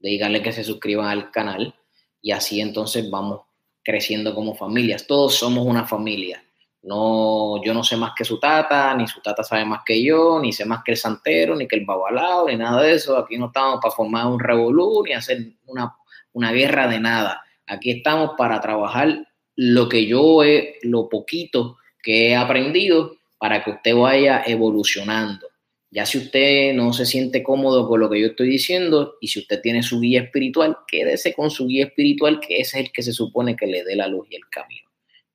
díganle 0.00 0.42
que 0.42 0.52
se 0.52 0.64
suscriban 0.64 1.06
al 1.06 1.30
canal 1.30 1.74
y 2.20 2.32
así 2.32 2.60
entonces 2.60 3.08
vamos 3.08 3.42
creciendo 3.84 4.34
como 4.34 4.54
familias. 4.54 5.06
Todos 5.06 5.34
somos 5.34 5.66
una 5.66 5.86
familia. 5.86 6.44
No, 6.82 7.62
yo 7.62 7.72
no 7.74 7.84
sé 7.84 7.96
más 7.96 8.12
que 8.16 8.24
su 8.24 8.40
tata, 8.40 8.94
ni 8.96 9.06
su 9.06 9.20
tata 9.20 9.44
sabe 9.44 9.64
más 9.64 9.82
que 9.86 10.02
yo, 10.02 10.40
ni 10.40 10.52
sé 10.52 10.64
más 10.64 10.82
que 10.84 10.92
el 10.92 10.96
santero, 10.96 11.54
ni 11.54 11.68
que 11.68 11.76
el 11.76 11.84
babalao, 11.84 12.48
ni 12.48 12.56
nada 12.56 12.82
de 12.82 12.94
eso. 12.94 13.16
Aquí 13.16 13.38
no 13.38 13.46
estamos 13.46 13.78
para 13.80 13.94
formar 13.94 14.26
un 14.26 14.40
revolú, 14.40 15.04
ni 15.04 15.12
hacer 15.12 15.38
una, 15.66 15.94
una 16.32 16.50
guerra 16.50 16.88
de 16.88 16.98
nada. 16.98 17.42
Aquí 17.66 17.92
estamos 17.92 18.32
para 18.36 18.60
trabajar 18.60 19.26
lo 19.54 19.88
que 19.88 20.06
yo 20.06 20.42
he, 20.42 20.76
lo 20.82 21.08
poquito 21.08 21.76
que 22.02 22.30
he 22.30 22.36
aprendido 22.36 23.16
para 23.38 23.62
que 23.62 23.70
usted 23.70 23.94
vaya 23.94 24.42
evolucionando. 24.44 25.48
Ya 25.90 26.06
si 26.06 26.18
usted 26.18 26.72
no 26.72 26.92
se 26.92 27.04
siente 27.06 27.42
cómodo 27.42 27.86
con 27.86 28.00
lo 28.00 28.08
que 28.08 28.20
yo 28.20 28.28
estoy 28.28 28.48
diciendo 28.48 29.16
y 29.20 29.28
si 29.28 29.40
usted 29.40 29.60
tiene 29.60 29.82
su 29.82 30.00
guía 30.00 30.22
espiritual, 30.22 30.78
quédese 30.88 31.34
con 31.34 31.50
su 31.50 31.66
guía 31.66 31.84
espiritual, 31.84 32.40
que 32.40 32.56
ese 32.56 32.80
es 32.80 32.86
el 32.86 32.92
que 32.92 33.02
se 33.02 33.12
supone 33.12 33.54
que 33.54 33.66
le 33.66 33.84
dé 33.84 33.94
la 33.94 34.08
luz 34.08 34.26
y 34.30 34.36
el 34.36 34.48
camino. 34.48 34.91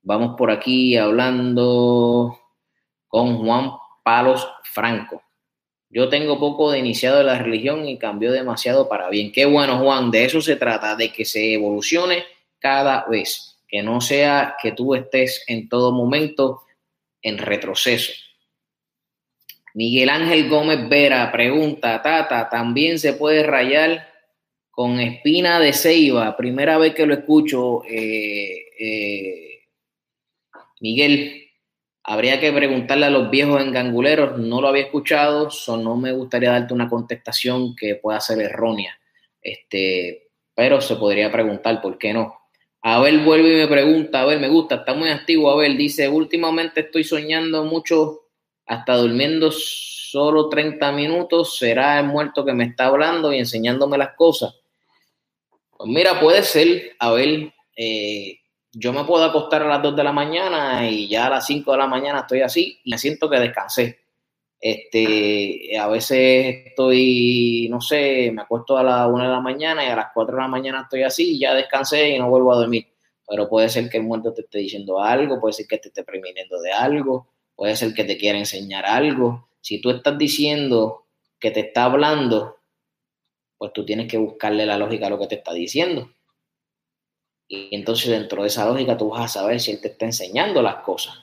Vamos 0.07 0.37
por 0.37 0.51
aquí 0.51 0.95
hablando 0.95 2.39
con 3.09 3.39
Juan 3.39 3.71
Palos 4.05 4.47
Franco. 4.63 5.21
Yo 5.89 6.07
tengo 6.07 6.39
poco 6.39 6.71
de 6.71 6.79
iniciado 6.79 7.17
de 7.17 7.25
la 7.25 7.37
religión 7.37 7.85
y 7.85 7.97
cambió 7.97 8.31
demasiado 8.31 8.87
para 8.87 9.09
bien. 9.09 9.33
Qué 9.33 9.45
bueno, 9.45 9.79
Juan, 9.79 10.09
de 10.09 10.23
eso 10.23 10.39
se 10.39 10.55
trata, 10.55 10.95
de 10.95 11.11
que 11.11 11.25
se 11.25 11.55
evolucione 11.55 12.23
cada 12.57 13.05
vez, 13.09 13.59
que 13.67 13.83
no 13.83 13.99
sea 13.99 14.55
que 14.61 14.71
tú 14.71 14.95
estés 14.95 15.43
en 15.45 15.67
todo 15.67 15.91
momento 15.91 16.61
en 17.21 17.37
retroceso. 17.37 18.13
Miguel 19.73 20.07
Ángel 20.07 20.47
Gómez 20.47 20.87
Vera 20.87 21.29
pregunta, 21.33 22.01
Tata, 22.01 22.47
¿también 22.47 22.97
se 22.97 23.11
puede 23.11 23.43
rayar 23.43 24.07
con 24.71 25.01
espina 25.01 25.59
de 25.59 25.73
ceiba? 25.73 26.37
Primera 26.37 26.77
vez 26.77 26.95
que 26.95 27.05
lo 27.05 27.13
escucho, 27.13 27.83
eh, 27.83 28.67
eh, 28.79 29.56
Miguel, 30.79 31.47
habría 32.03 32.39
que 32.39 32.51
preguntarle 32.51 33.05
a 33.05 33.09
los 33.09 33.29
viejos 33.29 33.61
enganguleros, 33.61 34.37
no 34.39 34.61
lo 34.61 34.69
había 34.69 34.83
escuchado, 34.83 35.49
so 35.49 35.77
no 35.77 35.97
me 35.97 36.13
gustaría 36.13 36.51
darte 36.51 36.73
una 36.73 36.89
contestación 36.89 37.75
que 37.75 37.95
pueda 37.95 38.19
ser 38.21 38.39
errónea, 38.39 38.97
este, 39.41 40.29
pero 40.55 40.79
se 40.79 40.95
podría 40.95 41.31
preguntar, 41.31 41.81
¿por 41.81 41.97
qué 41.97 42.13
no? 42.13 42.37
Abel 42.81 43.19
vuelve 43.19 43.53
y 43.53 43.57
me 43.57 43.67
pregunta, 43.67 44.21
a 44.21 44.25
ver, 44.25 44.39
me 44.39 44.47
gusta, 44.47 44.75
está 44.75 44.93
muy 44.93 45.09
activo, 45.09 45.51
Abel, 45.51 45.77
dice, 45.77 46.07
últimamente 46.07 46.81
estoy 46.81 47.03
soñando 47.03 47.65
mucho, 47.65 48.21
hasta 48.65 48.95
durmiendo 48.95 49.51
solo 49.51 50.47
30 50.47 50.91
minutos, 50.93 51.57
será 51.57 51.99
el 51.99 52.05
muerto 52.05 52.45
que 52.45 52.53
me 52.53 52.65
está 52.65 52.85
hablando 52.85 53.33
y 53.33 53.39
enseñándome 53.39 53.97
las 53.97 54.15
cosas. 54.15 54.55
Pues 55.77 55.89
mira, 55.89 56.19
puede 56.19 56.43
ser, 56.43 56.95
Abel, 56.99 57.53
eh, 57.75 58.39
yo 58.73 58.93
me 58.93 59.03
puedo 59.05 59.23
acostar 59.25 59.63
a 59.63 59.67
las 59.67 59.81
2 59.81 59.95
de 59.95 60.03
la 60.03 60.11
mañana 60.11 60.89
y 60.89 61.07
ya 61.07 61.27
a 61.27 61.29
las 61.29 61.45
5 61.45 61.71
de 61.71 61.77
la 61.77 61.87
mañana 61.87 62.19
estoy 62.21 62.41
así 62.41 62.79
y 62.83 62.91
me 62.91 62.97
siento 62.97 63.29
que 63.29 63.39
descansé. 63.39 63.99
Este, 64.59 65.77
a 65.77 65.87
veces 65.87 66.67
estoy, 66.67 67.67
no 67.69 67.79
sé, 67.79 68.31
me 68.33 68.41
acuesto 68.41 68.77
a 68.77 68.83
las 68.83 69.07
1 69.07 69.23
de 69.23 69.29
la 69.29 69.39
mañana 69.39 69.85
y 69.85 69.89
a 69.89 69.95
las 69.95 70.07
4 70.13 70.35
de 70.35 70.41
la 70.41 70.47
mañana 70.47 70.81
estoy 70.81 71.03
así 71.03 71.35
y 71.35 71.39
ya 71.39 71.53
descansé 71.53 72.09
y 72.09 72.19
no 72.19 72.29
vuelvo 72.29 72.53
a 72.53 72.57
dormir. 72.57 72.87
Pero 73.27 73.49
puede 73.49 73.69
ser 73.69 73.89
que 73.89 73.97
el 73.97 74.03
muerto 74.03 74.33
te 74.33 74.41
esté 74.41 74.59
diciendo 74.59 74.99
algo, 75.01 75.39
puede 75.39 75.53
ser 75.53 75.67
que 75.67 75.77
te 75.77 75.89
esté 75.89 76.03
previniendo 76.03 76.59
de 76.61 76.71
algo, 76.71 77.27
puede 77.55 77.75
ser 77.75 77.93
que 77.93 78.03
te 78.03 78.17
quiera 78.17 78.37
enseñar 78.37 78.85
algo. 78.85 79.49
Si 79.61 79.81
tú 79.81 79.89
estás 79.91 80.17
diciendo 80.17 81.07
que 81.39 81.51
te 81.51 81.61
está 81.61 81.85
hablando, 81.85 82.57
pues 83.57 83.73
tú 83.73 83.85
tienes 83.85 84.07
que 84.07 84.17
buscarle 84.17 84.65
la 84.65 84.77
lógica 84.77 85.07
a 85.07 85.09
lo 85.09 85.19
que 85.19 85.27
te 85.27 85.35
está 85.35 85.53
diciendo. 85.53 86.09
Y 87.47 87.73
entonces 87.75 88.09
dentro 88.09 88.41
de 88.41 88.49
esa 88.49 88.65
lógica 88.65 88.97
tú 88.97 89.09
vas 89.09 89.23
a 89.23 89.39
saber 89.39 89.59
si 89.59 89.71
él 89.71 89.81
te 89.81 89.89
está 89.89 90.05
enseñando 90.05 90.61
las 90.61 90.77
cosas. 90.77 91.15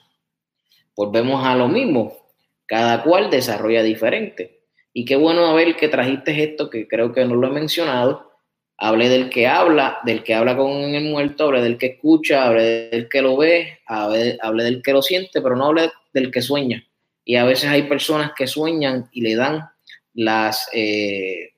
Volvemos 0.95 1.45
a 1.45 1.55
lo 1.55 1.67
mismo. 1.67 2.17
Cada 2.65 3.03
cual 3.03 3.29
desarrolla 3.29 3.83
diferente. 3.83 4.61
Y 4.91 5.05
qué 5.05 5.15
bueno 5.15 5.53
ver 5.53 5.75
que 5.75 5.87
trajiste 5.87 6.43
esto, 6.43 6.69
que 6.69 6.87
creo 6.87 7.13
que 7.13 7.25
no 7.25 7.35
lo 7.35 7.47
he 7.47 7.51
mencionado. 7.51 8.31
Hable 8.77 9.07
del 9.07 9.29
que 9.29 9.47
habla, 9.47 9.99
del 10.03 10.23
que 10.23 10.33
habla 10.33 10.57
con 10.57 10.71
el 10.71 11.03
muerto, 11.05 11.45
hable 11.45 11.61
del 11.61 11.77
que 11.77 11.87
escucha, 11.87 12.45
hable 12.45 12.89
del 12.89 13.07
que 13.07 13.21
lo 13.21 13.37
ve, 13.37 13.79
hable, 13.85 14.63
del 14.63 14.81
que 14.81 14.93
lo 14.93 15.01
siente, 15.01 15.41
pero 15.41 15.55
no 15.55 15.67
hable 15.67 15.91
del 16.11 16.31
que 16.31 16.41
sueña. 16.41 16.83
Y 17.23 17.35
a 17.35 17.45
veces 17.45 17.69
hay 17.69 17.83
personas 17.83 18.31
que 18.35 18.47
sueñan 18.47 19.09
y 19.11 19.21
le 19.21 19.35
dan 19.35 19.69
las, 20.13 20.69
eh, 20.73 21.53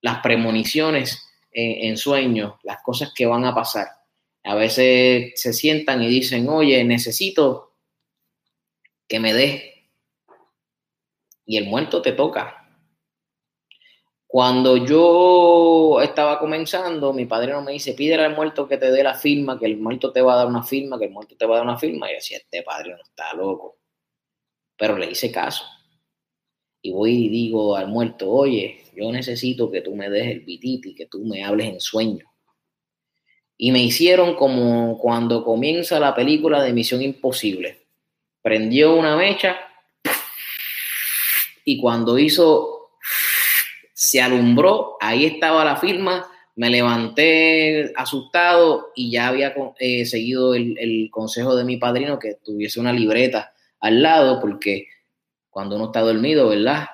las 0.00 0.18
premoniciones 0.18 1.29
en, 1.52 1.96
sueños, 1.96 2.54
las 2.62 2.82
cosas 2.82 3.12
que 3.14 3.26
van 3.26 3.44
a 3.44 3.54
pasar. 3.54 3.88
A 4.44 4.54
veces 4.54 5.32
se 5.34 5.52
sientan 5.52 6.02
y 6.02 6.08
dicen, 6.08 6.48
oye, 6.48 6.82
necesito 6.84 7.74
que 9.08 9.20
me 9.20 9.34
dé. 9.34 9.90
Y 11.44 11.56
el 11.56 11.66
muerto 11.66 12.00
te 12.00 12.12
toca. 12.12 12.56
Cuando 14.26 14.76
yo 14.76 16.00
estaba 16.00 16.38
comenzando, 16.38 17.12
mi 17.12 17.26
padre 17.26 17.52
no 17.52 17.62
me 17.62 17.72
dice, 17.72 17.94
pídele 17.94 18.24
al 18.24 18.36
muerto 18.36 18.68
que 18.68 18.78
te 18.78 18.92
dé 18.92 19.02
la 19.02 19.14
firma, 19.14 19.58
que 19.58 19.66
el 19.66 19.76
muerto 19.76 20.12
te 20.12 20.22
va 20.22 20.34
a 20.34 20.36
dar 20.36 20.46
una 20.46 20.62
firma, 20.62 20.98
que 20.98 21.06
el 21.06 21.10
muerto 21.10 21.36
te 21.36 21.46
va 21.46 21.56
a 21.56 21.58
dar 21.58 21.66
una 21.66 21.78
firma. 21.78 22.06
Y 22.06 22.12
yo 22.12 22.16
decía, 22.16 22.38
este 22.38 22.62
padre 22.62 22.90
no 22.90 23.02
está 23.02 23.34
loco. 23.34 23.78
Pero 24.76 24.96
le 24.96 25.10
hice 25.10 25.32
caso. 25.32 25.64
Y 26.80 26.92
voy 26.92 27.26
y 27.26 27.28
digo 27.28 27.76
al 27.76 27.88
muerto, 27.88 28.30
oye, 28.30 28.79
yo 28.94 29.10
necesito 29.12 29.70
que 29.70 29.80
tú 29.80 29.94
me 29.94 30.10
des 30.10 30.26
el 30.28 30.40
bititi, 30.40 30.94
que 30.94 31.06
tú 31.06 31.24
me 31.24 31.44
hables 31.44 31.68
en 31.68 31.80
sueño. 31.80 32.26
Y 33.56 33.72
me 33.72 33.82
hicieron 33.82 34.36
como 34.36 34.98
cuando 34.98 35.44
comienza 35.44 36.00
la 36.00 36.14
película 36.14 36.62
de 36.62 36.72
Misión 36.72 37.02
Imposible. 37.02 37.80
Prendió 38.42 38.94
una 38.94 39.16
mecha 39.16 39.56
y 41.64 41.78
cuando 41.78 42.18
hizo, 42.18 42.92
se 43.92 44.20
alumbró, 44.22 44.96
ahí 45.00 45.26
estaba 45.26 45.64
la 45.64 45.76
firma, 45.76 46.26
me 46.56 46.70
levanté 46.70 47.92
asustado 47.96 48.92
y 48.94 49.10
ya 49.10 49.28
había 49.28 49.54
eh, 49.78 50.06
seguido 50.06 50.54
el, 50.54 50.76
el 50.78 51.10
consejo 51.10 51.54
de 51.54 51.64
mi 51.64 51.76
padrino 51.76 52.18
que 52.18 52.36
tuviese 52.42 52.80
una 52.80 52.92
libreta 52.92 53.52
al 53.78 54.02
lado 54.02 54.40
porque 54.40 54.88
cuando 55.50 55.76
uno 55.76 55.86
está 55.86 56.00
dormido, 56.00 56.48
¿verdad? 56.48 56.86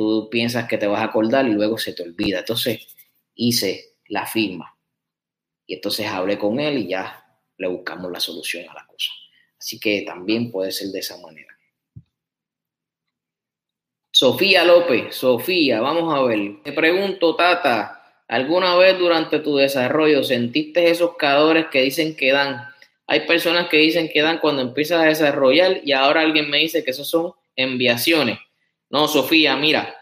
Tú 0.00 0.30
piensas 0.30 0.66
que 0.66 0.78
te 0.78 0.86
vas 0.86 1.02
a 1.02 1.04
acordar 1.04 1.46
y 1.46 1.52
luego 1.52 1.76
se 1.76 1.92
te 1.92 2.02
olvida. 2.02 2.38
Entonces 2.38 2.96
hice 3.34 3.96
la 4.06 4.24
firma 4.24 4.74
y 5.66 5.74
entonces 5.74 6.06
hablé 6.06 6.38
con 6.38 6.58
él 6.58 6.78
y 6.78 6.88
ya 6.88 7.22
le 7.58 7.68
buscamos 7.68 8.10
la 8.10 8.18
solución 8.18 8.66
a 8.70 8.72
la 8.72 8.86
cosa. 8.86 9.10
Así 9.58 9.78
que 9.78 10.00
también 10.06 10.50
puede 10.50 10.72
ser 10.72 10.88
de 10.88 11.00
esa 11.00 11.18
manera. 11.18 11.54
Sofía 14.10 14.64
López, 14.64 15.14
Sofía, 15.14 15.82
vamos 15.82 16.14
a 16.14 16.22
ver. 16.22 16.62
Te 16.64 16.72
pregunto, 16.72 17.36
Tata, 17.36 18.24
¿alguna 18.26 18.76
vez 18.76 18.98
durante 18.98 19.40
tu 19.40 19.56
desarrollo 19.56 20.24
sentiste 20.24 20.88
esos 20.88 21.14
calores 21.18 21.66
que 21.70 21.82
dicen 21.82 22.16
que 22.16 22.32
dan? 22.32 22.70
Hay 23.06 23.26
personas 23.26 23.68
que 23.68 23.76
dicen 23.76 24.08
que 24.10 24.22
dan 24.22 24.38
cuando 24.38 24.62
empiezas 24.62 25.02
a 25.02 25.08
desarrollar 25.08 25.82
y 25.84 25.92
ahora 25.92 26.22
alguien 26.22 26.48
me 26.48 26.56
dice 26.56 26.82
que 26.82 26.92
esos 26.92 27.10
son 27.10 27.34
enviaciones. 27.54 28.38
No, 28.90 29.06
Sofía, 29.06 29.56
mira, 29.56 29.94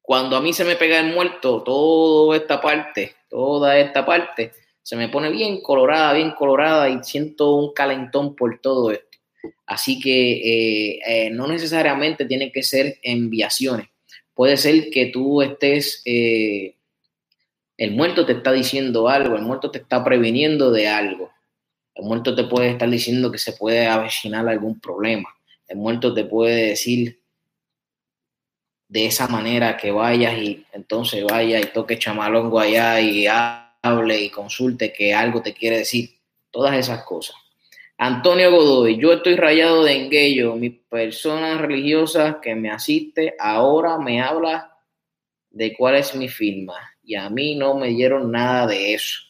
cuando 0.00 0.34
a 0.34 0.40
mí 0.40 0.54
se 0.54 0.64
me 0.64 0.76
pega 0.76 0.98
el 0.98 1.12
muerto, 1.12 1.62
toda 1.62 2.36
esta 2.36 2.58
parte, 2.58 3.14
toda 3.28 3.78
esta 3.78 4.04
parte, 4.04 4.52
se 4.82 4.96
me 4.96 5.10
pone 5.10 5.30
bien 5.30 5.60
colorada, 5.60 6.14
bien 6.14 6.30
colorada 6.30 6.88
y 6.88 7.04
siento 7.04 7.54
un 7.54 7.74
calentón 7.74 8.34
por 8.34 8.58
todo 8.60 8.90
esto. 8.90 9.18
Así 9.66 10.00
que 10.00 10.32
eh, 10.32 11.00
eh, 11.06 11.30
no 11.30 11.46
necesariamente 11.46 12.24
tiene 12.24 12.50
que 12.50 12.62
ser 12.62 12.98
enviaciones. 13.02 13.88
puede 14.34 14.56
ser 14.56 14.88
que 14.90 15.06
tú 15.06 15.42
estés, 15.42 16.00
eh, 16.06 16.76
el 17.76 17.92
muerto 17.92 18.24
te 18.24 18.32
está 18.32 18.52
diciendo 18.52 19.08
algo, 19.08 19.36
el 19.36 19.42
muerto 19.42 19.70
te 19.70 19.78
está 19.78 20.02
previniendo 20.02 20.70
de 20.70 20.88
algo. 20.88 21.30
El 21.94 22.04
muerto 22.04 22.34
te 22.34 22.44
puede 22.44 22.70
estar 22.70 22.88
diciendo 22.88 23.30
que 23.30 23.38
se 23.38 23.52
puede 23.52 23.86
avecinar 23.86 24.48
algún 24.48 24.80
problema. 24.80 25.28
El 25.68 25.76
muerto 25.76 26.14
te 26.14 26.24
puede 26.24 26.68
decir 26.68 27.19
de 28.90 29.06
esa 29.06 29.28
manera 29.28 29.76
que 29.76 29.92
vayas 29.92 30.36
y 30.36 30.66
entonces 30.72 31.24
vaya 31.24 31.60
y 31.60 31.66
toque 31.66 31.96
chamalongo 31.96 32.58
allá 32.58 33.00
y 33.00 33.24
hable 33.28 34.20
y 34.20 34.30
consulte 34.30 34.92
que 34.92 35.14
algo 35.14 35.40
te 35.40 35.54
quiere 35.54 35.78
decir. 35.78 36.10
Todas 36.50 36.76
esas 36.76 37.04
cosas. 37.04 37.36
Antonio 37.96 38.50
Godoy, 38.50 38.98
yo 38.98 39.12
estoy 39.12 39.36
rayado 39.36 39.84
de 39.84 39.92
enguello. 39.92 40.56
Mi 40.56 40.70
persona 40.70 41.56
religiosa 41.58 42.40
que 42.42 42.56
me 42.56 42.72
asiste 42.72 43.36
ahora 43.38 43.96
me 43.98 44.20
habla 44.20 44.76
de 45.50 45.72
cuál 45.76 45.94
es 45.94 46.16
mi 46.16 46.28
firma 46.28 46.74
y 47.04 47.14
a 47.14 47.30
mí 47.30 47.54
no 47.54 47.76
me 47.76 47.90
dieron 47.90 48.32
nada 48.32 48.66
de 48.66 48.94
eso. 48.94 49.20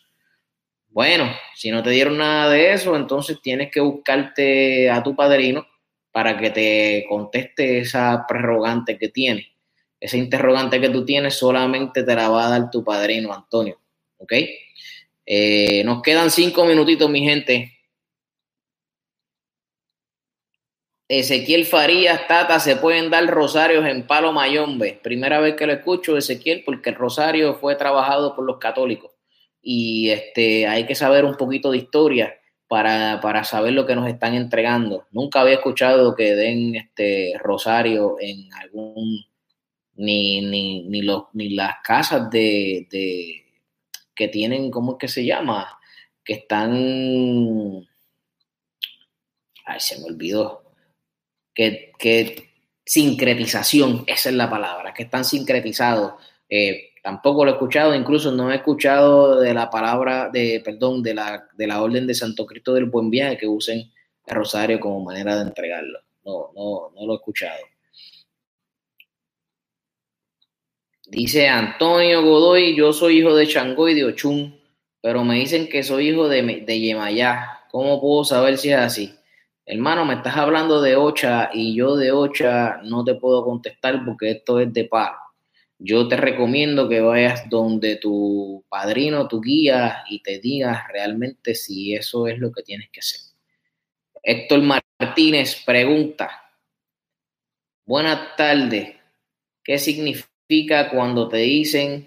Bueno, 0.89 1.31
si 1.55 1.71
no 1.71 1.83
te 1.83 1.91
dieron 1.91 2.17
nada 2.17 2.51
de 2.51 2.73
eso, 2.73 2.97
entonces 2.97 3.43
tienes 3.43 3.71
que 3.71 3.81
buscarte 3.81 4.89
a 4.89 5.03
tu 5.03 5.15
padrino 5.15 5.67
para 6.13 6.39
que 6.39 6.51
te 6.51 7.07
conteste 7.09 7.79
esa 7.79 8.25
prerrogante 8.27 8.99
que 8.99 9.09
tiene. 9.09 9.53
Esa 9.99 10.17
interrogante 10.17 10.81
que 10.81 10.89
tú 10.89 11.05
tienes 11.05 11.35
solamente 11.35 12.03
te 12.03 12.15
la 12.15 12.29
va 12.29 12.47
a 12.47 12.51
dar 12.51 12.71
tu 12.71 12.83
padrino, 12.83 13.33
Antonio. 13.33 13.81
¿Ok? 14.19 14.33
Eh, 15.27 15.85
nos 15.85 16.03
quedan 16.03 16.31
cinco 16.31 16.65
minutitos, 16.65 17.09
mi 17.09 17.23
gente. 17.23 17.77
Ezequiel 21.09 21.67
Farías, 21.67 22.27
Tata, 22.29 22.61
se 22.61 22.77
pueden 22.77 23.11
dar 23.11 23.27
rosarios 23.27 23.85
en 23.85 24.07
Palo 24.07 24.33
Mayombe. 24.33 24.99
Primera 25.03 25.41
vez 25.41 25.57
que 25.57 25.67
lo 25.67 25.73
escucho, 25.73 26.17
Ezequiel, 26.17 26.63
porque 26.65 26.91
el 26.91 26.97
rosario 26.97 27.55
fue 27.55 27.75
trabajado 27.75 28.35
por 28.35 28.45
los 28.45 28.59
católicos. 28.59 29.11
Y 29.61 30.11
este, 30.11 30.67
hay 30.67 30.87
que 30.87 30.95
saber 30.95 31.25
un 31.25 31.37
poquito 31.37 31.73
de 31.73 31.79
historia 31.79 32.39
para, 32.71 33.43
saber 33.43 33.73
lo 33.73 33.85
que 33.85 33.97
nos 33.97 34.09
están 34.09 34.35
entregando. 34.35 35.09
Nunca 35.11 35.41
había 35.41 35.55
escuchado 35.55 36.14
que 36.14 36.37
den 36.37 36.77
este 36.77 37.35
rosario 37.41 38.14
en 38.21 38.49
algún, 38.55 39.27
ni, 39.97 40.41
ni, 40.41 40.85
ni, 40.85 41.03
los, 41.03 41.25
ni 41.33 41.51
las 41.51 41.75
casas 41.83 42.31
de, 42.31 42.87
de, 42.89 43.45
que 44.14 44.29
tienen, 44.29 44.71
¿cómo 44.71 44.93
es 44.93 44.99
que 45.01 45.09
se 45.09 45.25
llama? 45.25 45.81
Que 46.25 46.35
están, 46.35 46.73
ay, 49.66 49.81
se 49.81 49.99
me 49.99 50.05
olvidó 50.05 50.62
que, 51.53 52.53
sincretización, 52.85 54.05
esa 54.07 54.29
es 54.29 54.35
la 54.37 54.49
palabra, 54.49 54.95
que 54.95 55.03
están 55.03 55.25
sincretizados. 55.25 56.14
Eh, 56.49 56.89
tampoco 57.03 57.44
lo 57.44 57.51
he 57.51 57.55
escuchado, 57.55 57.94
incluso 57.94 58.32
no 58.32 58.51
he 58.51 58.57
escuchado 58.57 59.40
de 59.40 59.55
la 59.55 59.70
palabra, 59.70 60.30
de, 60.32 60.61
perdón, 60.64 61.03
de 61.03 61.14
la, 61.14 61.48
de 61.55 61.66
la 61.66 61.82
orden 61.82 62.07
de 62.07 62.14
Santo 62.14 62.46
Cristo 62.46 62.74
del 62.74 62.86
Buen 62.86 63.11
Viaje 63.11 63.38
que 63.38 63.46
usen 63.46 63.90
el 64.26 64.34
rosario 64.34 64.78
como 64.80 65.05
manera 65.05 65.36
de 65.36 65.42
entregarlo. 65.42 66.01
No, 66.24 66.51
no, 66.55 66.90
no 66.94 67.07
lo 67.07 67.12
he 67.14 67.16
escuchado. 67.16 67.61
Dice 71.07 71.48
Antonio 71.48 72.22
Godoy, 72.22 72.76
yo 72.76 72.92
soy 72.92 73.18
hijo 73.18 73.34
de 73.34 73.48
Changó 73.48 73.88
y 73.88 73.94
de 73.94 74.05
Ochun, 74.05 74.61
pero 75.03 75.24
me 75.24 75.36
dicen 75.36 75.68
que 75.68 75.82
soy 75.82 76.11
hijo 76.11 76.28
de, 76.28 76.62
de 76.64 76.80
Yemayá. 76.80 77.64
¿Cómo 77.70 78.01
puedo 78.01 78.24
saber 78.24 78.59
si 78.59 78.70
es 78.70 78.78
así? 78.78 79.14
hermano, 79.70 80.05
me 80.05 80.14
estás 80.14 80.36
hablando 80.36 80.80
de 80.80 80.96
Ocha 80.96 81.51
y 81.53 81.76
yo 81.76 81.94
de 81.96 82.11
Ocha 82.11 82.80
no 82.82 83.05
te 83.05 83.14
puedo 83.14 83.44
contestar 83.44 84.05
porque 84.05 84.32
esto 84.32 84.59
es 84.59 84.72
de 84.72 84.84
paro. 84.84 85.16
Yo 85.83 86.07
te 86.09 86.16
recomiendo 86.18 86.91
que 86.91 87.01
vayas 87.01 87.49
donde 87.49 87.97
tu 87.97 88.62
padrino, 88.68 89.28
tu 89.28 89.41
guía 89.41 90.05
y 90.11 90.22
te 90.22 90.39
digas 90.39 90.87
realmente 90.93 91.55
si 91.55 91.95
eso 91.95 92.26
es 92.26 92.39
lo 92.39 92.53
que 92.53 92.62
tienes 92.62 92.91
que 92.91 93.01
hacer. 93.01 93.20
Héctor 94.22 94.61
Martínez 94.61 95.62
pregunta, 95.64 96.31
buenas 97.87 98.37
tardes, 98.37 98.95
¿qué 99.64 99.78
significa 99.78 100.91
cuando 100.91 101.31
te 101.31 101.39
dicen 101.39 102.05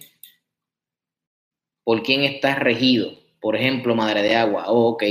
por 1.84 2.04
quién 2.04 2.22
estás 2.26 2.60
regido? 2.60 3.12
Por 3.42 3.56
ejemplo, 3.56 3.96
madre 3.96 4.22
de 4.22 4.36
agua. 4.36 4.66
Oh, 4.68 4.90
ok. 4.90 5.04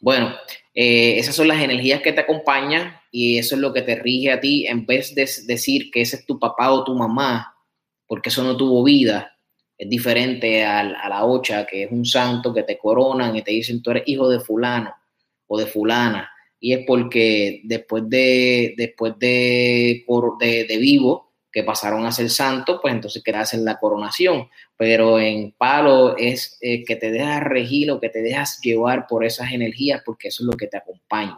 Bueno, 0.00 0.34
eh, 0.72 1.18
esas 1.18 1.36
son 1.36 1.48
las 1.48 1.62
energías 1.62 2.00
que 2.00 2.14
te 2.14 2.22
acompañan 2.22 2.98
y 3.12 3.36
eso 3.36 3.54
es 3.54 3.60
lo 3.60 3.74
que 3.74 3.82
te 3.82 3.96
rige 3.96 4.32
a 4.32 4.40
ti 4.40 4.66
en 4.66 4.86
vez 4.86 5.14
de 5.14 5.28
decir 5.44 5.90
que 5.90 6.00
ese 6.00 6.16
es 6.16 6.24
tu 6.24 6.38
papá 6.38 6.72
o 6.72 6.84
tu 6.84 6.94
mamá, 6.94 7.54
porque 8.08 8.30
eso 8.30 8.42
no 8.42 8.56
tuvo 8.56 8.82
vida. 8.82 9.38
Es 9.76 9.88
diferente 9.88 10.64
a, 10.64 10.82
la 10.82 11.24
ocha, 11.24 11.64
que 11.64 11.84
es 11.84 11.92
un 11.92 12.04
santo 12.04 12.52
que 12.52 12.64
te 12.64 12.76
coronan 12.76 13.36
y 13.36 13.42
te 13.42 13.52
dicen 13.52 13.80
tú 13.80 13.92
eres 13.92 14.02
hijo 14.06 14.28
de 14.28 14.40
fulano 14.40 14.92
o 15.46 15.56
de 15.56 15.66
fulana. 15.66 16.28
Y 16.58 16.72
es 16.72 16.84
porque 16.84 17.60
después 17.62 18.08
de, 18.08 18.74
después 18.76 19.16
de, 19.18 20.04
de, 20.40 20.64
de 20.64 20.76
vivo, 20.78 21.28
que 21.52 21.62
pasaron 21.62 22.04
a 22.04 22.12
ser 22.12 22.28
santos, 22.30 22.78
pues 22.82 22.92
entonces 22.92 23.22
que 23.22 23.30
hacen 23.30 23.64
la 23.64 23.78
coronación. 23.78 24.48
Pero 24.76 25.20
en 25.20 25.52
palo 25.52 26.16
es 26.16 26.58
eh, 26.60 26.84
que 26.84 26.96
te 26.96 27.10
dejas 27.10 27.44
regir 27.44 27.90
o 27.90 28.00
que 28.00 28.08
te 28.08 28.20
dejas 28.22 28.58
llevar 28.62 29.06
por 29.06 29.24
esas 29.24 29.52
energías, 29.52 30.02
porque 30.04 30.28
eso 30.28 30.42
es 30.42 30.46
lo 30.46 30.56
que 30.56 30.66
te 30.66 30.76
acompaña. 30.76 31.36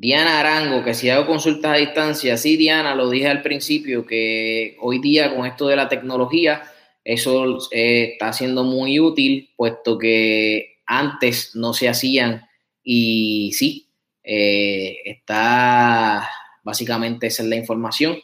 Diana 0.00 0.40
Arango, 0.40 0.82
que 0.82 0.94
si 0.94 1.10
hago 1.10 1.26
consultas 1.26 1.72
a 1.72 1.76
distancia, 1.76 2.38
sí, 2.38 2.56
Diana, 2.56 2.94
lo 2.94 3.10
dije 3.10 3.28
al 3.28 3.42
principio, 3.42 4.06
que 4.06 4.74
hoy 4.80 4.98
día 4.98 5.34
con 5.36 5.44
esto 5.44 5.68
de 5.68 5.76
la 5.76 5.90
tecnología, 5.90 6.62
eso 7.04 7.58
eh, 7.70 8.12
está 8.12 8.32
siendo 8.32 8.64
muy 8.64 8.98
útil, 8.98 9.50
puesto 9.58 9.98
que 9.98 10.78
antes 10.86 11.54
no 11.54 11.74
se 11.74 11.90
hacían 11.90 12.48
y 12.82 13.52
sí, 13.52 13.90
eh, 14.24 15.02
está 15.04 16.26
básicamente 16.62 17.26
esa 17.26 17.42
es 17.42 17.50
la 17.50 17.56
información. 17.56 18.18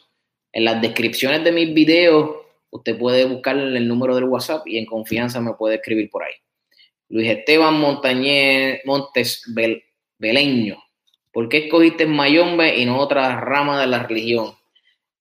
En 0.51 0.65
las 0.65 0.81
descripciones 0.81 1.43
de 1.43 1.51
mis 1.51 1.71
videos, 1.75 2.37
usted 2.71 2.97
puede 2.97 3.25
buscar 3.25 3.55
el 3.55 3.87
número 3.87 4.15
del 4.15 4.23
WhatsApp 4.23 4.65
y 4.65 4.79
en 4.79 4.87
confianza 4.87 5.41
me 5.41 5.53
puede 5.53 5.75
escribir 5.75 6.09
por 6.09 6.23
ahí. 6.23 6.33
Luis 7.09 7.29
Esteban 7.29 7.79
Montañez 7.79 8.81
Montes 8.83 9.43
Beleño. 10.17 10.86
¿Por 11.37 11.49
qué 11.49 11.65
escogiste 11.65 12.07
Mayombe 12.07 12.79
y 12.79 12.85
no 12.87 12.97
otra 12.97 13.39
rama 13.39 13.79
de 13.79 13.85
la 13.85 14.01
religión? 14.01 14.55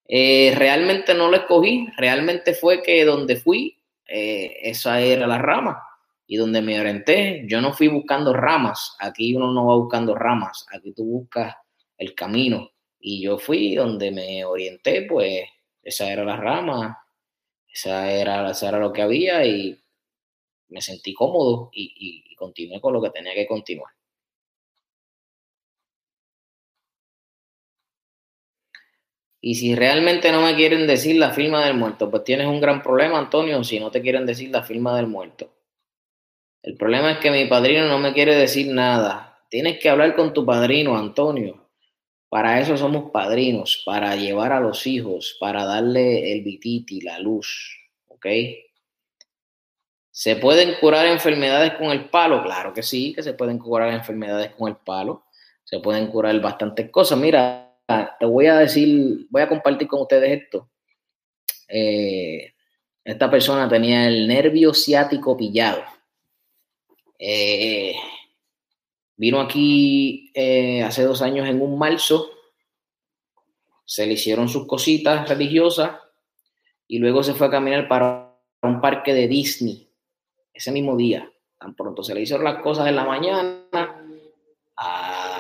Eh, 0.09 0.55
realmente 0.57 1.13
no 1.13 1.29
lo 1.29 1.37
escogí, 1.37 1.89
realmente 1.99 2.55
fue 2.55 2.83
que 2.83 3.05
donde 3.05 3.37
fui, 3.37 3.77
eh, 4.09 4.57
esa 4.63 5.03
era 5.03 5.27
la 5.27 5.37
rama. 5.37 5.83
Y 6.27 6.39
donde 6.39 6.63
me 6.63 6.81
orienté, 6.81 7.45
yo 7.47 7.61
no 7.61 7.75
fui 7.75 7.89
buscando 7.89 8.33
ramas, 8.33 8.97
aquí 8.99 9.37
uno 9.37 9.53
no 9.53 9.67
va 9.67 9.77
buscando 9.77 10.15
ramas, 10.15 10.65
aquí 10.73 10.95
tú 10.95 11.05
buscas 11.05 11.55
el 11.99 12.15
camino. 12.15 12.71
Y 12.99 13.21
yo 13.23 13.37
fui 13.37 13.75
donde 13.75 14.11
me 14.11 14.43
orienté, 14.43 15.03
pues 15.03 15.43
esa 15.83 16.11
era 16.11 16.25
la 16.25 16.37
rama, 16.37 16.99
esa 17.69 18.11
era, 18.11 18.53
esa 18.53 18.71
era 18.71 18.79
lo 18.79 18.91
que 18.91 19.03
había 19.03 19.45
y 19.45 19.79
me 20.69 20.81
sentí 20.81 21.13
cómodo 21.13 21.69
y, 21.75 22.25
y 22.31 22.35
continué 22.37 22.81
con 22.81 22.95
lo 22.95 23.03
que 23.03 23.11
tenía 23.11 23.35
que 23.35 23.47
continuar. 23.47 23.96
Y 29.49 29.55
si 29.55 29.77
realmente 29.77 30.33
no 30.33 30.43
me 30.43 30.57
quieren 30.57 30.89
decir 30.89 31.15
la 31.19 31.31
firma 31.31 31.65
del 31.65 31.77
muerto, 31.77 32.11
pues 32.11 32.25
tienes 32.25 32.49
un 32.49 32.61
gran 32.61 32.83
problema, 32.83 33.17
Antonio, 33.17 33.63
si 33.63 33.79
no 33.79 33.93
te 33.93 34.03
quieren 34.03 34.27
decir 34.27 34.51
la 34.51 34.65
firma 34.65 34.97
del 34.97 35.07
muerto. 35.07 35.53
El 36.65 36.77
problema 36.77 37.13
es 37.13 37.19
que 37.19 37.31
mi 37.31 37.45
padrino 37.45 37.87
no 37.87 38.01
me 38.01 38.13
quiere 38.13 38.35
decir 38.35 38.67
nada. 38.75 39.39
Tienes 39.49 39.79
que 39.79 39.89
hablar 39.89 40.17
con 40.17 40.33
tu 40.33 40.45
padrino, 40.45 40.99
Antonio. 40.99 41.69
Para 42.29 42.59
eso 42.61 42.77
somos 42.77 43.13
padrinos, 43.13 43.85
para 43.87 44.17
llevar 44.17 44.53
a 44.53 44.59
los 44.59 44.85
hijos, 44.85 45.37
para 45.39 45.65
darle 45.65 46.33
el 46.33 46.43
vititi, 46.43 47.03
la 47.03 47.21
luz. 47.21 47.79
¿Ok? 48.09 48.27
¿Se 50.11 50.35
pueden 50.35 50.75
curar 50.81 51.07
enfermedades 51.07 51.75
con 51.75 51.93
el 51.93 52.07
palo? 52.07 52.43
Claro 52.43 52.73
que 52.73 52.83
sí, 52.83 53.15
que 53.15 53.23
se 53.23 53.35
pueden 53.35 53.59
curar 53.61 53.93
enfermedades 53.93 54.51
con 54.57 54.71
el 54.71 54.77
palo. 54.79 55.27
Se 55.63 55.79
pueden 55.79 56.09
curar 56.09 56.41
bastantes 56.41 56.91
cosas. 56.91 57.17
Mira, 57.17 57.66
te 57.87 58.27
voy 58.27 58.47
a 58.47 58.59
decir, 58.59 59.27
voy 59.31 59.43
a 59.43 59.49
compartir 59.49 59.89
con 59.89 60.03
ustedes 60.03 60.43
esto. 60.43 60.71
Eh, 61.69 62.53
esta 63.05 63.31
persona 63.31 63.69
tenía 63.69 64.07
el 64.07 64.27
nervio 64.27 64.73
ciático 64.75 65.37
pillado 65.37 65.83
eh, 67.19 67.95
vino 69.17 69.41
aquí 69.41 70.31
eh, 70.35 70.83
hace 70.83 71.03
dos 71.03 71.23
años 71.23 71.49
en 71.49 71.61
un 71.61 71.79
marzo, 71.79 72.31
se 73.85 74.07
le 74.07 74.15
hicieron 74.15 74.49
sus 74.49 74.67
cositas 74.67 75.29
religiosas 75.29 75.93
y 76.87 76.99
luego 76.99 77.23
se 77.23 77.35
fue 77.35 77.47
a 77.47 77.51
caminar 77.51 77.89
para 77.89 78.37
un 78.63 78.81
parque 78.81 79.15
de 79.15 79.29
Disney 79.29 79.89
ese 80.53 80.73
mismo 80.73 80.97
día. 80.97 81.31
Tan 81.59 81.75
pronto 81.75 82.03
se 82.03 82.15
le 82.15 82.23
hicieron 82.23 82.45
las 82.45 82.63
cosas 82.63 82.89
en 82.89 82.97
la 82.97 83.05
mañana, 83.05 83.96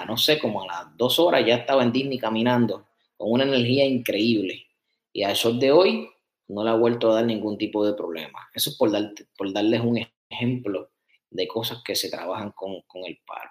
no 0.07 0.17
sé, 0.17 0.39
como 0.39 0.63
a 0.63 0.67
las 0.67 0.97
dos 0.97 1.19
horas 1.19 1.45
ya 1.47 1.57
estaba 1.57 1.83
en 1.83 1.93
Disney 1.93 2.19
caminando. 2.19 2.87
con 3.17 3.33
una 3.33 3.45
energía 3.45 3.85
increíble. 3.85 4.67
Y 5.13 5.23
a 5.23 5.31
eso 5.31 5.53
de 5.53 5.73
hoy 5.73 6.09
no 6.49 6.63
le 6.63 6.71
ha 6.71 6.75
vuelto 6.75 7.11
a 7.11 7.15
dar 7.15 7.25
ningún 7.25 7.57
tipo 7.57 7.85
de 7.87 7.95
problema. 7.95 8.49
Eso 8.55 8.71
es 8.71 8.77
por, 8.77 8.91
por 9.37 9.53
darles 9.53 9.81
un 9.81 10.07
ejemplo 10.31 10.91
de 11.31 11.49
cosas 11.49 11.83
que 11.85 11.95
se 11.95 12.11
trabajan 12.11 12.53
con, 12.53 12.83
con 12.83 13.05
el 13.05 13.19
paro. 13.27 13.51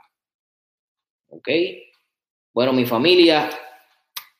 ¿Ok? 1.29 1.49
Bueno, 2.53 2.71
mi 2.73 2.85
familia, 2.85 3.49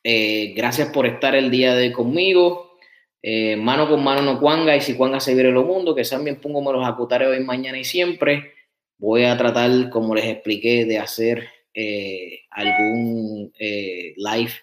eh, 0.03 0.53
gracias 0.55 0.89
por 0.89 1.05
estar 1.05 1.35
el 1.35 1.49
día 1.49 1.75
de 1.75 1.91
conmigo. 1.91 2.77
Eh, 3.21 3.55
mano 3.55 3.89
con 3.89 4.03
mano 4.03 4.21
no 4.21 4.39
cuanga 4.39 4.75
y 4.75 4.81
si 4.81 4.95
cuanga 4.95 5.19
se 5.19 5.33
viene 5.33 5.49
lo 5.49 5.63
mundo, 5.63 5.95
que 5.95 6.03
también 6.03 6.39
pongo 6.39 6.61
me 6.61 6.71
los 6.71 6.87
acutaré 6.87 7.25
hoy, 7.25 7.39
mañana 7.39 7.79
y 7.79 7.83
siempre. 7.83 8.53
Voy 8.97 9.25
a 9.25 9.35
tratar, 9.35 9.89
como 9.89 10.13
les 10.15 10.25
expliqué, 10.25 10.85
de 10.85 10.99
hacer 10.99 11.49
eh, 11.75 12.41
algún 12.51 13.51
live 13.59 14.53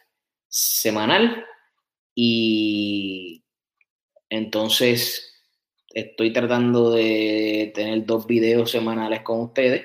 semanal 0.48 1.44
y 2.14 3.44
entonces 4.28 5.44
estoy 5.88 6.32
tratando 6.32 6.92
de 6.92 7.70
tener 7.74 8.06
dos 8.06 8.26
videos 8.26 8.70
semanales 8.70 9.20
con 9.22 9.40
ustedes 9.40 9.84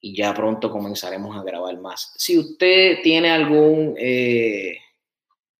y 0.00 0.16
ya 0.16 0.32
pronto 0.34 0.70
comenzaremos 0.70 1.36
a 1.36 1.42
grabar 1.42 1.78
más. 1.80 2.12
Si 2.16 2.38
usted 2.38 2.98
tiene 3.02 3.30
algún, 3.30 3.96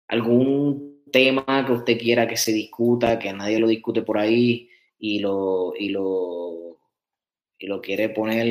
algún 0.07 1.01
tema 1.11 1.63
que 1.65 1.71
usted 1.71 1.97
quiera 1.97 2.27
que 2.27 2.37
se 2.37 2.51
discuta, 2.51 3.17
que 3.17 3.31
nadie 3.33 3.59
lo 3.59 3.67
discute 3.67 4.01
por 4.01 4.17
ahí 4.17 4.69
y 4.99 5.19
lo, 5.19 5.73
y 5.77 5.89
lo, 5.89 6.64
y 7.57 7.67
lo 7.67 7.81
quiere 7.81 8.09
poner 8.09 8.45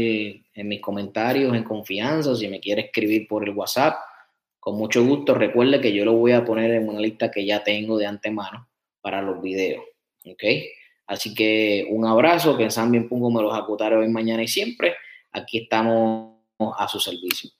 en 0.54 0.68
mis 0.68 0.80
comentarios 0.80 1.54
en 1.54 1.64
confianza, 1.64 2.34
si 2.34 2.48
me 2.48 2.60
quiere 2.60 2.82
escribir 2.82 3.28
por 3.28 3.44
el 3.44 3.54
WhatsApp, 3.54 3.96
con 4.58 4.76
mucho 4.76 5.04
gusto. 5.04 5.34
Recuerde 5.34 5.80
que 5.80 5.92
yo 5.92 6.04
lo 6.04 6.14
voy 6.14 6.32
a 6.32 6.44
poner 6.44 6.70
en 6.70 6.88
una 6.88 7.00
lista 7.00 7.30
que 7.30 7.44
ya 7.44 7.62
tengo 7.62 7.98
de 7.98 8.06
antemano 8.06 8.68
para 9.00 9.20
los 9.20 9.42
videos. 9.42 9.84
¿Ok? 10.24 10.42
Así 11.06 11.34
que 11.34 11.86
un 11.90 12.06
abrazo, 12.06 12.56
que 12.56 12.64
en 12.64 12.70
San 12.70 12.90
Bien 12.90 13.06
me 13.10 13.42
los 13.42 13.54
acotaré 13.54 13.96
hoy, 13.96 14.08
mañana 14.08 14.42
y 14.42 14.48
siempre. 14.48 14.94
Aquí 15.32 15.58
estamos 15.58 16.38
a 16.78 16.88
su 16.88 16.98
servicio. 16.98 17.50